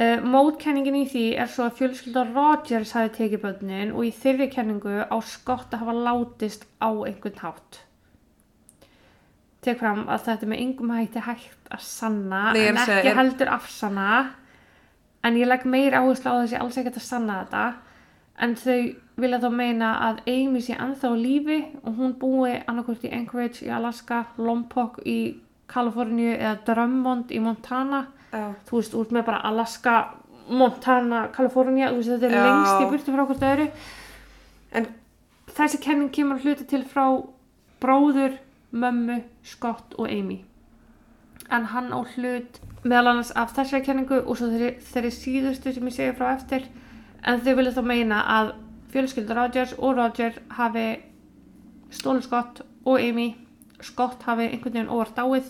Uh, 0.00 0.20
mótkenningin 0.22 0.94
í 1.00 1.04
því 1.10 1.24
er 1.42 1.48
svo 1.50 1.64
að 1.66 1.76
fjölskylda 1.80 2.22
Rogers 2.30 2.92
hafi 2.94 3.10
tekið 3.16 3.40
börnin 3.42 3.90
og 3.92 4.04
í 4.06 4.12
þeirri 4.14 4.46
kenningu 4.52 5.02
á 5.02 5.16
Scott 5.26 5.74
að 5.74 5.82
hafa 5.82 5.94
látist 6.06 6.62
á 6.78 6.88
einhvern 6.94 7.40
hátt. 7.42 7.80
Tek 9.60 9.76
fram 9.82 10.06
að 10.08 10.22
þetta 10.28 10.46
með 10.48 10.62
engum 10.64 10.92
hætti 10.94 11.20
hægt 11.26 11.72
að 11.74 11.82
sanna 11.84 12.52
Nei, 12.54 12.62
en 12.70 12.78
ekki 12.80 13.10
er- 13.10 13.18
heldur 13.18 13.50
afsanna 13.52 14.06
en 15.26 15.36
ég 15.36 15.50
legg 15.50 15.66
meir 15.68 15.92
áherslu 15.98 16.32
á 16.32 16.40
þessi 16.40 16.60
alls 16.62 16.78
ekkert 16.80 16.96
að 16.96 17.04
sanna 17.10 17.40
þetta 17.42 17.64
en 18.40 18.54
þau 18.56 18.78
vilja 19.20 19.40
þá 19.42 19.50
meina 19.52 19.90
að 20.08 20.22
Amy 20.32 20.62
sé 20.64 20.76
ennþá 20.78 21.10
á 21.12 21.16
lífi 21.16 21.58
og 21.84 21.98
hún 21.98 22.14
búi 22.20 22.54
annarkvort 22.66 23.04
í 23.04 23.12
Anchorage 23.12 23.66
í 23.66 23.72
Alaska, 23.74 24.22
Lompoc 24.38 25.02
í 25.04 25.18
Kaliforníu 25.70 26.32
eða 26.38 26.56
Drummond 26.66 27.30
í 27.30 27.40
Montana 27.42 28.06
Já. 28.32 28.54
þú 28.66 28.78
veist, 28.78 28.94
út 28.96 29.12
með 29.12 29.26
bara 29.26 29.42
Alaska, 29.44 29.96
Montana, 30.48 31.28
Kalifornia, 31.34 31.90
þú 31.90 32.00
veist, 32.00 32.14
þetta 32.14 32.30
er 32.30 32.38
Já. 32.38 32.46
lengst 32.46 32.80
í 32.80 32.88
burtu 32.90 33.14
frá 33.14 33.26
hvort 33.26 33.46
öðru. 33.50 33.68
En 34.72 34.86
Þessi 35.50 35.80
kenning 35.82 36.12
kemur 36.14 36.38
að 36.38 36.44
hluta 36.46 36.64
til 36.70 36.84
frá 36.86 37.04
bróður, 37.82 38.36
mömmu, 38.70 39.20
Scott 39.42 39.96
og 39.98 40.06
Amy. 40.08 40.44
En 41.50 41.66
hann 41.72 41.90
á 41.90 41.98
hlut 42.14 42.60
meðal 42.84 43.10
annars 43.10 43.32
af 43.36 43.50
þessari 43.56 43.84
kenningu 43.84 44.20
og 44.22 44.38
svo 44.38 44.46
þeirri, 44.52 44.76
þeirri 44.92 45.10
síðustu 45.12 45.72
sem 45.74 45.90
ég 45.90 45.96
segja 45.96 46.14
frá 46.16 46.28
eftir. 46.36 46.68
En 47.26 47.40
þau 47.44 47.54
vilja 47.58 47.72
þá 47.76 47.82
meina 47.84 48.22
að 48.38 48.52
fjölskyldur 48.92 49.36
Rogers 49.36 49.74
og 49.78 49.96
Roger 49.98 50.38
hafi 50.56 50.86
stólu 51.92 52.22
Scott 52.24 52.62
og 52.84 53.00
Amy. 53.00 53.34
Scott 53.82 54.22
hafi 54.26 54.48
einhvern 54.48 54.72
veginn 54.74 54.92
óvart 54.92 55.16
dáið 55.18 55.48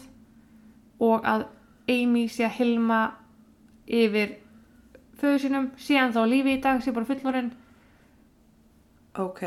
og 1.00 1.24
að 1.24 1.46
Amy 1.90 2.26
sé 2.28 2.44
að 2.46 2.56
hilma 2.60 3.00
yfir 3.90 4.36
föðu 5.20 5.38
sínum, 5.42 5.70
sé 5.76 5.96
hann 5.98 6.12
þá 6.14 6.22
lífi 6.28 6.56
í 6.56 6.60
dag, 6.62 6.80
sé 6.82 6.92
bara 6.96 7.04
fullorinn. 7.08 7.50
ok 9.18 9.42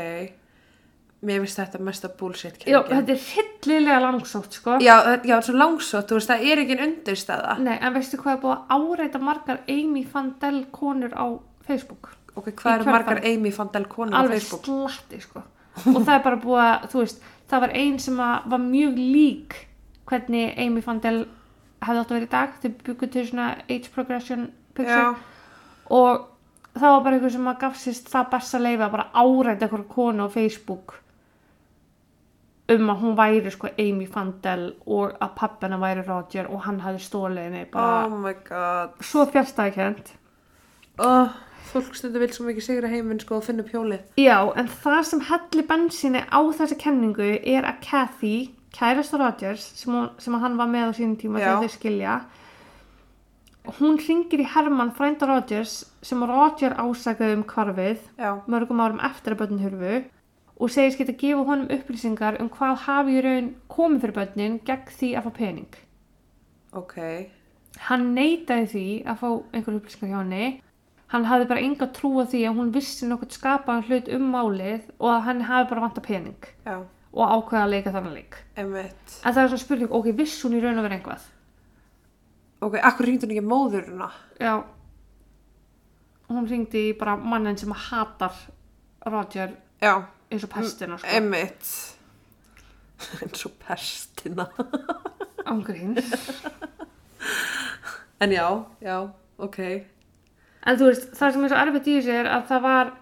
mér 1.24 1.40
finnst 1.40 1.56
þetta 1.58 1.80
mesta 1.80 2.10
bullshit 2.18 2.66
Já, 2.68 2.82
þetta 2.84 3.14
er 3.14 3.22
hryllilega 3.24 4.00
langsótt, 4.04 4.52
sko. 4.58 4.76
já, 4.84 5.16
já, 5.24 5.38
svo 5.42 5.54
langsótt, 5.56 6.10
þú 6.10 6.18
veist, 6.18 6.28
það 6.30 6.44
er 6.50 6.62
ekki 6.62 6.76
undirstæða 6.84 7.56
Nei, 7.64 7.78
en 7.80 7.94
veistu 7.96 8.20
hvað 8.20 8.36
er 8.36 8.42
búið 8.42 8.58
að 8.58 8.84
áreita 8.92 9.22
margar 9.24 9.62
Amy 9.72 10.04
Fandel 10.04 10.66
konur 10.70 11.16
á 11.16 11.26
Facebook? 11.66 12.12
ok, 12.34 12.50
hvað 12.58 12.80
eru 12.80 12.90
margar 12.90 13.20
Amy 13.28 13.52
Fandel 13.54 13.86
konur 13.90 14.16
á 14.16 14.22
Alveg 14.22 14.42
Facebook 14.42 14.66
slatti, 14.66 15.20
sko. 15.22 15.44
Og 15.90 16.02
það 16.02 16.16
er 16.16 16.24
bara 16.26 16.40
búið 16.42 16.64
að, 16.64 16.88
þú 16.92 17.00
veist, 17.02 17.24
það 17.50 17.64
var 17.64 17.74
ein 17.80 17.96
sem 18.02 18.20
að 18.22 18.50
var 18.52 18.62
mjög 18.62 19.00
lík 19.00 19.56
hvernig 20.10 20.60
Amy 20.66 20.82
Fandel 20.84 21.24
hefði 21.84 22.02
átt 22.02 22.12
að 22.12 22.16
vera 22.18 22.28
í 22.28 22.32
dag. 22.34 22.58
Þau 22.62 22.70
byggur 22.88 23.12
til 23.14 23.26
svona 23.30 23.48
age 23.68 23.92
progression 23.94 24.48
picture. 24.74 25.14
já, 25.14 25.14
og 25.94 26.28
það 26.74 26.90
var 26.90 27.06
bara 27.06 27.18
einhver 27.18 27.34
sem 27.34 27.48
að 27.48 27.62
gafsist 27.62 28.12
það 28.12 28.28
besta 28.34 28.60
leifi 28.60 28.82
að 28.82 28.94
bara 28.96 29.08
áræta 29.14 29.66
einhverju 29.66 29.88
konu 29.94 30.26
á 30.26 30.28
Facebook 30.34 31.00
um 32.74 32.90
að 32.90 33.02
hún 33.02 33.16
væri 33.18 33.50
sko 33.52 33.68
Amy 33.76 34.06
Fandel 34.08 34.70
og 34.88 35.18
að 35.20 35.34
pappina 35.36 35.76
væri 35.78 36.04
Roger 36.06 36.48
og 36.48 36.62
hann 36.64 36.80
hafði 36.80 37.02
stólið 37.04 37.42
henni 37.44 37.64
bara 37.72 38.06
oh 38.06 38.14
my 38.22 38.32
god 38.46 38.94
svo 39.04 39.26
fjárstæðikend 39.28 40.14
oh, 41.04 41.34
fólk 41.74 41.98
stundu 41.98 42.22
vil 42.22 42.30
svo 42.34 42.46
mikið 42.48 42.66
sigra 42.68 42.92
heiminn 42.92 43.20
sko 43.22 43.40
og 43.40 43.46
finna 43.46 43.64
upp 43.64 43.74
hjólið 43.74 44.20
Já, 44.20 44.38
en 44.56 44.70
það 44.70 45.02
sem 45.10 45.24
helli 45.30 45.66
bensinni 45.68 46.24
á 46.24 46.40
þessi 46.60 46.78
kenningu 46.80 47.28
er 47.40 47.68
að 47.68 47.82
Kathy, 47.84 48.34
kærasta 48.74 49.20
Rogers 49.20 49.66
sem, 49.74 49.92
hún, 49.92 50.08
sem 50.18 50.38
að 50.38 50.46
hann 50.46 50.58
var 50.60 50.72
með 50.72 50.90
á 50.90 50.92
sínum 51.00 51.18
tíma 51.20 51.42
þegar 51.42 51.62
þau 51.64 51.76
skilja 51.76 52.16
hún 53.78 53.96
ringir 53.96 54.42
í 54.44 54.48
Herman 54.54 54.92
frænda 54.96 55.28
Rogers 55.28 55.84
sem 56.04 56.20
Roger 56.28 56.74
ásakaði 56.76 57.38
um 57.38 57.46
hvarfið 57.48 58.02
já, 58.20 58.30
mörgum 58.50 58.82
árum 58.84 59.00
eftir 59.04 59.34
að 59.34 59.40
börnin 59.44 59.64
hurfu 59.64 60.02
og 60.60 60.70
segist 60.70 61.00
geta 61.00 61.14
gefa 61.18 61.46
honum 61.48 61.70
upplýsingar 61.72 62.36
um 62.42 62.50
hvað 62.52 62.84
hafi 62.84 63.16
í 63.16 63.22
raun 63.24 63.48
komið 63.72 64.04
fyrir 64.04 64.18
börnin 64.18 64.60
gegn 64.68 64.92
því 64.98 65.10
að 65.16 65.24
fá 65.26 65.32
pening. 65.38 65.78
ok 66.72 66.98
Hann 67.88 68.12
neitaði 68.14 68.66
því 68.70 68.86
að 69.10 69.16
fá 69.18 69.28
einhver 69.50 69.78
upplýsingar 69.80 70.12
hjá 70.12 70.18
henni. 70.20 70.44
Hann 71.14 71.28
hafði 71.30 71.46
bara 71.46 71.62
enga 71.62 71.86
trú 71.94 72.10
á 72.18 72.26
því 72.26 72.40
að 72.48 72.56
hún 72.58 72.72
vissi 72.74 73.06
nokkuð 73.06 73.36
skapaðan 73.36 73.84
hlut 73.86 74.08
um 74.16 74.24
málið 74.34 74.88
og 74.98 75.12
að 75.12 75.20
hann 75.28 75.44
hafi 75.46 75.68
bara 75.70 75.84
vanta 75.84 76.02
pening 76.02 76.48
já, 76.66 76.80
og 77.14 77.34
ákveða 77.36 77.60
að 77.68 77.70
leika 77.76 77.92
þannig 77.94 78.16
leik. 78.18 78.38
emitt 78.58 79.14
En 79.22 79.30
það 79.36 79.42
er 79.44 79.52
svona 79.52 79.62
spurning, 79.62 79.92
ok, 79.94 80.08
viss 80.18 80.42
hún 80.42 80.56
í 80.58 80.62
raun 80.64 80.80
að 80.80 80.88
vera 80.88 80.98
einhvað? 80.98 81.28
ok, 82.64 82.78
akkur 82.90 83.06
ringdi 83.06 83.28
hún 83.28 83.34
ekki 83.36 83.46
móðurina 83.46 84.10
Já. 84.40 84.54
Hún 86.32 86.48
ringdi 86.50 86.84
bara 86.98 87.14
mannin 87.20 87.58
sem 87.60 87.70
hatar 87.70 88.34
Roger 89.06 89.54
já, 89.84 89.94
eins 90.32 90.44
og 90.46 90.50
pestina, 90.50 90.98
sko. 90.98 91.14
emitt 91.14 91.72
eins 93.22 93.46
og 93.46 93.52
pestina 93.62 94.48
Ángríns. 95.44 96.08
en 98.20 98.30
já, 98.32 98.48
já, 98.80 98.98
ok 99.38 99.60
En 100.64 100.78
þú 100.80 100.88
veist, 100.88 101.10
það 101.16 101.34
sem 101.34 101.44
er 101.44 101.52
svo 101.52 101.60
erfitt 101.60 101.88
í 101.90 101.96
þessu 101.98 102.14
er 102.14 102.30
að 102.32 102.46
það 102.48 102.64
var 102.64 102.92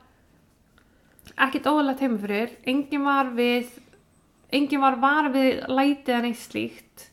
ekkit 1.47 1.69
óðalegt 1.71 2.03
heima 2.03 2.19
fyrir, 2.23 2.57
enginn 2.69 3.07
var 3.07 3.31
við, 3.37 3.71
enginn 4.53 4.83
var 4.83 4.99
var 5.03 5.31
við 5.35 5.63
lætið 5.71 6.17
en 6.17 6.29
eitt 6.31 6.43
slíkt. 6.43 7.07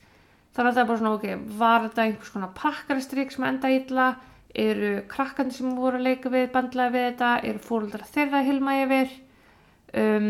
Þannig 0.57 0.71
að 0.71 0.75
það 0.75 0.81
er 0.81 0.89
bara 0.89 1.01
svona, 1.03 1.13
ok, 1.19 1.53
var 1.61 1.85
þetta 1.85 2.05
einhvers 2.05 2.33
konar 2.33 2.53
prakkaristrygg 2.57 3.33
sem 3.35 3.45
enda 3.47 3.71
illa, 3.71 4.07
eru 4.59 4.93
krakkandi 5.11 5.55
sem 5.55 5.75
voru 5.77 5.99
að 5.99 6.07
leika 6.07 6.31
við, 6.33 6.47
bandlaði 6.55 6.95
við 6.95 7.07
þetta, 7.11 7.33
eru 7.51 7.61
fóruldra 7.63 8.09
þeirra 8.09 8.41
að 8.41 8.49
hilma 8.49 8.75
yfir, 8.81 9.13
um, 10.01 10.29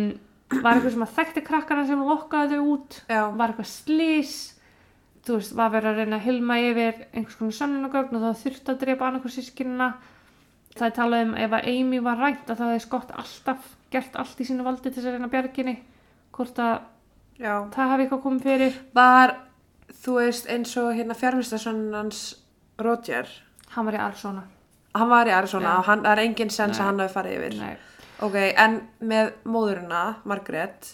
var 0.59 0.73
eitthvað 0.75 0.95
sem 0.97 1.05
að 1.05 1.15
þekkti 1.15 1.45
krakkana 1.47 1.85
sem 1.87 2.03
lokkaði 2.03 2.59
þau 2.59 2.71
út, 2.75 2.99
já, 3.07 3.21
var 3.39 3.53
eitthvað 3.53 3.71
slís 3.71 4.35
þú 5.25 5.39
veist, 5.39 5.55
var 5.57 5.73
verið 5.73 5.91
að 5.91 5.99
reyna 6.01 6.19
að 6.19 6.27
hilma 6.27 6.59
yfir 6.63 7.03
einhvers 7.13 7.39
konar 7.39 7.57
sönnunagögn 7.57 8.17
og 8.17 8.25
það 8.25 8.39
þurfti 8.43 8.73
að 8.73 8.79
drepa 8.83 9.07
annarkur 9.07 9.35
sískinina 9.35 9.89
það 10.75 10.87
er 10.87 10.95
talað 10.95 11.25
um 11.25 11.35
ef 11.43 11.55
að 11.57 11.69
Amy 11.73 11.99
var 12.05 12.21
rænt 12.21 12.49
að 12.49 12.61
það 12.61 12.71
hefði 12.73 12.85
skott 12.85 13.11
alltaf 13.23 13.69
gert 13.93 14.15
allt 14.21 14.39
í 14.39 14.47
sínu 14.47 14.65
valdi 14.67 14.87
til 14.87 14.95
þess 14.99 15.09
að 15.09 15.17
reyna 15.17 15.31
bjarginni 15.31 15.75
hvort 16.35 16.61
að 16.63 16.75
já. 17.39 17.53
það 17.73 17.91
hafi 17.93 18.05
eitthvað 18.05 18.23
komið 18.23 18.47
fyrir. 18.47 18.79
Var, 18.95 19.35
þú 20.03 20.15
veist, 20.19 20.47
eins 20.51 20.75
og 20.79 20.93
hérna 20.95 21.17
fjármistasonnans 21.17 22.23
Roger. 22.79 23.27
Hann 23.75 23.89
var 23.89 23.97
í 23.97 24.01
Arizona. 24.01 24.45
Hann 24.95 25.11
var 25.11 25.29
í 25.29 25.33
Arizona 25.35 25.73
Já. 25.73 25.77
og 25.77 25.85
hann, 25.85 26.05
það 26.05 26.15
er 26.15 26.23
engin 26.23 26.53
sens 26.53 26.77
Nei. 26.77 26.81
að 26.81 26.87
hann 26.87 27.03
hafi 27.03 27.13
farið 27.13 27.35
yfir. 27.37 27.57
Nei. 27.59 27.75
ok, 28.25 28.37
en 28.59 28.79
með 29.11 29.29
móðurina 29.47 29.99
Margrét 30.27 30.93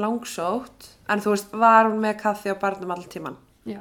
langsótt, 0.00 0.90
en 1.08 1.22
þú 1.24 1.34
veist 1.34 1.52
var 1.54 1.88
hún 1.90 2.00
með 2.02 2.20
kaffi 2.22 2.52
á 2.52 2.56
barnum 2.60 2.94
all 2.94 3.04
tíman 3.10 3.36
já, 3.68 3.80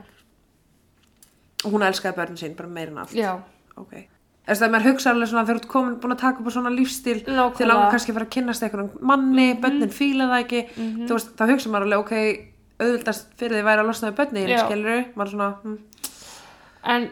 og 1.63 1.71
hún 1.71 1.85
elskaði 1.87 2.17
börn 2.19 2.37
sín 2.39 2.57
bara 2.57 2.69
meira 2.69 2.91
en 2.91 3.01
allt? 3.03 3.15
Já, 3.17 3.33
ok, 3.79 3.93
þess 4.47 4.61
að 4.65 4.73
maður 4.75 4.89
hugsa 4.91 5.13
alveg 5.13 5.31
svona 5.31 5.45
þegar 5.47 5.59
þú 5.59 5.63
ert 5.63 5.71
komin 5.73 5.99
búin 6.03 6.15
að 6.15 6.23
taka 6.23 6.43
upp 6.43 6.49
á 6.49 6.55
svona 6.55 6.73
lífstíl 6.73 7.19
Nákvæmlega. 7.23 7.57
til 7.57 7.67
langar 7.71 7.91
kannski 7.95 8.11
að 8.11 8.17
fara 8.19 8.27
að 8.29 8.33
kynnast 8.37 8.65
einhverjum 8.67 9.09
manni, 9.11 9.49
börnin 9.63 9.93
fíla 9.93 10.29
það 10.31 10.43
ekki. 10.43 10.63
Þú 10.77 11.13
veist, 11.15 11.35
þá 11.39 11.43
hugsa 11.53 11.73
maður 11.73 11.87
alveg, 11.87 12.03
ok 12.03 12.49
auðvildast 12.83 13.35
fyrir 13.39 13.59
því 13.59 13.65
væri 13.67 13.83
að 13.83 13.89
losna 13.89 14.09
við 14.09 14.17
börnin 14.19 14.53
skilur 14.57 15.03
maður 15.17 15.33
svona, 15.33 15.49
hm, 15.63 15.77
en 16.93 17.05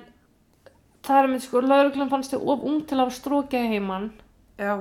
það 1.06 1.20
er 1.22 1.30
með 1.32 1.46
sko, 1.46 1.62
lauruglan 1.66 2.12
fannst 2.12 2.34
þau 2.36 2.42
of 2.54 2.66
ung 2.72 2.82
til 2.90 3.00
að 3.02 3.14
strókið 3.18 3.70
heimann 3.72 4.10
já 4.60 4.74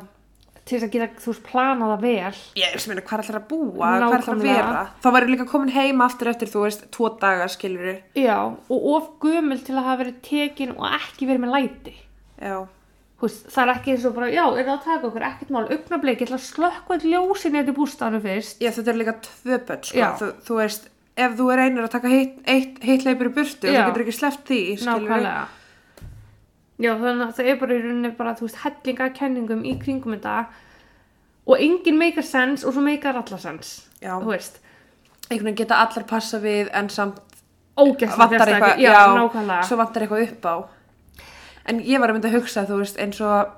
til 0.65 0.79
þess 0.79 0.87
að 0.87 0.93
geta, 0.95 1.09
þú 1.25 1.31
veist, 1.33 1.45
planað 1.47 1.95
að 1.97 2.03
vel. 2.07 2.41
Ég 2.61 2.75
veist 2.75 2.89
meina 2.91 3.05
hvað 3.07 3.23
ætlar 3.25 3.39
að 3.41 3.47
búa, 3.51 3.71
hvað 3.77 3.95
ætlar 3.97 4.19
að 4.19 4.27
Nákvæmlega. 4.27 4.67
vera? 4.67 4.83
Þá 5.03 5.09
væri 5.17 5.31
líka 5.35 5.47
komin 5.51 5.73
heim 5.75 6.05
aftur 6.05 6.31
eftir, 6.33 6.51
þú 6.53 6.65
veist, 6.67 6.85
tvo 6.95 7.09
daga 7.21 7.49
skilur 7.51 7.97
já, 8.15 8.37
og 8.71 8.91
of 8.97 9.09
gömul 9.25 9.59
til 9.65 9.75
að 9.79 9.89
hafa 9.89 10.03
verið 10.05 10.21
tekin 10.29 10.77
og 10.77 10.87
ekki 11.01 11.27
verið 11.31 11.45
með 11.47 11.57
læti. 11.57 11.97
Já, 12.41 12.59
Þú 13.21 13.27
veist, 13.29 13.43
það 13.53 13.63
er 13.67 13.71
ekki 13.75 13.91
eins 13.93 14.05
og 14.09 14.15
bara, 14.17 14.29
já, 14.33 14.45
er 14.49 14.65
það 14.65 14.71
að 14.79 14.85
taka 14.87 15.07
okkur, 15.11 15.25
ekkert 15.29 15.51
mál, 15.53 15.67
augnablik, 15.69 16.21
ég 16.23 16.29
ætla 16.31 16.39
að 16.39 16.47
slökka 16.47 16.95
all 16.95 17.11
ljósin 17.11 17.59
í 17.61 17.75
bústanu 17.77 18.21
fyrst. 18.25 18.63
já 18.65 18.71
þetta 18.73 18.91
er 18.95 18.97
líka 18.97 19.15
tvö 19.27 19.59
börn 19.69 19.83
sko, 19.85 20.07
þú, 20.23 20.29
þú 20.47 20.57
veist 20.57 20.87
ef 21.21 21.35
þú 21.37 21.49
er 21.53 21.63
einur 21.67 21.85
að 21.85 21.93
taka 21.99 22.09
heitt, 22.09 22.39
eitt, 22.49 22.79
heitt 22.81 23.05
leipur 23.05 23.29
í 23.29 23.35
burtu 23.37 23.69
þú 23.69 23.75
getur 23.77 24.05
ekki 24.07 24.15
sleppt 24.17 24.47
því, 24.49 24.61
skilur 24.81 25.05
Nákvæmlega. 25.05 25.43
Já, 26.81 26.95
þannig 26.97 27.27
að 27.27 27.33
það 27.37 27.49
er 27.53 27.57
bara 27.61 27.77
í 27.77 27.81
rauninni 27.85 28.11
bara, 28.17 28.35
þú 28.39 28.47
veist, 28.47 28.61
hellinga 28.65 29.09
kenningum 29.17 29.65
í 29.69 29.75
kringum 29.83 30.15
þetta. 30.17 30.37
Og 31.51 31.61
enginn 31.61 31.99
meikar 32.01 32.25
sens 32.25 32.65
og 32.65 32.73
svo 32.77 32.83
meikar 32.85 33.19
alla 33.21 33.39
sens. 33.41 33.73
Já. 34.01 34.15
Þú 34.23 34.31
veist, 34.33 34.61
einhvern 35.29 35.51
veginn 35.51 35.59
geta 35.61 35.81
allar 35.85 36.07
passa 36.09 36.41
við 36.41 36.71
en 36.73 36.89
samt 36.93 37.21
ógæslega 37.81 38.17
vantar 38.21 38.49
eitthvað, 38.55 38.81
Já, 38.81 38.93
já, 38.93 39.03
nákvæmlega. 39.19 39.63
svo 39.69 39.77
vantar 39.81 40.03
eitthvað 40.07 40.25
upp 40.29 40.49
á. 40.49 40.55
En 41.71 41.81
ég 41.85 42.01
var 42.01 42.11
að 42.11 42.17
mynda 42.19 42.31
að 42.31 42.39
hugsa 42.39 42.65
þú 42.69 42.81
veist 42.81 42.99
eins 42.99 43.21
og 43.21 43.53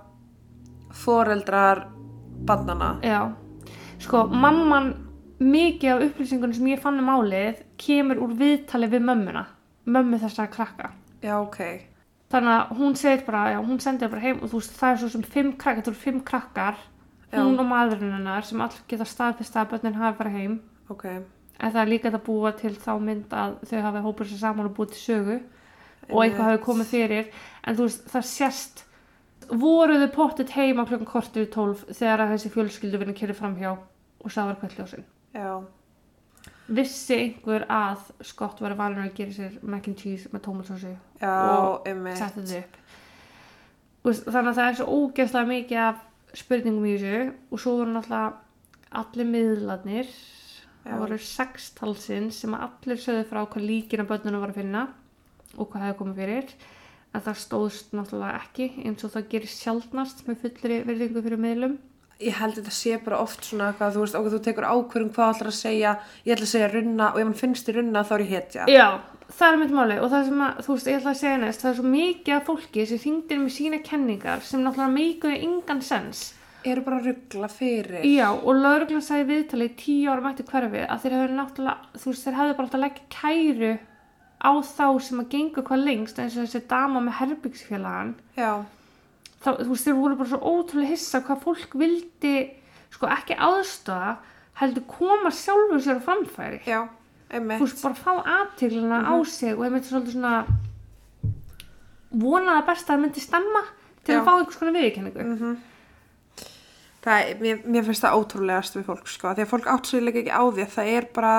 foreldrar 0.93 1.87
barnana 2.47 2.97
Já, 3.03 3.33
sko, 4.03 4.27
mamman 4.27 4.93
mikið 5.43 5.93
af 5.95 6.03
upplýsingunum 6.09 6.55
sem 6.55 6.67
ég 6.73 6.83
fann 6.83 6.99
um 7.01 7.07
málið 7.09 7.63
kemur 7.81 8.21
úr 8.23 8.35
viðtali 8.39 8.89
við 8.91 9.07
mömmuna. 9.07 9.47
Mömmu 9.87 10.19
þessara 10.23 10.51
krakka. 10.53 10.93
Já 11.23 11.39
ok, 11.41 11.59
þannig 12.33 12.55
að 12.57 12.73
hún 12.81 12.97
segir 12.99 13.25
bara, 13.27 13.43
já, 13.53 13.59
hún 13.63 13.81
sendir 13.85 14.11
bara 14.13 14.25
heim 14.25 14.41
og 14.41 14.51
þú 14.51 14.61
veist, 14.61 14.75
það 14.81 14.93
er 14.95 15.01
svo 15.03 15.13
sem 15.13 15.23
fimm 15.35 15.53
krakkar, 15.61 15.85
þú 15.87 15.93
eru 15.93 16.03
fimm 16.03 16.21
krakkar 16.27 16.79
Já. 17.33 17.41
hún 17.41 17.61
og 17.61 17.69
maðurinn 17.69 18.13
hennar 18.17 18.45
sem 18.45 18.61
allir 18.61 18.85
geta 18.89 19.07
staðfist 19.09 19.57
að 19.57 19.71
börnin 19.73 19.97
hafi 19.97 20.19
farið 20.19 20.39
heim. 20.39 20.61
Ok. 20.93 21.05
En 21.09 21.73
það 21.73 21.83
er 21.83 21.91
líka 21.93 22.11
að 22.13 22.23
búa 22.27 22.53
til 22.59 22.75
þá 22.77 22.93
mynd 23.01 23.33
að 23.33 23.59
þau 23.71 23.83
hafi 23.87 24.03
hópur 24.07 24.29
sér 24.29 24.41
saman 24.43 24.69
og 24.69 24.75
búið 24.77 24.95
til 24.95 25.03
sögu 25.03 25.37
og 25.39 26.19
eitthvað 26.25 26.25
Einmitt. 26.25 26.41
hafi 26.49 26.65
komið 26.67 26.91
fyrir. 26.91 27.31
En 27.65 27.77
þú 27.79 27.87
veist, 27.87 28.09
það 28.13 28.27
sést 28.33 28.85
voruðu 29.53 30.09
pottit 30.13 30.53
heima 30.57 30.85
klokkan 30.89 31.09
kortur 31.09 31.47
í 31.47 31.51
tólf 31.53 31.85
þegar 31.91 32.27
þessi 32.33 32.51
fjölskyldu 32.55 33.01
vinni 33.01 33.15
kyrri 33.17 33.35
framhjá 33.37 33.73
og 33.75 34.31
sá 34.31 34.45
var 34.47 34.59
kvöldljósin 34.61 35.05
já, 35.35 35.63
vissi 36.73 37.17
einhver 37.19 37.65
að 37.71 38.07
Scott 38.25 38.61
var 38.63 38.75
valin 38.79 39.03
að 39.05 39.17
gera 39.19 39.35
sér 39.37 39.59
mac 39.63 39.89
and 39.91 39.99
cheese 39.99 40.31
með 40.33 40.45
tómatsósu 40.47 40.93
Og 41.23 41.89
setti 42.19 42.45
þetta 42.47 42.61
upp. 42.63 42.79
Þannig 44.03 44.51
að 44.51 44.57
það 44.59 44.69
er 44.69 44.79
svo 44.79 44.87
ógeðslega 44.99 45.51
mikið 45.53 45.83
af 45.85 46.01
spurningum 46.43 46.89
í 46.89 46.95
þessu 46.97 47.19
og 47.53 47.63
svo 47.63 47.75
voru 47.79 47.95
náttúrulega 47.95 49.03
allir 49.03 49.31
miðlarnir. 49.31 50.17
Það 50.83 51.03
voru 51.05 51.19
sex 51.23 51.71
talsins 51.79 52.41
sem 52.43 52.57
að 52.57 52.67
allir 52.67 53.03
sögðu 53.05 53.29
frá 53.29 53.43
hvað 53.45 53.69
líkina 53.69 54.09
börnunum 54.09 54.43
var 54.43 54.55
að 54.55 54.59
finna 54.59 54.87
og 55.55 55.69
hvað 55.69 55.87
hefði 55.87 55.99
komið 56.01 56.23
fyrir. 56.23 56.57
En 57.13 57.23
það 57.23 57.41
stóðst 57.45 57.95
náttúrulega 57.95 58.41
ekki 58.41 58.69
eins 58.83 59.07
og 59.07 59.15
það 59.15 59.31
gerir 59.37 59.53
sjaldnast 59.53 60.25
með 60.27 60.43
fullri 60.47 60.83
verðingu 60.89 61.23
fyrir 61.23 61.43
miðlum 61.45 61.79
ég 62.23 62.37
held 62.39 62.59
þetta 62.59 62.75
sé 62.77 62.99
bara 63.05 63.23
oft 63.23 63.47
svona 63.47 63.71
eitthvað, 63.71 63.97
þú 63.97 64.05
veist, 64.05 64.19
okkur 64.19 64.35
þú 64.35 64.43
tekur 64.47 64.69
ákvörðum 64.69 65.15
hvað 65.17 65.33
ætlar 65.35 65.51
að 65.53 65.59
segja, 65.59 65.95
ég 66.27 66.37
ætla 66.37 66.49
að 66.49 66.53
segja 66.53 66.69
runna 66.73 67.09
og 67.13 67.19
ef 67.21 67.27
hann 67.29 67.41
finnst 67.43 67.73
í 67.73 67.77
runna 67.77 68.05
þá 68.07 68.13
er 68.17 68.25
ég 68.25 68.35
hetja. 68.37 68.69
Já, 68.71 68.87
það 69.39 69.49
er 69.49 69.59
mitt 69.63 69.75
máli 69.79 69.97
og 70.03 70.13
það 70.13 70.29
sem 70.29 70.45
að, 70.47 70.61
þú 70.67 70.77
veist, 70.77 70.91
ég 70.93 71.01
ætla 71.01 71.15
að 71.15 71.21
segja 71.23 71.41
næst 71.43 71.65
það 71.65 71.73
er 71.73 71.81
svo 71.81 71.95
mikið 71.97 72.37
af 72.37 72.47
fólki 72.51 72.87
sem 72.91 73.03
hringdir 73.03 73.43
með 73.43 73.57
sína 73.57 73.83
kenningar 73.87 74.47
sem 74.47 74.63
náttúrulega 74.63 74.97
meikuðu 74.97 75.43
engan 75.49 75.83
sens 75.85 76.23
eru 76.63 76.85
bara 76.87 77.01
að 77.01 77.09
ruggla 77.11 77.49
fyrir. 77.51 78.05
Já, 78.07 78.29
og 78.31 78.55
lauruglan 78.55 79.03
sagði 79.03 79.25
viðtali 79.33 79.67
í 79.67 79.73
tíu 79.79 80.13
árum 80.13 80.29
eftir 80.31 80.47
hverfi 80.47 80.85
að 80.87 81.01
þeir 81.03 81.17
hefðu 81.17 81.39
náttúrulega, 81.39 81.89
þú 81.99 82.13
veist, 82.13 82.27
þeir 82.27 82.39
hefðu 82.39 82.55
bara 82.59 82.69
alltaf 82.69 82.83
leggja 82.85 83.09
kæru 83.17 83.73
á 84.43 84.53
þá 84.67 84.87
sem 85.07 85.23
að 85.23 85.33
gengur 85.35 85.67
hvað 85.67 85.85
lengst 85.87 86.21
eins 86.23 86.37
og 86.37 86.47
þessi 86.47 86.63
dama 86.71 87.03
með 87.03 87.19
herbyggsfélagan. 87.21 88.15
já, 88.39 88.53
Þá, 89.43 89.51
þú 89.59 89.69
veist, 89.73 89.87
þeir 89.89 89.99
voru 89.99 90.19
bara 90.21 90.31
svo 90.31 90.41
ótrúlega 90.53 90.93
hissa 90.95 91.21
hvað 91.27 91.41
fólk 91.43 91.73
vildi, 91.81 92.35
sko, 92.95 93.09
ekki 93.11 93.35
aðstofa, 93.43 94.17
heldur 94.61 94.85
koma 94.87 95.33
sjálfur 95.35 95.83
sér 95.83 95.99
á 95.99 96.07
framfæri. 96.07 96.61
já, 96.67 96.83
Þú 97.33 97.65
veist, 97.65 97.83
bara 97.83 97.97
fá 97.97 98.13
aðtíklina 98.23 98.99
á 99.09 99.15
sig 99.25 99.57
og 99.57 99.65
einmitt 99.65 99.89
svolítið 99.89 100.19
svona 100.19 100.45
vonaða 102.13 102.65
best 102.67 102.89
að 102.89 102.95
það 102.95 103.03
myndi 103.07 103.23
stemma 103.25 103.63
til 104.05 104.15
Já. 104.15 104.19
að 104.21 104.27
fá 104.27 104.33
einhvers 104.35 104.59
konar 104.61 104.77
viðurkenningu. 104.77 105.53
það 107.03 107.21
er, 107.23 107.39
mér, 107.43 107.63
mér 107.67 107.87
finnst 107.89 108.05
það 108.05 108.19
ótrúlegast 108.21 108.77
við 108.79 108.85
fólk 108.91 109.09
sko, 109.11 109.33
því 109.35 109.45
að 109.47 109.53
fólk 109.53 109.71
líka 110.07 110.23
ekki 110.23 110.35
á 110.35 110.43
því 110.43 110.67
að 110.67 110.75
það 110.77 110.91
er 110.97 111.09
bara, 111.17 111.33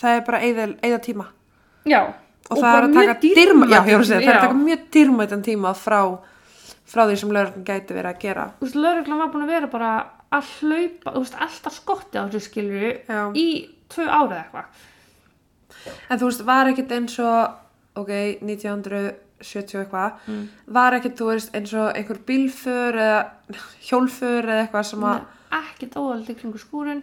það 0.00 0.18
er 0.18 0.22
bara 0.28 0.40
eða 0.44 1.00
tíma 1.04 1.26
Já. 1.84 2.00
og, 2.48 2.62
ég 3.90 4.06
segja, 4.08 4.20
það 4.20 4.30
er 4.30 4.38
að 4.38 4.46
taka 4.46 4.60
mjög 4.60 4.86
dýrmætan 4.94 5.44
tíma 5.44 5.74
frá, 5.76 6.00
frá 6.94 7.04
því 7.08 7.16
sem 7.20 7.32
lögurinn 7.34 7.66
gæti 7.68 7.96
verið 7.96 8.10
að 8.14 8.20
gera 8.24 8.46
þú 8.60 8.66
veist, 8.68 8.78
lauruglan 8.84 9.18
var 9.24 9.32
búin 9.34 9.46
að 9.48 9.52
vera 9.56 9.70
bara 9.72 9.92
að 10.34 10.50
hlaupa, 10.60 11.12
þú 11.14 11.22
veist, 11.24 11.36
alltaf 11.46 11.74
skotti 11.80 12.18
á 12.18 12.24
þessu 12.26 12.40
skilju 12.48 12.92
í 13.38 13.46
tvö 13.94 14.06
árið 14.08 14.38
eitthvað. 14.40 14.82
en 16.10 16.18
þú 16.18 16.28
veist, 16.30 16.44
var 16.48 16.70
ekkert 16.72 16.92
eins 16.96 17.18
og 17.22 18.00
ok, 18.02 18.10
1970 18.42 19.80
eitthvað 19.84 20.12
Mm. 20.26 20.44
var 20.66 20.92
ekkert, 20.96 21.16
þú 21.18 21.26
veist, 21.32 21.50
eins 21.54 21.74
og 21.74 21.92
einhver 21.94 22.18
bílför 22.26 22.94
eða 22.96 23.20
hjólför 23.88 24.44
eða 24.48 24.62
eitthvað 24.66 24.86
sem 24.90 25.00
að 25.10 25.20
Ekkert 25.54 25.94
óaldi 26.00 26.34
kringu 26.34 26.58
skúrin, 26.58 27.02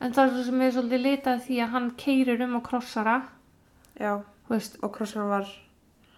en 0.00 0.12
það 0.14 0.22
er 0.24 0.30
svo 0.32 0.44
sem 0.46 0.60
er 0.64 0.70
svolítið 0.72 1.02
litað 1.04 1.42
því 1.44 1.56
að 1.60 1.72
hann 1.74 1.90
keirir 2.00 2.40
um 2.46 2.54
á 2.56 2.60
krossara, 2.64 3.16
já, 4.00 4.22
veist, 4.48 4.78
og 4.82 4.92
krossan 4.94 5.28
var 5.28 5.44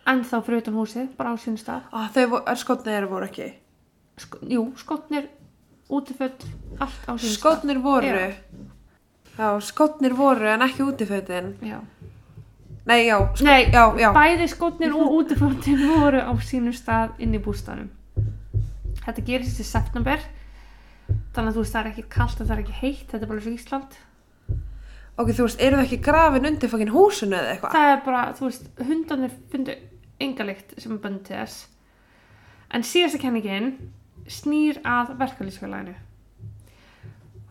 ennþá 0.06 0.40
fyrir 0.44 0.62
utan 0.62 0.74
húsið, 0.78 1.08
bara 1.16 1.32
á 1.32 1.36
sín 1.40 1.56
stað. 1.60 1.82
þau 2.14 2.26
voru, 2.34 2.56
skotnir 2.56 3.06
voru 3.08 3.28
ekki 3.30 3.52
Sk 4.20 4.36
jú, 4.46 4.68
skotnir, 4.78 5.28
útiföld, 5.90 6.44
allt 6.78 7.08
á 7.08 7.12
sín 7.16 7.30
stað. 7.30 7.38
skotnir 7.38 7.78
voru 7.82 8.06
Já. 8.06 8.30
já, 9.38 9.48
skotnir 9.60 10.14
voru 10.14 10.46
en 10.52 10.62
ekki 10.62 10.82
útifötin 10.86 11.54
Já. 11.62 11.80
nei, 12.86 13.06
já, 13.08 13.18
sko, 13.34 13.44
Nei, 13.44 13.70
já, 13.72 13.84
já 13.98 14.12
bæði 14.14 14.48
skotnir 14.52 14.92
og 14.94 15.12
útiföldin 15.18 15.84
voru 15.98 16.20
á 16.20 16.32
sínum 16.44 16.72
stað 16.76 17.16
inn 17.18 17.34
í 17.34 17.40
bústanum. 17.42 17.88
Þetta 19.04 19.22
gerist 19.24 19.60
í 19.60 19.64
september, 19.68 20.20
þannig 21.34 21.50
að 21.50 21.56
þú 21.56 21.62
veist 21.64 21.72
það 21.74 21.80
er 21.84 21.90
ekki 21.92 22.04
kallt 22.14 22.40
og 22.40 22.46
það 22.48 22.54
er 22.54 22.62
ekki 22.62 22.76
heitt, 22.82 23.06
þetta 23.10 23.24
er 23.24 23.30
bara 23.32 23.40
og 23.42 23.56
Ísland. 23.56 23.96
ok, 25.16 25.28
þú 25.32 25.44
veist, 25.48 25.60
eru 25.60 25.76
þau 25.76 25.84
ekki 25.84 25.98
grafin 26.02 26.46
undir 26.48 26.70
fokkin 26.72 26.92
húsinu 26.94 27.36
eða 27.36 27.50
eitthvað 27.56 27.74
Það 27.76 27.90
er 27.96 28.00
bara, 28.06 28.22
þú 28.38 28.46
veist, 28.48 28.70
hundarnir 28.88 29.34
fundu 29.52 29.74
enga 30.24 30.46
lykt 30.48 30.74
sem 30.80 30.96
er 30.96 31.02
bönd 31.04 31.22
til 31.26 31.38
þess. 31.38 31.68
En 32.74 32.84
síðasta 32.86 33.20
kenningin 33.22 33.74
snýr 34.30 34.80
að 34.88 35.14
verkalýsfélaginu. 35.20 35.94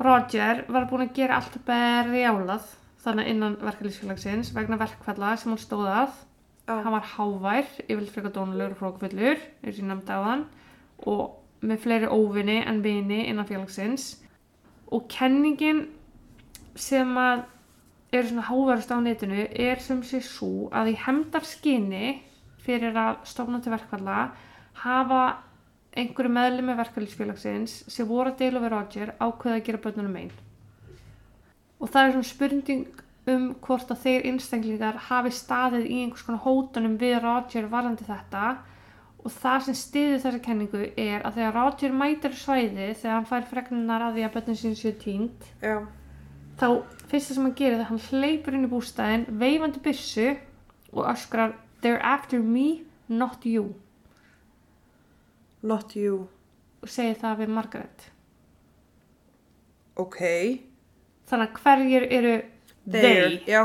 Roger 0.04 0.64
var 0.74 0.88
búin 0.90 1.06
að 1.06 1.14
gera 1.16 1.38
allt 1.38 1.60
berjálað 1.68 2.66
þannig 3.04 3.30
innan 3.32 3.58
verkalýsfélagsins 3.62 4.52
vegna 4.56 4.80
verkfalla 4.82 5.36
sem 5.38 5.54
hún 5.54 5.62
stóð 5.62 5.90
að. 5.92 6.20
Já. 6.64 6.78
Hann 6.80 6.96
var 6.96 7.08
hávær, 7.14 7.66
yfirleitt 7.84 8.14
frekar 8.16 8.32
dónulegur 8.36 8.76
og 8.78 8.80
frókfullur, 8.80 9.42
eins 9.64 9.76
og 9.76 9.82
ég 9.82 9.88
nefndi 9.90 10.16
á 10.16 10.20
þann, 10.24 10.44
og 11.12 11.64
með 11.64 11.82
fleiri 11.84 12.12
óvinni 12.12 12.62
en 12.64 12.80
vini 12.84 13.26
innan 13.28 13.48
félagsins. 13.48 14.14
Og 14.88 15.10
kenningin 15.12 15.86
sem 16.80 17.12
að 17.20 17.44
er 18.14 18.30
svona 18.30 18.46
háverðast 18.48 18.94
á 18.94 18.98
netinu 19.02 19.48
er 19.50 19.82
sem 19.82 20.04
sé 20.06 20.22
svo 20.24 20.70
að 20.72 20.94
í 20.94 21.00
hemdarskinni 21.04 22.08
fyrir 22.64 22.98
að 22.98 23.24
stofna 23.30 23.62
til 23.64 23.74
verkfalla 23.74 24.20
hafa 24.84 25.24
einhverju 25.94 26.32
meðlumi 26.34 26.76
verkfælisfélagsins 26.80 27.84
sem 27.92 28.10
voru 28.10 28.32
að 28.32 28.40
deila 28.42 28.64
við 28.64 28.74
Roger 28.74 29.14
ákveða 29.20 29.60
að 29.60 29.66
gera 29.68 29.82
börnunum 29.84 30.20
einn. 30.24 30.36
Og 31.80 31.92
það 31.92 32.06
er 32.06 32.14
svona 32.16 32.30
spurning 32.30 32.86
um 33.34 33.50
hvort 33.64 33.92
að 33.94 34.04
þeir 34.04 34.28
einstaklingar 34.32 35.00
hafi 35.08 35.32
staðið 35.36 35.88
í 35.88 36.00
einhvers 36.04 36.26
konar 36.28 36.44
hótunum 36.44 36.96
við 37.00 37.20
Roger 37.24 37.68
varandi 37.72 38.08
þetta 38.08 38.46
og 39.24 39.32
það 39.32 39.68
sem 39.68 39.78
stiður 39.80 40.24
þessa 40.26 40.42
kenningu 40.44 40.82
er 41.00 41.24
að 41.24 41.38
þegar 41.38 41.58
Roger 41.58 41.94
mætir 41.96 42.34
svæði 42.36 42.90
þegar 42.90 43.16
hann 43.16 43.30
fær 43.30 43.46
fregnunar 43.52 44.08
að 44.08 44.18
því 44.18 44.26
að 44.26 44.34
börnun 44.34 44.60
sín 44.60 44.76
séu 44.80 44.96
tínt 45.00 45.48
já, 45.64 45.78
þá 46.60 46.68
fyrsta 47.12 47.38
sem 47.38 47.48
hann 47.48 47.56
gerir 47.62 47.80
það 47.80 47.92
hann 47.94 48.04
hleypur 48.10 48.58
inn 48.58 48.68
í 48.68 48.72
bústæðin 48.74 49.26
veifandi 49.40 49.84
byssu 49.86 50.34
og 50.92 51.08
öskrar 51.14 51.56
they're 51.84 52.02
after 52.02 52.40
me, 52.40 52.84
not 53.08 53.46
you. 53.46 53.76
Not 55.62 55.96
you. 55.96 56.28
Og 56.84 56.90
segir 56.92 57.20
það 57.22 57.44
við 57.44 57.54
Margaret. 57.56 58.10
Ok, 60.00 60.20
þannig 61.30 61.52
að 61.52 61.60
hverjir 61.64 62.06
eru 62.18 62.34
they 62.90 63.38
já. 63.48 63.62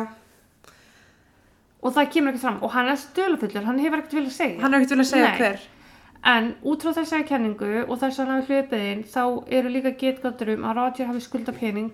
Og 1.79 1.95
það 1.95 2.11
kemur 2.12 2.35
ekki 2.35 2.43
fram. 2.43 2.61
Og 2.66 2.75
hann 2.75 2.91
er 2.93 3.01
stölufullur, 3.01 3.64
hann 3.64 3.81
hefur 3.81 4.03
ekkert 4.03 4.19
vilja 4.19 4.35
segja. 4.35 4.61
Hann 4.61 4.75
er 4.75 4.83
ekkert 4.83 4.97
vilja 4.97 5.07
að 5.07 5.12
segja 5.14 5.31
Nei. 5.31 5.39
hver. 5.41 5.66
En 6.29 6.49
út 6.66 6.85
frá 6.85 6.93
þessari 6.97 7.27
kenningu 7.27 7.71
og 7.85 7.97
þess 8.03 8.19
að 8.19 8.25
hann 8.27 8.35
hafi 8.35 8.59
hlupið 8.59 8.87
inn 8.93 9.03
þá 9.07 9.23
eru 9.59 9.71
líka 9.73 9.95
getgáttur 10.01 10.53
um 10.57 10.66
að 10.66 10.81
Roger 10.81 11.09
hafi 11.09 11.23
skulda 11.23 11.55
pening 11.55 11.93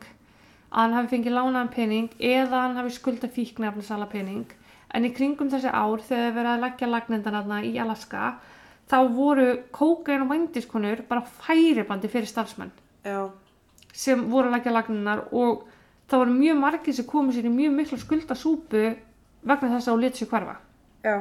að 0.73 0.81
hann 0.81 0.97
hafi 0.97 1.13
fengið 1.13 1.37
lánaðan 1.37 1.73
pening 1.75 2.09
eða 2.19 2.63
hann 2.65 2.79
hafi 2.81 2.95
skulda 2.97 3.29
fíknefnisala 3.31 4.09
pening 4.11 4.49
en 4.95 5.07
í 5.07 5.13
kringum 5.15 5.51
þessi 5.53 5.71
ár 5.71 6.03
þegar 6.03 6.25
þeir 6.25 6.37
verið 6.39 6.51
að 6.53 6.65
leggja 6.65 6.91
lagnendanarna 6.91 7.61
í 7.67 7.73
Alaska 7.83 8.35
þá 8.91 8.99
voru 9.15 9.47
kókain 9.75 10.25
og 10.25 10.33
vændiskonur 10.33 11.05
bara 11.09 11.25
færibandi 11.45 12.11
fyrir 12.13 12.31
starfsmenn 12.31 12.73
já, 13.05 13.31
sem 13.93 14.27
voru 14.31 14.51
að 14.51 14.59
leggja 14.59 14.75
lagninar 14.75 15.25
og 15.33 15.65
það 16.11 16.25
voru 16.25 16.37
mjög 16.39 16.61
margir 16.61 16.97
sem 16.97 17.09
komu 17.09 17.33
sér 17.33 17.49
í 17.49 17.55
mjög 17.55 17.79
miklu 17.79 18.01
skuldasúpu 18.01 18.85
vegna 19.45 19.73
þess 19.77 19.89
að 19.89 19.97
hún 19.97 20.05
leti 20.05 20.23
sér 20.23 20.31
hverfa. 20.33 20.59
Já, 21.05 21.17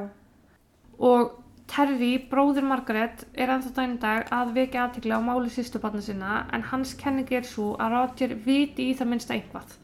og 1.00 1.40
Terry, 1.74 2.18
bróður 2.30 2.66
Margaret, 2.68 3.24
er 3.34 3.50
ennþá 3.50 3.72
dæn 3.78 3.96
í 3.96 4.02
dag 4.02 4.28
að 4.36 4.52
vekja 4.58 4.84
aðtekla 4.84 5.18
á 5.18 5.22
máli 5.26 5.50
sýstubarna 5.50 6.04
sinna 6.04 6.44
en 6.54 6.66
hans 6.70 6.92
kenning 7.00 7.32
er 7.32 7.48
svo 7.48 7.72
að 7.82 7.96
Roger 7.96 8.36
viti 8.46 8.90
í 8.92 8.98
það 9.00 9.10
minnsta 9.14 9.34
eitthvað. 9.38 9.78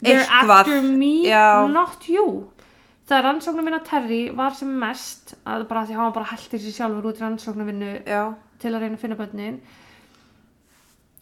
They're 0.00 0.22
eitthvað. 0.22 0.58
after 0.58 0.82
me, 0.82 1.12
já, 1.28 1.68
not 1.68 2.08
you. 2.08 2.48
það 3.08 3.24
rannsóknum 3.26 3.66
minna 3.66 3.82
Terry 3.84 4.22
var 4.36 4.54
sem 4.56 4.72
mest 4.80 5.34
að 5.44 5.66
bara 5.68 5.84
því 5.86 5.96
hann 5.98 6.08
var 6.08 6.16
bara 6.20 6.30
hættir 6.32 6.62
sér 6.62 6.76
sjálfur 6.78 7.08
út 7.10 7.20
í 7.20 7.24
rannsóknarvinnu 7.24 7.92
já, 8.08 8.22
til 8.62 8.72
að 8.72 8.84
reyna 8.84 8.96
að 8.96 9.02
finna 9.04 9.18
börnin. 9.18 9.58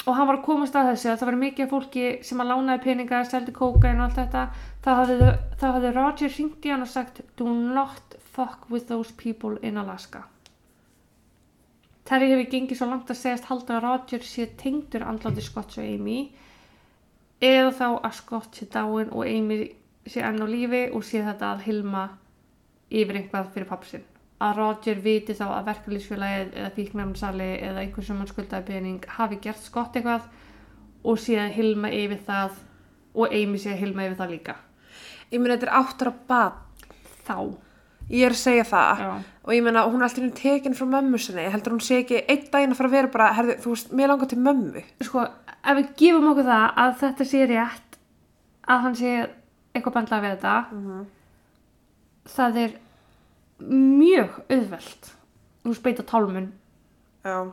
Og 0.07 0.17
hann 0.17 0.29
var 0.31 0.39
að 0.39 0.47
komast 0.47 0.77
að 0.79 0.93
þessu 0.93 1.11
að 1.11 1.19
það 1.21 1.29
var 1.29 1.39
mikið 1.43 1.65
af 1.67 1.73
fólki 1.75 2.05
sem 2.25 2.41
að 2.41 2.51
lánaði 2.53 2.85
peninga, 2.87 3.25
seldi 3.29 3.53
kókain 3.53 3.99
og 4.01 4.07
allt 4.07 4.21
þetta. 4.21 4.45
Þá 4.85 4.91
hafði, 5.01 5.31
þá 5.61 5.67
hafði 5.67 5.95
Roger 5.97 6.37
hringt 6.37 6.69
í 6.69 6.73
hann 6.73 6.85
og 6.87 6.93
sagt 6.93 7.21
do 7.37 7.49
not 7.53 8.17
fuck 8.33 8.71
with 8.71 8.87
those 8.89 9.13
people 9.13 9.59
in 9.67 9.77
Alaska. 9.81 10.25
Terry 12.09 12.31
hefur 12.33 12.49
gengið 12.51 12.81
svo 12.81 12.89
langt 12.91 13.11
að 13.13 13.21
segjast 13.21 13.51
halda 13.51 13.77
að 13.77 13.85
Roger 13.85 14.25
sé 14.27 14.49
tengdur 14.59 15.05
andláti 15.07 15.45
Scott 15.45 15.77
og 15.77 15.85
Amy 15.85 16.31
eða 17.41 17.73
þá 17.77 17.87
að 17.91 18.17
Scott 18.21 18.57
sé 18.57 18.69
dáin 18.71 19.13
og 19.13 19.27
Amy 19.27 19.61
sé 20.07 20.25
enn 20.25 20.43
á 20.43 20.47
lífi 20.49 20.87
og 20.93 21.05
sé 21.05 21.25
þetta 21.25 21.55
að 21.55 21.67
hilma 21.69 22.07
yfir 22.91 23.21
eitthvað 23.21 23.53
fyrir 23.55 23.69
pappsinn 23.71 24.07
að 24.41 24.57
Roger 24.57 25.01
viti 25.05 25.37
þá 25.37 25.47
að 25.53 25.67
verkefliðsfélagið 25.69 26.55
eða 26.57 26.73
fíknæmnsali 26.77 27.49
eða 27.61 27.83
einhver 27.83 28.07
sem 28.07 28.21
hann 28.21 28.31
skuldaði 28.31 28.67
pening 28.71 29.09
hafi 29.19 29.37
gert 29.45 29.61
skott 29.61 29.99
eitthvað 29.99 30.29
og 31.05 31.21
síðan 31.21 31.53
hilma 31.53 31.91
yfir 31.93 32.23
það 32.25 32.57
og 33.15 33.35
Amy 33.37 33.61
sé 33.61 33.75
að 33.75 33.83
hilma 33.85 34.07
yfir 34.07 34.21
það 34.21 34.33
líka. 34.33 34.55
Ég 35.31 35.43
meina 35.43 35.57
þetta 35.57 35.69
er 35.69 35.77
áttur 35.81 36.11
að 36.11 36.23
bad 36.31 36.87
þá. 37.27 37.37
Ég 38.11 38.27
er 38.27 38.35
að 38.35 38.41
segja 38.41 38.65
það. 38.67 39.05
Já. 39.05 39.13
og 39.45 39.55
ég 39.55 39.65
meina 39.67 39.85
hún 39.87 40.01
er 40.01 40.09
alltaf 40.09 40.33
tekin 40.41 40.77
frá 40.79 40.87
mömmu 40.89 41.21
sinni. 41.21 41.45
Heldur 41.53 41.77
hún 41.77 41.85
sé 41.85 42.01
ekki 42.01 42.25
einn 42.25 42.49
daginn 42.53 42.73
að 42.75 42.81
fara 42.81 42.91
að 42.91 42.97
vera 42.97 43.13
bara 43.13 43.29
herðu, 43.37 43.57
þú 43.61 43.75
veist, 43.75 43.93
mér 43.93 44.13
langar 44.13 44.31
til 44.31 44.41
mömmu. 44.41 44.83
Sko, 45.05 45.27
ef 45.65 45.77
við 45.77 45.89
gefum 45.97 46.29
okkur 46.33 46.45
það 46.49 46.67
að 46.85 46.95
þetta 47.03 47.25
sé 47.31 47.41
rétt 47.51 47.99
að 48.71 48.81
hann 48.85 48.95
sé 48.97 49.15
eitthvað 49.75 49.95
bandlað 49.99 50.23
við 50.25 50.37
þetta 50.37 50.55
Mhm. 50.73 51.07
það 52.31 52.57
er 52.65 52.77
mjög 53.61 54.39
auðvelt 54.51 55.11
þú 55.65 55.69
veist 55.73 55.83
beita 55.85 56.03
tálmun 56.09 56.53
já, 57.25 57.53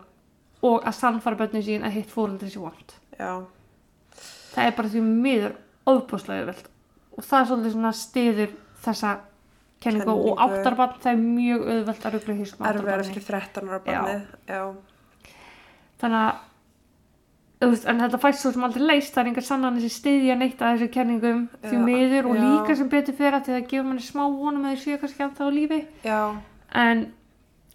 og 0.63 0.83
að 0.87 0.93
sannfara 0.95 1.35
börnin 1.37 1.63
sín 1.65 1.83
að 1.85 1.91
hitt 1.97 2.09
fóreldri 2.09 2.49
sé 2.49 2.59
vond. 2.59 2.93
Það 3.17 4.63
er 4.65 4.71
bara 4.77 4.87
því 4.89 5.01
miður 5.05 5.55
ofbúslega 5.85 6.41
auðvelt. 6.41 6.67
Og 7.17 7.23
það 7.23 7.39
er 7.41 7.45
svolítið 7.49 7.73
svona 7.75 7.91
stiður 7.93 8.51
þessa 8.83 9.11
kenningu 9.83 10.09
og 10.09 10.23
Kenningu. 10.23 10.37
áttarbann 10.47 10.95
það 11.03 11.11
er 11.11 11.21
mjög 11.21 11.67
auðvelt 11.67 12.05
að 12.07 12.13
ruggla 12.15 12.35
hýst 12.39 12.57
með 12.57 12.69
erfið 12.71 12.87
er 12.93 13.03
ekki 13.05 13.23
13 13.27 13.69
ára 13.69 13.79
barnið. 13.85 14.25
Já, 14.47 14.61
þannig 16.01 16.21
að 16.23 16.35
veist, 17.65 17.85
en 17.89 18.01
þetta 18.03 18.19
fæst 18.21 18.43
svo 18.43 18.51
sem 18.53 18.65
aldrei 18.67 18.85
leist 18.85 19.15
það 19.15 19.23
er 19.23 19.29
engar 19.31 19.45
sannanir 19.47 19.85
sem 19.85 19.93
stiðja 19.95 20.37
neitt 20.37 20.61
að 20.61 20.75
þessu 20.75 20.89
kenningum 20.93 21.43
því 21.65 21.81
miður 21.81 22.29
og 22.31 22.37
já. 22.37 22.41
líka 22.45 22.77
sem 22.77 22.89
betur 22.91 23.17
fyrir 23.17 23.37
að 23.39 23.49
það 23.49 23.67
gefur 23.71 23.87
manni 23.89 24.05
smá 24.05 24.23
vonum 24.25 24.65
að 24.67 24.75
þau 24.75 24.83
séu 24.83 25.01
kannski 25.01 25.25
alltaf 25.25 25.49
á 25.49 25.57
lífi. 25.57 25.81
Já, 26.05 26.21
en 26.85 27.03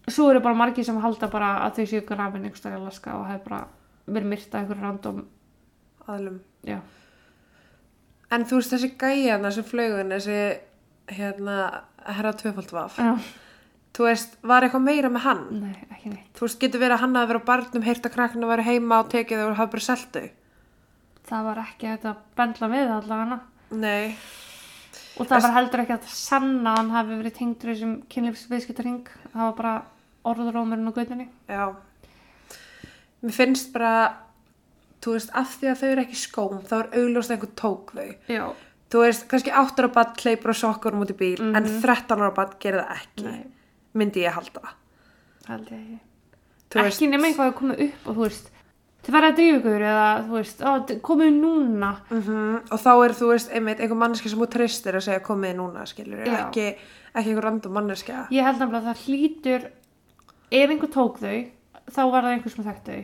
svo 0.07 0.31
eru 0.31 0.43
bara 0.45 0.59
margir 0.59 0.87
sem 0.87 1.03
halda 1.03 1.31
bara 1.33 1.53
að 1.67 1.81
þau 1.81 1.93
séu 1.93 2.07
grafin 2.07 2.47
einhverstað 2.47 2.77
í 2.77 2.81
Alaska 2.81 3.17
og 3.19 3.29
hefur 3.31 3.49
bara 3.51 3.63
verið 4.07 4.33
myrta 4.35 4.61
einhverjum 4.61 4.87
random 4.87 5.23
aðlum 6.11 6.41
já, 6.67 6.81
en 8.35 8.47
þú 8.49 8.59
veist 8.59 8.75
þessi 8.75 8.93
gæjana 8.99 9.53
sem 9.55 9.67
flögun 9.67 10.15
þessi 10.15 10.39
hérna 11.13 11.57
herra 12.07 12.33
tvöfald 12.39 12.73
vaf. 12.75 12.99
Já, 12.99 13.17
þú 13.93 14.07
veist, 14.09 14.37
var 14.43 14.63
eitthvað 14.67 14.85
meira 14.87 15.09
með 15.13 15.25
hann? 15.27 15.43
Nei, 15.61 15.75
ekki 15.93 16.13
neitt. 16.13 16.31
Þú 16.39 16.47
veist, 16.47 16.61
getur 16.63 16.81
verið 16.81 16.97
að 16.97 17.03
hann 17.05 17.15
hafi 17.19 17.31
verið 17.33 17.43
á 17.45 17.51
barnum 17.51 17.83
heyrt 17.87 18.07
að 18.09 18.15
krakkinu 18.15 18.49
væri 18.49 18.65
heima 18.69 19.01
og 19.03 19.11
tekið 19.13 19.43
og 19.51 19.57
hafi 19.59 19.73
bara 19.77 19.87
selt 19.89 20.13
þau? 20.17 20.29
Það 21.33 21.45
var 21.49 21.61
ekki 21.67 21.87
hægt 21.93 22.07
að 22.11 22.17
bendla 22.37 22.69
við 22.73 22.91
allavega. 22.97 23.41
Nei, 23.73 24.15
og 25.21 25.29
það 25.29 25.43
var 25.47 25.55
heldur 25.59 25.81
ekki 25.85 25.95
að 25.99 26.09
sanna 26.09 26.73
að 26.73 26.79
hann 26.83 26.91
hafi 26.97 27.17
verið 27.21 27.37
tengdur 27.39 27.71
í 27.71 27.75
þessum 27.77 27.95
kynlífsviðskiptaring 28.13 28.99
það 29.33 29.45
var 29.47 29.55
bara 29.61 29.75
orðurómurinn 30.33 30.89
á 30.89 30.97
gautinni 30.97 31.29
já. 31.49 31.65
Mér 33.23 33.37
finnst 33.37 33.73
bara 33.75 33.93
þú 35.03 35.15
veist, 35.17 35.31
af 35.35 35.57
því 35.61 35.71
að 35.73 35.81
þau 35.81 35.89
eru 35.93 36.03
ekki 36.07 36.19
skóm 36.21 36.61
þá 36.69 36.75
er 36.81 36.93
augljóst 37.01 37.31
að 37.31 37.37
einhver 37.37 37.55
tók 37.59 37.93
þau. 37.97 38.11
Já, 38.31 38.45
þú 38.93 39.01
veist, 39.07 39.25
kannski 39.31 39.55
8 39.63 39.83
ára 39.83 39.93
bann 39.97 40.13
kleipur 40.21 40.53
og 40.53 40.59
sokkur 40.59 40.99
út 41.01 41.11
í 41.15 41.17
bíl, 41.19 41.39
en 41.41 41.55
Mhm. 41.65 41.81
13 41.83 42.21
ára 42.23 42.35
bann 42.35 42.53
gerir 42.61 42.83
það 42.85 42.97
ekki, 42.99 43.25
Nei. 43.25 43.45
Myndi 43.99 44.25
ég 44.25 44.35
halda. 44.37 44.75
Held 45.49 45.71
ég 45.73 45.79
ekki. 45.83 46.01
Ekki 46.83 47.09
nema 47.11 47.29
eitthvað 47.29 47.51
að 47.51 47.57
koma 47.59 47.79
upp 47.85 48.09
og 48.09 48.17
þú 48.17 48.25
veist 48.25 48.51
þið 49.03 49.17
verða 49.17 49.31
að 49.33 49.39
drífa 49.39 49.59
ykkur 49.59 49.85
eða 49.91 50.09
þú 50.27 50.37
veist 50.39 50.63
komið 51.09 51.33
núna. 51.39 51.93
Mm 52.11 52.59
og 52.73 52.81
þá 52.81 52.93
er 52.95 53.15
þú 53.19 53.31
veist, 53.33 53.51
einmitt, 53.53 53.81
einhver 53.83 53.99
manneski 53.99 54.31
sem 54.31 54.41
þú 54.41 54.49
treystir 54.53 54.97
að 54.97 55.07
segja 55.09 55.25
komið 55.27 55.57
núna, 55.59 55.87
skilur 55.91 56.23
ekki, 56.23 56.69
ekki 57.13 57.33
einhver 57.33 57.45
random 57.49 57.75
manneska 57.77 58.27
ég 58.33 58.47
held 58.47 58.63
nefnilega 58.63 58.81
að 58.81 58.89
það 58.93 59.03
hlýtur 59.07 59.67
ef 60.53 60.71
einhver 60.71 60.93
tók 60.95 61.19
þau 61.21 61.37
þá 61.91 62.03
var 62.13 62.25
það 62.25 62.37
einhver 62.37 62.55
sem 62.55 62.67
þekkt 62.67 62.89
þau. 62.89 63.03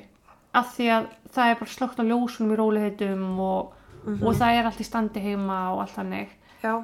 Af 0.58 0.72
því 0.76 0.88
að 0.94 1.08
það 1.34 1.50
er 1.50 1.58
bara 1.60 1.74
slögt 1.74 2.00
á 2.00 2.04
ljósunum 2.08 2.54
í 2.54 2.58
róliheitum 2.58 3.24
og, 3.44 3.74
og 4.16 4.38
það 4.38 4.58
er 4.58 4.68
allt 4.68 4.80
í 4.80 4.86
standi 4.86 5.22
heima 5.22 5.58
og 5.74 5.82
allt 5.84 5.96
þannig. 5.98 6.34
Já, 6.62 6.74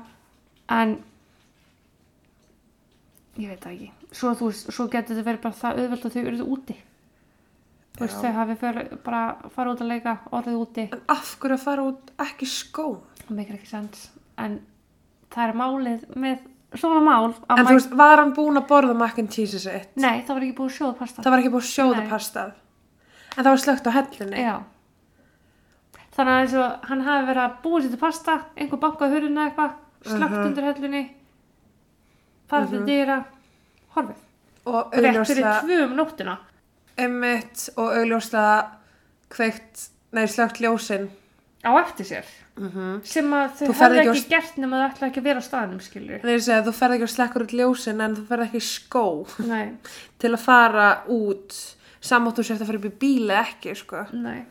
en 0.74 0.98
ég 3.38 3.48
veit 3.48 3.60
það 3.64 3.72
ekki. 3.74 3.90
Svo, 4.14 4.32
þú 4.38 4.50
svo 4.54 4.86
getur 4.92 5.16
þetta 5.16 5.26
verið 5.30 5.42
bara 5.42 5.54
það 5.60 5.78
auðvelt 5.82 6.04
að 6.08 6.14
þau 6.14 6.22
eruðu 6.24 6.46
úti. 6.56 6.76
Þú 7.94 8.00
veist, 8.04 8.20
þau 8.24 8.32
hafi 8.34 8.54
fyrir, 8.58 8.88
bara 9.04 9.22
farið 9.54 9.72
út 9.76 9.82
að 9.84 9.90
leika 9.92 10.14
orðið 10.34 10.56
úti. 10.64 10.84
En 10.92 11.00
af 11.14 11.36
hverju 11.38 11.54
að 11.58 11.64
fara 11.64 11.82
út 11.90 12.10
ekki 12.24 12.46
í 12.46 12.50
skóm 12.50 12.96
það 13.24 13.36
meikir 13.38 13.54
ekki 13.58 13.70
sens. 13.70 14.08
En 14.38 14.56
það 15.30 15.48
er 15.48 15.54
málið 15.60 16.04
með 16.16 16.38
svona 16.74 17.00
mál 17.06 17.28
en 17.54 17.66
þú 17.68 17.74
veist, 17.76 17.92
var 17.94 18.18
hann 18.18 18.32
búinn 18.34 18.58
að 18.58 18.66
borða 18.66 18.94
mac 18.98 19.18
and 19.22 19.30
cheese 19.30 19.58
sitt? 19.62 19.92
Nei, 19.96 20.22
það 20.26 20.34
var 20.34 20.42
ekki 20.48 20.56
búið 20.58 20.70
að 20.72 20.76
sjóða 20.78 20.96
pasta. 20.98 21.22
Það 21.22 21.30
var 21.30 21.38
ekki 21.44 21.52
búið 21.54 21.64
að 21.66 21.70
sjóða 21.74 22.00
Nei. 22.02 22.08
pastað 22.10 22.52
en 23.36 23.44
það 23.44 23.50
var 23.52 23.62
slögt 23.62 23.86
á 23.86 23.92
hellinni. 23.94 24.42
Já. 24.42 24.56
Þannig 26.14 26.32
að 26.34 26.40
eins 26.44 26.54
og 26.62 26.88
hann 26.90 27.00
hafi 27.06 27.26
verið 27.30 27.42
að 27.44 27.54
búa 27.64 27.80
sér 27.82 27.90
til 27.94 27.98
pasta, 28.02 28.34
einhver 28.58 28.80
bankaði 28.82 29.16
hurðina 29.16 29.46
eitthvað, 29.48 29.72
slögt 30.06 30.34
Mhm. 30.34 30.44
undir 30.46 30.66
höllinni, 30.68 31.02
farið 32.50 32.70
til 32.74 32.84
dýra, 32.88 33.18
horfið. 33.96 34.22
og 34.66 34.92
Rétt 34.94 34.94
fyrir 34.94 35.10
augljóslega 35.10 35.56
tvö 35.64 35.82
um 35.84 35.94
nóttina. 35.98 36.36
einmitt 36.98 37.68
og 37.76 37.92
augljóslega 37.98 38.56
kveikt, 39.34 39.88
nei, 40.12 40.24
slögt 40.30 40.60
ljósin 40.62 41.08
Á 41.64 41.72
eftir 41.80 42.04
sér. 42.04 42.24
mm 42.60 43.00
Sem 43.08 43.30
að 43.32 43.54
þau 43.58 43.72
hefði 43.72 44.00
ekki 44.02 44.10
ekki 44.18 44.28
gert 44.28 44.56
nema 44.60 44.76
þau 44.82 44.90
ætla 44.92 45.06
ekki 45.08 45.20
að 45.22 45.24
vera 45.30 45.40
á 45.40 45.48
staðnum, 45.48 45.80
að 46.58 46.66
þú 46.68 46.72
ferð 46.78 46.94
ekki 46.98 47.06
að 47.08 47.14
slekkur 47.14 47.44
út 47.46 47.54
ljósin 47.58 48.00
en 48.04 48.16
þú 48.18 48.24
ferð 48.28 48.44
ekki 48.46 48.60
í 48.60 48.66
skó 48.68 49.04
Nei, 49.48 49.70
til 50.20 50.32
að 50.34 50.40
fara 50.44 50.88
út 51.08 51.56
samáttu 52.04 52.44
sér 52.44 52.60
að 52.60 52.66
fara 52.68 52.78
upp 52.82 52.84
í 52.90 52.98
bíli 53.00 53.32
ekki 53.40 53.74
sko. 53.74 54.04
nei. 54.12 54.44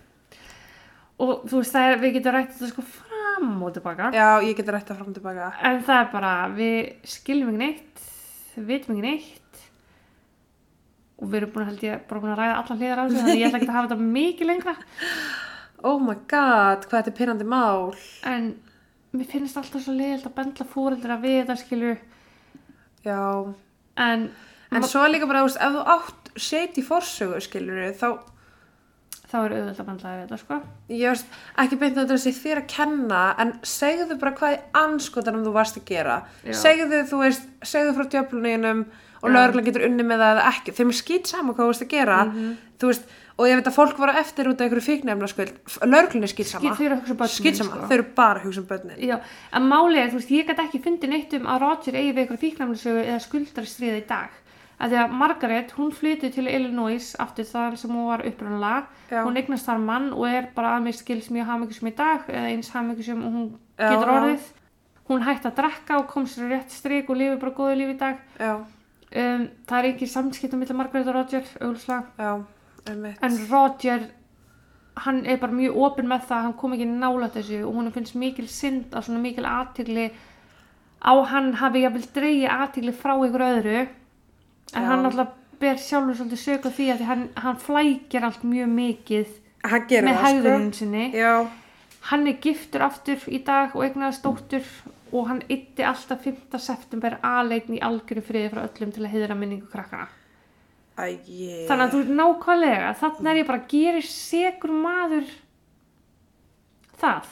Og 1.22 1.44
þú 1.48 1.60
veist, 1.62 1.72
það 1.76 1.92
er, 1.92 2.00
við 2.02 2.14
getum 2.18 2.34
rætt 2.34 2.56
þetta 2.58 2.70
sko 2.74 2.84
fram 3.24 3.64
og 3.64 3.74
tilbaka. 3.76 4.10
Já, 4.16 4.28
ég 4.44 4.58
geti 4.58 4.74
rætt 4.74 4.92
að 4.92 5.00
fram 5.00 5.12
og 5.12 5.18
tilbaka. 5.18 5.48
En 5.70 5.80
það 5.88 6.02
er 6.02 6.12
bara, 6.12 6.34
við 6.58 7.08
skiljum 7.14 7.54
ekki 7.54 7.62
neitt, 7.62 8.04
við 8.56 8.68
vitum 8.70 8.96
ekki 8.96 9.06
neitt. 9.08 9.64
Og 11.22 11.30
við 11.32 11.40
erum 11.40 11.54
búin 11.54 11.64
að 11.64 11.72
held 11.72 11.86
ég 11.88 12.06
bara 12.10 12.24
búin 12.24 12.34
að 12.34 12.42
ræða 12.42 12.60
allar 12.60 12.80
hliðar 12.82 13.02
á 13.02 13.04
þessu 13.04 13.20
þannig 13.22 13.40
ég 13.40 13.48
ætla 13.48 13.60
ekki 13.62 13.70
að 13.70 13.78
hafa 13.78 13.92
þetta 13.92 14.14
mikið 14.18 14.50
lengra. 14.50 14.76
Oh 15.84 16.00
my 16.00 16.16
god, 16.32 16.88
hvað 16.88 16.98
þetta 17.00 17.12
er 17.14 17.18
pyrrandi 17.20 17.48
mál. 17.48 17.94
En 18.28 18.50
mér 19.14 19.30
finnst 19.30 19.60
alltaf 19.60 19.86
svo 19.86 19.96
leiðilt 19.96 20.28
að 20.28 20.36
bendla 20.40 20.68
fóreldra 20.68 21.20
við 21.24 21.40
þetta 21.44 21.58
skilur. 21.62 22.04
Já, 23.04 23.24
en, 24.00 24.30
en 24.72 24.88
svo 24.88 25.04
líka 25.12 25.28
bara, 25.30 25.44
ef 25.48 25.58
þú 25.60 25.88
átt 25.96 26.32
shady 26.40 26.84
forsögu, 26.86 27.42
skilur 27.44 27.92
þá 28.00 28.08
þá 29.34 29.38
er 29.40 29.56
auðvitað 29.56 29.80
að 29.82 29.88
bendla 29.90 30.12
við 30.14 30.20
þetta 30.24 30.38
sko. 30.44 30.60
Ég 30.94 31.14
veist, 31.14 31.40
ekki 31.64 31.80
beint 31.82 31.98
að 31.98 32.04
þetta 32.04 32.20
sé 32.22 32.34
þér 32.38 32.62
að 32.62 32.68
kenna 32.76 33.22
en 33.42 33.56
segðu 33.66 34.20
bara 34.22 34.36
hvað 34.38 34.54
í 34.54 34.60
anskotanum 34.84 35.48
þú 35.48 35.56
varst 35.58 35.80
að 35.82 35.88
gera. 35.90 36.20
Já. 36.46 36.54
segðu, 36.62 37.02
þú 37.10 37.24
veist, 37.24 37.50
segðu 37.74 37.96
frá 37.98 38.06
djöfluninum 38.14 38.86
og 39.24 39.32
lögreglan 39.32 39.66
getur 39.66 39.88
unni 39.88 40.06
með 40.06 40.22
það 40.22 40.34
eða 40.36 40.48
ekki. 40.52 40.76
Þeim 40.78 40.94
er 40.94 40.98
skýt 41.00 41.32
saman 41.32 41.56
hvað 41.56 41.64
þú 41.64 41.74
varst 41.74 41.86
að 41.88 41.94
gera. 41.96 42.22
Mhm. 42.30 42.54
þú 42.84 42.90
veist, 42.92 43.06
og 43.40 43.48
ég 43.48 43.56
veit 43.58 43.68
að 43.70 43.78
fólk 43.78 43.98
voru 43.98 44.14
eftir 44.20 44.50
út 44.50 44.60
af 44.60 44.66
einhverju 44.68 44.84
fíknefnaskuld 44.84 45.54
lögreglan 45.88 46.26
er 46.28 46.32
skýt 46.34 46.50
Skil, 46.50 46.60
sama 46.60 46.76
þau 46.76 46.86
eru 46.86 46.94
að 46.94 47.00
hugsa 47.00 47.14
um 47.14 47.18
börnin, 47.22 47.38
skýt 47.40 47.56
sama, 47.58 47.72
sko. 47.72 47.88
þau 47.88 47.96
eru 47.96 48.06
bara 48.20 48.44
hugsa 48.44 48.60
um 48.62 48.68
börnin. 48.68 49.00
Já, 49.00 49.16
en 49.54 49.64
málið 49.72 50.02
er, 50.04 50.10
þú 50.12 50.20
veist, 50.20 50.34
ég 50.36 50.46
gæti 50.52 50.66
ekki 50.68 50.84
fundið 50.84 51.10
neitt 51.10 51.34
um 51.40 51.48
að 51.48 51.64
Roger 51.64 51.94
eigi 51.98 52.12
við 52.12 52.22
eitthvað 52.28 52.44
fíknæmlisögu 52.44 53.02
Af 54.84 54.90
því 54.92 54.98
að 55.00 55.14
Margaret, 55.16 55.70
hún 55.78 55.94
flytið 55.96 56.34
til 56.36 56.48
Illinois 56.52 57.06
aftur 57.24 57.46
þar 57.48 57.78
sem 57.80 57.92
hún 57.96 58.08
var 58.10 58.24
upprunalega. 58.28 58.82
Já. 59.14 59.22
Hún 59.24 59.38
eignast 59.40 59.70
þar 59.70 59.80
mann 59.80 60.10
og 60.14 60.26
er 60.28 60.50
bara 60.56 60.74
að 60.78 60.84
mér 60.90 60.98
skils 60.98 61.30
mjög 61.32 61.48
hamingjusum 61.54 61.88
í 61.88 61.96
dag 61.96 62.26
eða 62.28 62.50
eins 62.52 62.72
hamingjusum 62.76 63.22
og 63.24 63.32
hún 63.38 63.46
Já, 63.80 63.90
getur 63.94 64.12
já. 64.12 64.16
orðið. 64.18 64.50
Hún 65.08 65.24
hætti 65.24 65.48
að 65.50 65.56
drekka 65.62 65.98
og 66.02 66.08
kom 66.12 66.26
sér 66.28 66.52
rétt 66.52 66.72
strik 66.76 67.10
og 67.12 67.18
lifið 67.20 67.40
bara 67.46 67.56
góðu 67.62 67.78
lífi 67.80 67.96
í 67.96 68.00
dag. 68.04 68.18
já, 68.40 68.54
Um, 69.14 69.44
það 69.70 69.78
er 69.78 69.86
ekki 69.92 70.08
samskipt 70.10 70.54
um 70.56 70.60
milli 70.64 70.74
Margaret 70.74 71.06
og 71.08 71.14
Roger, 71.14 71.44
auglslega. 71.62 72.04
já, 72.18 72.46
En 73.22 73.36
Roger, 73.52 74.08
hann 74.98 75.20
er 75.26 75.38
bara 75.38 75.52
mjög 75.54 75.76
opinn 75.78 76.08
með 76.10 76.24
það, 76.32 76.42
hann 76.48 76.54
kom 76.58 76.74
ekki 76.74 76.88
nála 76.90 77.30
þessu 77.30 77.60
og 77.68 77.76
hún 77.78 77.92
finnst 77.94 78.16
mikil 78.16 78.48
synd 78.50 78.90
að 78.92 79.06
svona 79.06 79.22
mikil 79.22 79.46
aðtigli 79.46 80.08
á 81.06 81.14
hann 81.30 81.54
hafi 81.62 81.84
jafnvel 81.84 82.08
dreigið 82.16 82.50
aðtíkli 82.56 82.94
frá 83.04 83.14
ykkur 83.28 83.46
öðru 83.52 83.88
en 84.74 84.88
hann 84.90 85.06
alltaf 85.10 85.34
ber 85.62 85.80
sjálfur 85.80 86.18
svolítið 86.18 86.42
sök 86.42 86.66
á 86.68 86.72
því 86.74 86.88
að 86.92 87.02
því 87.02 87.10
hann, 87.10 87.28
hann 87.44 87.60
flækir 87.62 88.26
allt 88.28 88.44
mjög 88.48 88.72
mikið 88.74 89.36
með 89.64 90.18
það 90.20 90.40
sko. 90.40 90.56
sinni. 90.80 91.06
Já, 91.16 91.34
hann 92.10 92.28
er 92.28 92.42
giftur 92.44 92.84
aftur 92.84 93.30
í 93.32 93.40
dag 93.46 93.76
og 93.78 93.86
eignaðast 93.86 94.26
dóttur 94.26 94.68
og 95.14 95.30
hann 95.30 95.44
ytti 95.54 95.86
alltaf 95.86 96.26
5. 96.26 96.58
september 96.60 97.20
aðleitn 97.22 97.78
í 97.78 97.84
algjöru 97.86 98.26
friði 98.26 98.52
frá 98.52 98.66
öllum 98.66 98.92
til 98.96 99.06
að 99.06 99.14
heiðra 99.14 99.38
minningu 99.38 99.70
krakkana. 99.72 100.10
Ægi 100.94 101.64
þannig 101.70 101.86
að 101.86 101.94
þú 101.94 102.02
er 102.04 102.12
nákvæmlega 102.20 102.90
þannig 103.00 103.30
er 103.32 103.40
ég 103.40 103.48
bara 103.48 103.64
gerir 103.72 104.06
segur 104.06 104.74
maður 104.84 105.32
það? 107.02 107.32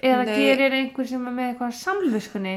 Eða 0.00 0.24
Nei. 0.24 0.34
gerir 0.38 0.76
einhver 0.78 1.08
sem 1.10 1.26
er 1.28 1.36
með 1.36 1.50
eitthvað 1.50 1.76
samviskunni 1.78 2.54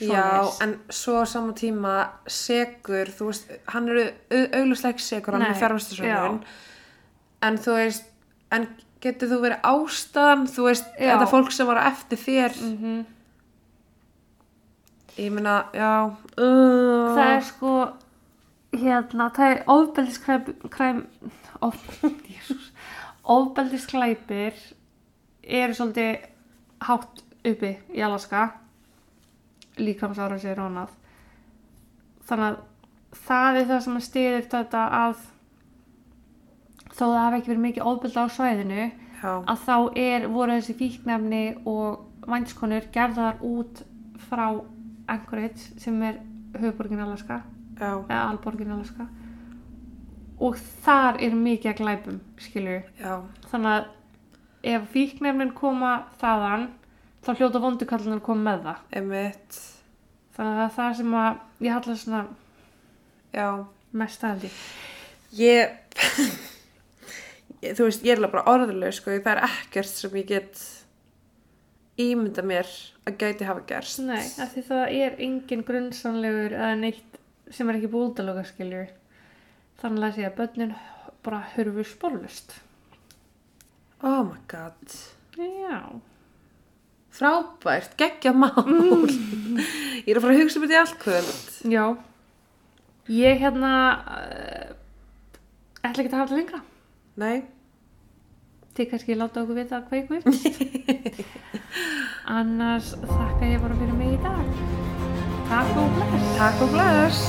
Já, 0.00 0.44
en 0.60 0.76
svo 0.92 1.22
á 1.22 1.24
sama 1.24 1.54
tíma 1.56 1.94
segur, 2.28 3.08
þú 3.08 3.30
veist, 3.30 3.52
hann 3.72 3.88
eru 3.88 4.02
auglustlega 4.28 4.92
ekki 4.92 5.04
segur, 5.06 5.36
hann 5.38 5.46
er 5.46 5.56
fjárvæstasönnun 5.56 6.42
en 7.46 7.60
þú 7.64 7.76
veist 7.78 8.10
en 8.52 8.66
getur 9.00 9.30
þú 9.30 9.38
verið 9.46 9.68
ástæðan 9.70 10.44
þú 10.52 10.66
veist, 10.68 10.90
Já. 10.98 11.14
þetta 11.14 11.30
fólk 11.30 11.54
sem 11.54 11.70
var 11.70 11.80
eftir 11.88 12.20
þér? 12.20 12.58
Mm 12.60 13.04
ég 15.16 15.32
meina, 15.32 15.66
já 15.72 16.12
uh, 16.36 17.14
það 17.16 17.30
er 17.30 17.44
sko 17.46 17.72
hérna, 18.76 19.30
það 19.32 19.52
er 19.52 19.62
ofbeldiskræm 19.72 20.50
kræm, 20.72 21.02
of, 21.64 21.78
Jesus, 22.28 22.70
ofbeldisklæpir 23.24 24.58
eru 25.42 25.76
svolítið 25.78 26.26
hátt 26.84 27.22
uppi 27.46 27.72
í 27.96 28.04
Alaska 28.04 28.50
líkamsára 29.80 30.38
sér 30.40 30.58
rónað. 30.60 30.92
Þannig 32.26 32.46
að 32.46 32.60
það 33.26 33.58
er 33.60 33.66
það 33.70 33.82
sem 33.86 33.98
að 33.98 34.06
stiður 34.06 34.46
þetta 34.52 34.84
að 35.00 35.24
þó 36.96 37.02
það 37.02 37.18
hafi 37.20 37.40
ekki 37.40 37.52
verið 37.52 37.64
mikið 37.66 37.90
ofbeldi 37.90 38.22
á 38.24 38.26
svæðinu 38.32 38.84
já, 38.86 39.32
að 39.34 39.64
þá 39.66 39.76
er, 40.02 40.28
voru 40.32 40.56
þessi 40.56 40.76
fíknefni 40.78 41.42
og 41.68 42.26
vænskonur 42.26 42.88
gerðar 42.94 43.42
út 43.44 43.82
frá 44.28 44.46
Anchorage 45.12 45.76
sem 45.80 46.00
er 46.02 46.18
höfuborgin 46.56 47.04
Alaska 47.04 47.42
já, 47.76 47.90
eða 47.92 48.22
alborgin 48.30 48.72
Alaska. 48.74 49.06
Og 50.36 50.56
þar 50.84 51.20
er 51.24 51.36
mikið 51.36 51.72
að 51.72 51.78
glæpum 51.80 52.18
skilur 52.40 52.82
já. 53.00 53.12
Þannig 53.50 53.76
að 53.76 53.86
ef 54.72 54.90
fíknefnin 54.92 55.54
koma 55.56 55.92
þaðan 56.20 56.68
þá 57.26 57.30
hljóta 57.40 57.62
vondukallunar 57.62 58.22
koma 58.24 58.50
með 58.50 58.66
það. 58.66 58.82
Einmitt, 58.98 59.58
þannig 60.36 60.62
að 60.64 60.74
það 60.76 60.90
er 60.90 60.98
sem 61.00 61.16
að 61.20 61.66
ég 61.66 61.76
halla 61.76 61.96
svona 62.00 62.22
já. 63.34 63.48
mest 63.96 64.26
aðaldi 64.26 64.50
ég, 65.46 65.72
þú 67.76 67.88
veist, 67.88 68.04
ég 68.06 68.14
er 68.14 68.28
bara 68.30 68.46
orðuleg 68.52 68.94
sko, 68.94 69.16
það 69.16 69.32
er 69.34 69.44
ekkert 69.48 69.90
sem 69.90 70.18
ég 70.20 70.28
get 70.30 70.60
ímynda 72.00 72.44
mér 72.44 72.68
að 73.08 73.16
gæti 73.22 73.48
hafa 73.48 73.64
gerst. 73.68 74.02
Nei, 74.04 74.22
af 74.42 74.52
því 74.52 74.66
það 74.68 74.84
er 75.00 75.16
engin 75.26 75.64
grunnsanlegur 75.66 76.56
eða 76.56 76.74
neitt 76.78 77.18
sem 77.52 77.68
er 77.70 77.78
ekki 77.78 77.90
búldaloga 77.92 78.44
skiljur 78.46 78.92
þannig 79.80 80.08
að 80.08 80.16
segja 80.16 80.30
að 80.32 80.38
börnin 80.40 80.76
bara 81.26 81.42
hurfu 81.54 81.84
spórlust 81.86 82.56
oh 84.02 84.22
my 84.24 84.38
god. 84.48 84.96
Já, 85.36 86.00
frábært, 87.16 87.96
geggja 87.98 88.32
mál. 88.36 89.08
Ég 90.06 90.12
er 90.12 90.18
að 90.20 90.24
fara 90.24 90.34
að 90.36 90.40
hugsa 90.44 90.60
um 90.60 90.66
þetta 90.66 90.76
í 90.76 90.82
allt 90.82 90.98
kvöld. 91.02 91.36
Já. 91.72 91.84
Ég 93.16 93.42
hérna 93.42 93.72
uh, 93.96 94.68
ætla 95.82 96.02
ekki 96.02 96.10
að 96.10 96.18
hafa 96.18 96.30
þetta 96.30 96.40
lengra. 96.40 96.60
Nei, 97.16 97.38
Þið 98.76 98.90
kannski 98.90 99.14
láta 99.16 99.40
okkur 99.40 99.56
vita 99.56 99.78
hvað 99.88 100.00
ykkur 100.02 100.20
finnst. 100.26 100.60
Annars 102.36 102.92
þakka 103.00 103.48
ég 103.48 103.56
bara 103.64 103.72
fyrir 103.80 103.96
mig 103.96 104.12
í 104.12 104.20
dag. 104.20 104.44
Takk 105.48 105.72
og 105.80 105.88
bless. 105.96 106.28
Takk 106.36 106.60
og 106.66 106.70
bless 106.76 107.20